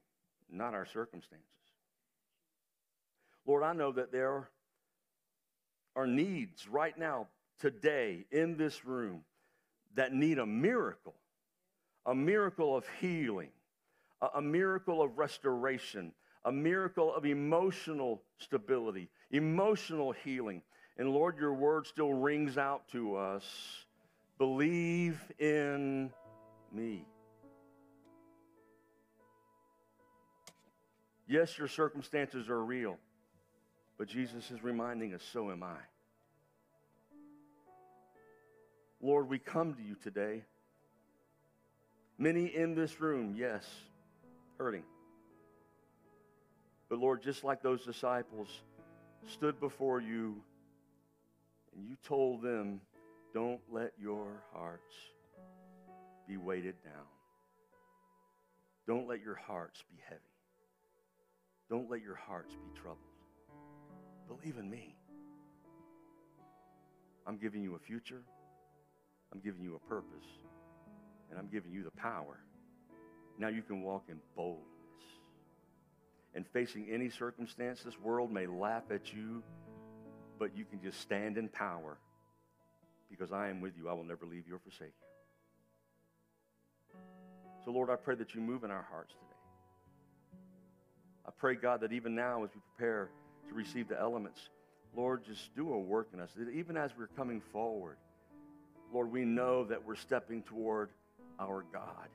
not 0.50 0.74
our 0.74 0.86
circumstances. 0.86 1.46
Lord, 3.46 3.62
I 3.62 3.72
know 3.72 3.92
that 3.92 4.12
there 4.12 4.48
are 5.96 6.06
needs 6.06 6.66
right 6.68 6.96
now, 6.98 7.28
today, 7.60 8.26
in 8.32 8.56
this 8.56 8.84
room, 8.84 9.20
that 9.94 10.12
need 10.12 10.38
a 10.38 10.46
miracle 10.46 11.14
a 12.06 12.14
miracle 12.14 12.76
of 12.76 12.84
healing, 13.00 13.50
a, 14.34 14.42
miracle 14.42 15.02
of 15.02 15.16
restoration, 15.18 16.12
a 16.44 16.52
miracle 16.52 17.14
of 17.14 17.24
emotional 17.24 18.22
stability, 18.38 19.08
emotional 19.30 20.12
healing. 20.12 20.62
And 20.96 21.10
Lord, 21.10 21.38
your 21.38 21.52
word 21.52 21.86
still 21.86 22.12
rings 22.12 22.56
out 22.56 22.88
to 22.88 23.16
us 23.16 23.44
believe 24.38 25.20
in 25.38 26.12
me. 26.72 27.06
Yes, 31.26 31.56
your 31.56 31.68
circumstances 31.68 32.48
are 32.48 32.62
real, 32.62 32.98
but 33.96 34.08
Jesus 34.08 34.50
is 34.50 34.62
reminding 34.62 35.14
us, 35.14 35.22
so 35.32 35.50
am 35.50 35.62
I. 35.62 35.78
Lord, 39.00 39.28
we 39.28 39.38
come 39.38 39.74
to 39.74 39.82
you 39.82 39.96
today. 40.02 40.42
Many 42.18 42.46
in 42.46 42.74
this 42.74 43.00
room, 43.00 43.34
yes, 43.36 43.64
hurting. 44.58 44.84
But 46.88 46.98
Lord, 46.98 47.22
just 47.22 47.42
like 47.42 47.62
those 47.62 47.84
disciples 47.84 48.48
stood 49.26 49.58
before 49.58 50.00
you 50.00 50.42
and 51.74 51.86
you 51.86 51.96
told 52.06 52.42
them, 52.42 52.80
don't 53.32 53.60
let 53.70 53.92
your 54.00 54.42
hearts 54.52 54.94
be 56.28 56.36
weighted 56.36 56.76
down. 56.84 57.06
Don't 58.86 59.08
let 59.08 59.20
your 59.20 59.34
hearts 59.34 59.82
be 59.90 59.96
heavy. 60.08 60.20
Don't 61.70 61.90
let 61.90 62.02
your 62.02 62.14
hearts 62.14 62.54
be 62.54 62.78
troubled. 62.78 62.98
Believe 64.28 64.56
in 64.58 64.70
me. 64.70 64.94
I'm 67.26 67.38
giving 67.38 67.62
you 67.62 67.74
a 67.74 67.78
future. 67.78 68.22
I'm 69.32 69.40
giving 69.40 69.62
you 69.62 69.74
a 69.74 69.88
purpose. 69.88 70.26
And 71.30 71.38
I'm 71.38 71.48
giving 71.48 71.72
you 71.72 71.82
the 71.82 71.90
power. 71.90 72.38
Now 73.38 73.48
you 73.48 73.62
can 73.62 73.82
walk 73.82 74.04
in 74.08 74.18
boldness. 74.36 74.68
And 76.34 76.46
facing 76.52 76.88
any 76.90 77.10
circumstance, 77.10 77.82
this 77.82 77.98
world 77.98 78.30
may 78.30 78.46
laugh 78.46 78.84
at 78.90 79.12
you 79.12 79.42
but 80.38 80.56
you 80.56 80.64
can 80.64 80.80
just 80.82 81.00
stand 81.00 81.38
in 81.38 81.48
power 81.48 81.96
because 83.10 83.32
I 83.32 83.48
am 83.48 83.60
with 83.60 83.74
you. 83.76 83.88
I 83.88 83.92
will 83.92 84.04
never 84.04 84.26
leave 84.26 84.44
you 84.48 84.56
or 84.56 84.58
forsake 84.58 84.88
you. 84.88 85.08
So, 87.64 87.70
Lord, 87.70 87.90
I 87.90 87.96
pray 87.96 88.14
that 88.16 88.34
you 88.34 88.40
move 88.40 88.64
in 88.64 88.70
our 88.70 88.86
hearts 88.90 89.12
today. 89.12 89.20
I 91.26 91.30
pray, 91.36 91.54
God, 91.54 91.80
that 91.80 91.92
even 91.92 92.14
now 92.14 92.44
as 92.44 92.50
we 92.54 92.60
prepare 92.76 93.08
to 93.48 93.54
receive 93.54 93.88
the 93.88 93.98
elements, 93.98 94.50
Lord, 94.94 95.24
just 95.24 95.54
do 95.56 95.72
a 95.72 95.78
work 95.78 96.08
in 96.12 96.20
us. 96.20 96.30
Even 96.52 96.76
as 96.76 96.90
we're 96.96 97.08
coming 97.08 97.40
forward, 97.52 97.96
Lord, 98.92 99.10
we 99.10 99.24
know 99.24 99.64
that 99.64 99.84
we're 99.84 99.96
stepping 99.96 100.42
toward 100.42 100.90
our 101.40 101.64
God. 101.72 102.08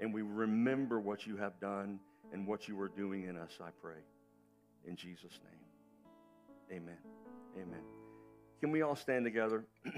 And 0.00 0.12
we 0.12 0.22
remember 0.22 0.98
what 0.98 1.26
you 1.26 1.36
have 1.36 1.58
done 1.60 2.00
and 2.32 2.46
what 2.46 2.66
you 2.66 2.80
are 2.80 2.88
doing 2.88 3.24
in 3.24 3.36
us, 3.36 3.52
I 3.60 3.70
pray. 3.80 4.00
In 4.86 4.96
Jesus' 4.96 5.38
name. 5.44 5.61
Amen. 6.72 6.96
Amen. 7.54 7.82
Can 8.60 8.70
we 8.70 8.80
all 8.80 8.96
stand 8.96 9.26
together? 9.26 9.66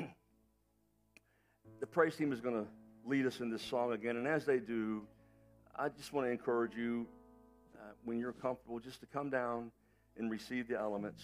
the 1.81 1.87
praise 1.87 2.17
team 2.17 2.33
is 2.33 2.41
going 2.41 2.57
to 2.57 2.67
lead 3.07 3.27
us 3.27 3.39
in 3.39 3.49
this 3.49 3.63
song 3.63 3.93
again. 3.93 4.17
And 4.17 4.27
as 4.27 4.45
they 4.45 4.59
do, 4.59 5.03
I 5.77 5.89
just 5.89 6.13
want 6.13 6.27
to 6.27 6.33
encourage 6.33 6.75
you, 6.75 7.07
uh, 7.77 7.93
when 8.05 8.19
you're 8.19 8.33
comfortable, 8.33 8.81
just 8.81 8.99
to 9.01 9.07
come 9.07 9.31
down 9.31 9.71
and 10.17 10.33
receive 10.33 10.67
the 10.67 10.77
elements. 10.77 11.23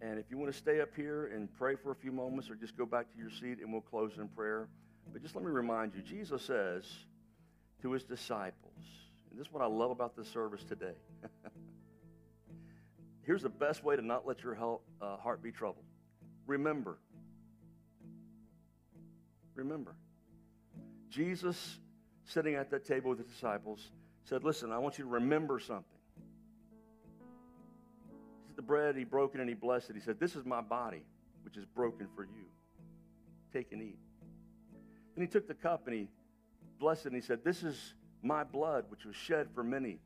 And 0.00 0.20
if 0.20 0.26
you 0.30 0.38
want 0.38 0.52
to 0.52 0.56
stay 0.56 0.80
up 0.80 0.90
here 0.94 1.32
and 1.34 1.48
pray 1.58 1.74
for 1.74 1.90
a 1.90 1.96
few 1.96 2.12
moments 2.12 2.48
or 2.48 2.54
just 2.54 2.76
go 2.76 2.86
back 2.86 3.10
to 3.12 3.18
your 3.18 3.30
seat 3.30 3.58
and 3.60 3.72
we'll 3.72 3.80
close 3.80 4.18
in 4.18 4.28
prayer. 4.28 4.68
But 5.12 5.20
just 5.22 5.34
let 5.34 5.44
me 5.44 5.50
remind 5.50 5.94
you, 5.96 6.02
Jesus 6.02 6.42
says 6.42 6.84
to 7.82 7.90
his 7.90 8.04
disciples, 8.04 8.84
and 9.30 9.40
this 9.40 9.48
is 9.48 9.52
what 9.52 9.64
I 9.64 9.66
love 9.66 9.90
about 9.90 10.16
this 10.16 10.28
service 10.28 10.62
today. 10.62 10.94
Here's 13.28 13.42
the 13.42 13.50
best 13.50 13.84
way 13.84 13.94
to 13.94 14.00
not 14.00 14.26
let 14.26 14.42
your 14.42 14.56
uh, 14.56 15.16
heart 15.18 15.42
be 15.42 15.52
troubled. 15.52 15.84
Remember. 16.46 16.96
Remember. 19.54 19.94
Jesus, 21.10 21.78
sitting 22.24 22.54
at 22.54 22.70
that 22.70 22.86
table 22.86 23.10
with 23.10 23.18
the 23.18 23.24
disciples, 23.24 23.90
said, 24.24 24.44
Listen, 24.44 24.72
I 24.72 24.78
want 24.78 24.96
you 24.96 25.04
to 25.04 25.10
remember 25.10 25.60
something. 25.60 25.84
He 28.48 28.54
the 28.56 28.62
bread, 28.62 28.96
he 28.96 29.04
broke 29.04 29.34
it, 29.34 29.42
and 29.42 29.48
he 29.48 29.54
blessed 29.54 29.90
it. 29.90 29.96
He 29.96 30.00
said, 30.00 30.18
This 30.18 30.34
is 30.34 30.46
my 30.46 30.62
body, 30.62 31.04
which 31.42 31.58
is 31.58 31.66
broken 31.66 32.08
for 32.16 32.24
you. 32.24 32.46
Take 33.52 33.72
and 33.72 33.82
eat. 33.82 33.98
Then 35.14 35.26
he 35.26 35.30
took 35.30 35.46
the 35.46 35.52
cup 35.52 35.86
and 35.86 35.94
he 35.94 36.08
blessed 36.80 37.04
it, 37.04 37.12
and 37.12 37.16
he 37.16 37.26
said, 37.26 37.44
This 37.44 37.62
is 37.62 37.92
my 38.22 38.42
blood, 38.42 38.86
which 38.88 39.04
was 39.04 39.16
shed 39.16 39.48
for 39.54 39.62
many 39.62 39.98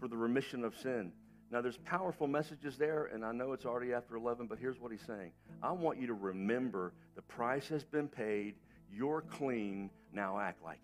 for 0.00 0.08
the 0.08 0.16
remission 0.16 0.64
of 0.64 0.74
sin. 0.78 1.12
Now, 1.50 1.60
there's 1.60 1.78
powerful 1.78 2.28
messages 2.28 2.78
there, 2.78 3.06
and 3.12 3.24
I 3.24 3.32
know 3.32 3.52
it's 3.52 3.66
already 3.66 3.92
after 3.92 4.14
11, 4.16 4.46
but 4.46 4.58
here's 4.58 4.78
what 4.80 4.92
he's 4.92 5.02
saying. 5.04 5.32
I 5.62 5.72
want 5.72 6.00
you 6.00 6.06
to 6.06 6.14
remember 6.14 6.92
the 7.16 7.22
price 7.22 7.68
has 7.68 7.82
been 7.82 8.06
paid. 8.06 8.54
You're 8.92 9.22
clean. 9.22 9.90
Now 10.12 10.38
act 10.38 10.62
like 10.62 10.78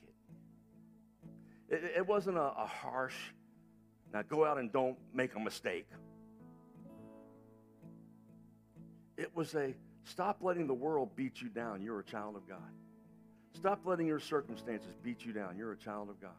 it. 1.68 1.74
It, 1.74 1.92
it 1.98 2.06
wasn't 2.06 2.36
a, 2.36 2.52
a 2.58 2.66
harsh, 2.66 3.14
now 4.12 4.22
go 4.22 4.44
out 4.44 4.58
and 4.58 4.72
don't 4.72 4.96
make 5.12 5.34
a 5.34 5.40
mistake. 5.40 5.88
It 9.16 9.34
was 9.34 9.54
a 9.54 9.74
stop 10.04 10.38
letting 10.40 10.66
the 10.66 10.74
world 10.74 11.10
beat 11.16 11.40
you 11.40 11.48
down. 11.48 11.82
You're 11.82 12.00
a 12.00 12.04
child 12.04 12.36
of 12.36 12.48
God. 12.48 12.58
Stop 13.54 13.80
letting 13.84 14.06
your 14.06 14.20
circumstances 14.20 14.94
beat 15.02 15.24
you 15.24 15.32
down. 15.32 15.56
You're 15.56 15.72
a 15.72 15.76
child 15.76 16.10
of 16.10 16.20
God. 16.20 16.30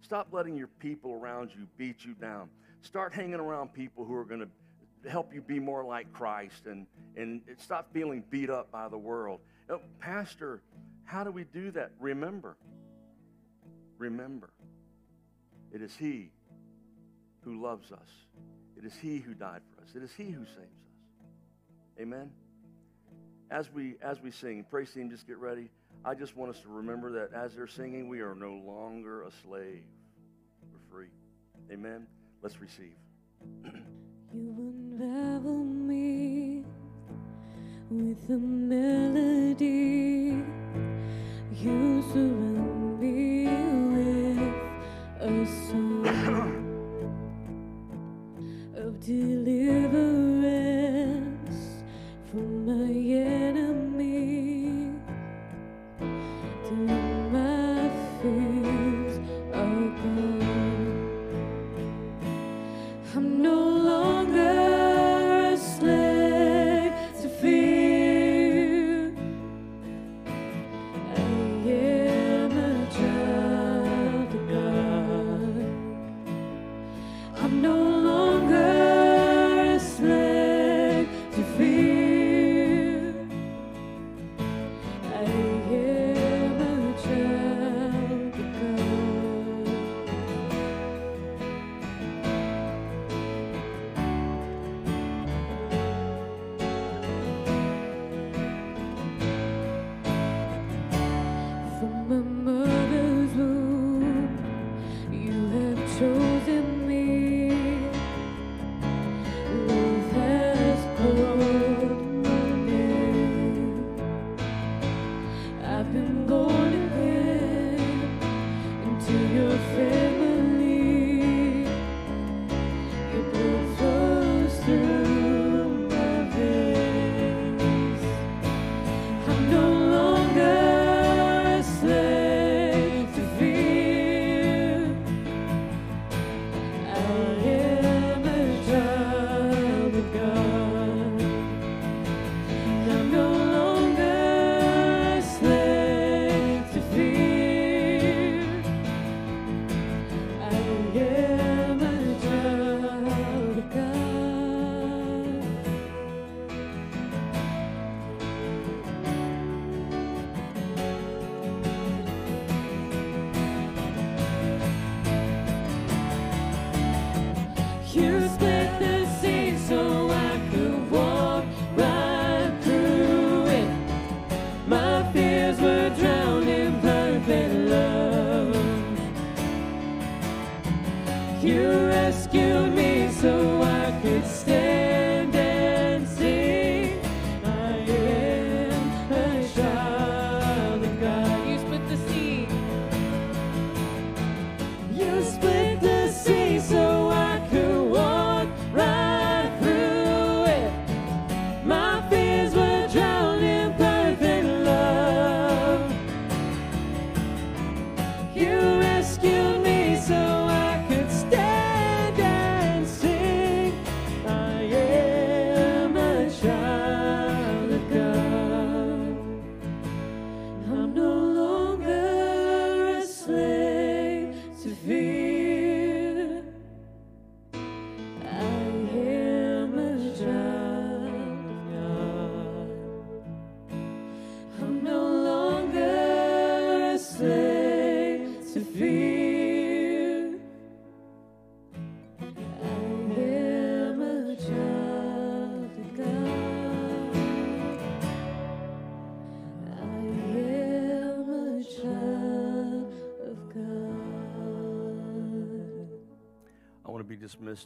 Stop 0.00 0.28
letting 0.32 0.56
your 0.56 0.68
people 0.68 1.12
around 1.12 1.50
you 1.54 1.66
beat 1.76 2.04
you 2.04 2.14
down. 2.14 2.48
Start 2.82 3.12
hanging 3.12 3.40
around 3.40 3.72
people 3.72 4.04
who 4.04 4.14
are 4.14 4.24
going 4.24 4.40
to 4.40 5.10
help 5.10 5.32
you 5.32 5.40
be 5.40 5.58
more 5.58 5.84
like 5.84 6.12
Christ 6.12 6.66
and, 6.66 6.86
and 7.16 7.42
stop 7.58 7.92
feeling 7.92 8.24
beat 8.30 8.50
up 8.50 8.70
by 8.70 8.88
the 8.88 8.98
world. 8.98 9.40
Oh, 9.70 9.80
Pastor, 10.00 10.62
how 11.04 11.24
do 11.24 11.30
we 11.30 11.44
do 11.44 11.70
that? 11.72 11.90
Remember. 12.00 12.56
Remember. 13.98 14.50
It 15.72 15.82
is 15.82 15.94
He 15.96 16.30
who 17.42 17.60
loves 17.60 17.92
us. 17.92 18.08
It 18.76 18.84
is 18.84 18.94
He 18.94 19.18
who 19.18 19.34
died 19.34 19.60
for 19.74 19.82
us. 19.82 19.90
It 19.94 20.02
is 20.02 20.12
He 20.12 20.24
who 20.24 20.44
saves 20.44 20.58
us. 20.58 22.00
Amen. 22.00 22.30
As 23.50 23.72
we 23.72 23.94
as 24.02 24.20
we 24.22 24.30
sing, 24.30 24.64
praise 24.70 24.90
team, 24.92 25.10
just 25.10 25.26
get 25.26 25.38
ready. 25.38 25.70
I 26.04 26.14
just 26.14 26.36
want 26.36 26.54
us 26.54 26.60
to 26.60 26.68
remember 26.68 27.10
that 27.12 27.32
as 27.34 27.54
they're 27.54 27.66
singing, 27.66 28.08
we 28.08 28.20
are 28.20 28.34
no 28.34 28.52
longer 28.52 29.22
a 29.22 29.30
slave. 29.42 29.82
We're 30.70 30.96
free. 30.96 31.08
Amen. 31.72 32.06
Let's 32.42 32.60
receive. 32.60 32.94
you 34.32 34.54
unravel 34.58 35.64
me 35.64 36.64
with 37.90 38.30
a 38.30 38.38
melody. 38.38 39.97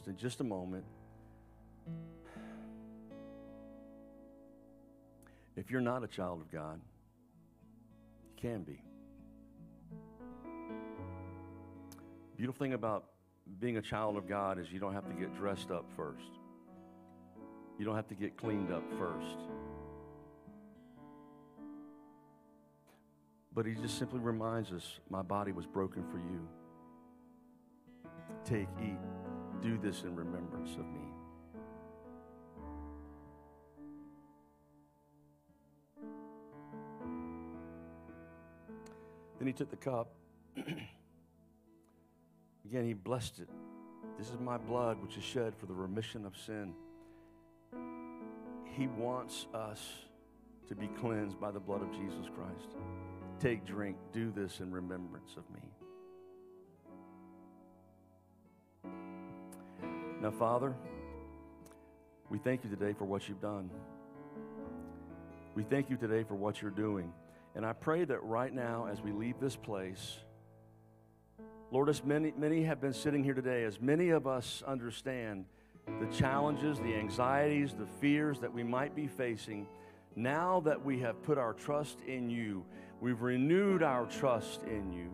in 0.07 0.17
just 0.17 0.39
a 0.41 0.43
moment. 0.43 0.83
If 5.55 5.69
you're 5.69 5.81
not 5.81 6.03
a 6.03 6.07
child 6.07 6.41
of 6.41 6.51
God, 6.51 6.79
you 8.23 8.31
can 8.35 8.63
be. 8.63 8.81
Beautiful 12.35 12.59
thing 12.59 12.73
about 12.73 13.05
being 13.59 13.77
a 13.77 13.81
child 13.81 14.17
of 14.17 14.27
God 14.27 14.57
is 14.57 14.71
you 14.71 14.79
don't 14.79 14.93
have 14.93 15.07
to 15.07 15.13
get 15.13 15.35
dressed 15.35 15.69
up 15.69 15.85
first. 15.95 16.31
You 17.77 17.85
don't 17.85 17.95
have 17.95 18.07
to 18.07 18.15
get 18.15 18.37
cleaned 18.37 18.71
up 18.71 18.83
first. 18.97 19.37
But 23.53 23.65
he 23.65 23.75
just 23.75 23.97
simply 23.99 24.19
reminds 24.19 24.71
us, 24.71 24.99
My 25.09 25.21
body 25.21 25.51
was 25.51 25.65
broken 25.65 26.03
for 26.11 26.17
you. 26.17 26.47
Take, 28.45 28.67
eat, 28.81 28.97
do 29.63 29.77
this 29.77 30.03
in 30.03 30.13
remembrance 30.15 30.71
of 30.71 30.85
me. 30.85 30.99
Then 39.39 39.47
he 39.47 39.53
took 39.53 39.71
the 39.71 39.77
cup. 39.77 40.13
Again, 42.65 42.85
he 42.85 42.93
blessed 42.93 43.39
it. 43.39 43.49
This 44.17 44.27
is 44.29 44.39
my 44.39 44.57
blood, 44.57 45.01
which 45.01 45.17
is 45.17 45.23
shed 45.23 45.55
for 45.55 45.65
the 45.65 45.73
remission 45.73 46.25
of 46.25 46.35
sin. 46.37 46.73
He 48.65 48.87
wants 48.87 49.47
us 49.53 49.79
to 50.67 50.75
be 50.75 50.87
cleansed 50.99 51.39
by 51.39 51.51
the 51.51 51.59
blood 51.59 51.81
of 51.81 51.91
Jesus 51.91 52.27
Christ. 52.35 52.75
Take, 53.39 53.65
drink, 53.65 53.97
do 54.11 54.31
this 54.31 54.59
in 54.59 54.71
remembrance 54.71 55.35
of 55.37 55.43
me. 55.53 55.61
Now, 60.23 60.31
Father, 60.31 60.73
we 62.29 62.37
thank 62.37 62.63
you 62.63 62.69
today 62.69 62.93
for 62.93 63.03
what 63.03 63.27
you've 63.27 63.41
done. 63.41 63.69
We 65.53 65.63
thank 65.63 65.89
you 65.89 65.97
today 65.97 66.23
for 66.23 66.35
what 66.35 66.61
you're 66.61 66.71
doing. 66.71 67.11
And 67.55 67.65
I 67.65 67.73
pray 67.73 68.05
that 68.05 68.23
right 68.23 68.53
now, 68.53 68.87
as 68.89 69.01
we 69.01 69.11
leave 69.11 69.37
this 69.41 69.57
place, 69.57 70.19
Lord, 71.71 71.89
as 71.89 72.05
many, 72.05 72.31
many 72.37 72.63
have 72.63 72.79
been 72.79 72.93
sitting 72.93 73.21
here 73.21 73.33
today, 73.33 73.65
as 73.65 73.81
many 73.81 74.11
of 74.11 74.25
us 74.25 74.63
understand 74.65 75.43
the 75.99 76.07
challenges, 76.15 76.79
the 76.79 76.95
anxieties, 76.95 77.73
the 77.73 77.87
fears 77.99 78.39
that 78.39 78.53
we 78.53 78.63
might 78.63 78.95
be 78.95 79.07
facing, 79.07 79.67
now 80.15 80.61
that 80.61 80.85
we 80.85 80.99
have 80.99 81.21
put 81.23 81.37
our 81.37 81.51
trust 81.51 81.99
in 82.07 82.29
you, 82.29 82.63
we've 83.01 83.21
renewed 83.23 83.83
our 83.83 84.05
trust 84.05 84.63
in 84.63 84.93
you. 84.93 85.11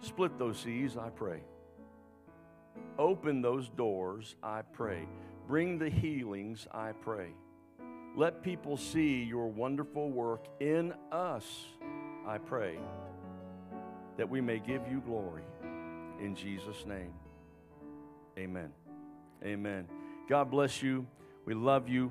Split 0.00 0.38
those 0.38 0.60
seas, 0.60 0.96
I 0.96 1.08
pray. 1.08 1.40
Open 2.98 3.42
those 3.42 3.68
doors, 3.68 4.36
I 4.42 4.62
pray. 4.62 5.06
Bring 5.46 5.78
the 5.78 5.88
healings, 5.88 6.66
I 6.72 6.92
pray. 6.92 7.28
Let 8.16 8.42
people 8.42 8.76
see 8.76 9.22
your 9.22 9.48
wonderful 9.48 10.10
work 10.10 10.46
in 10.60 10.94
us, 11.12 11.44
I 12.26 12.38
pray, 12.38 12.78
that 14.16 14.28
we 14.28 14.40
may 14.40 14.58
give 14.58 14.82
you 14.90 15.02
glory. 15.06 15.42
In 16.20 16.34
Jesus' 16.34 16.86
name, 16.86 17.12
amen. 18.38 18.72
Amen. 19.44 19.86
God 20.28 20.50
bless 20.50 20.82
you. 20.82 21.06
We 21.44 21.54
love 21.54 21.88
you. 21.88 22.10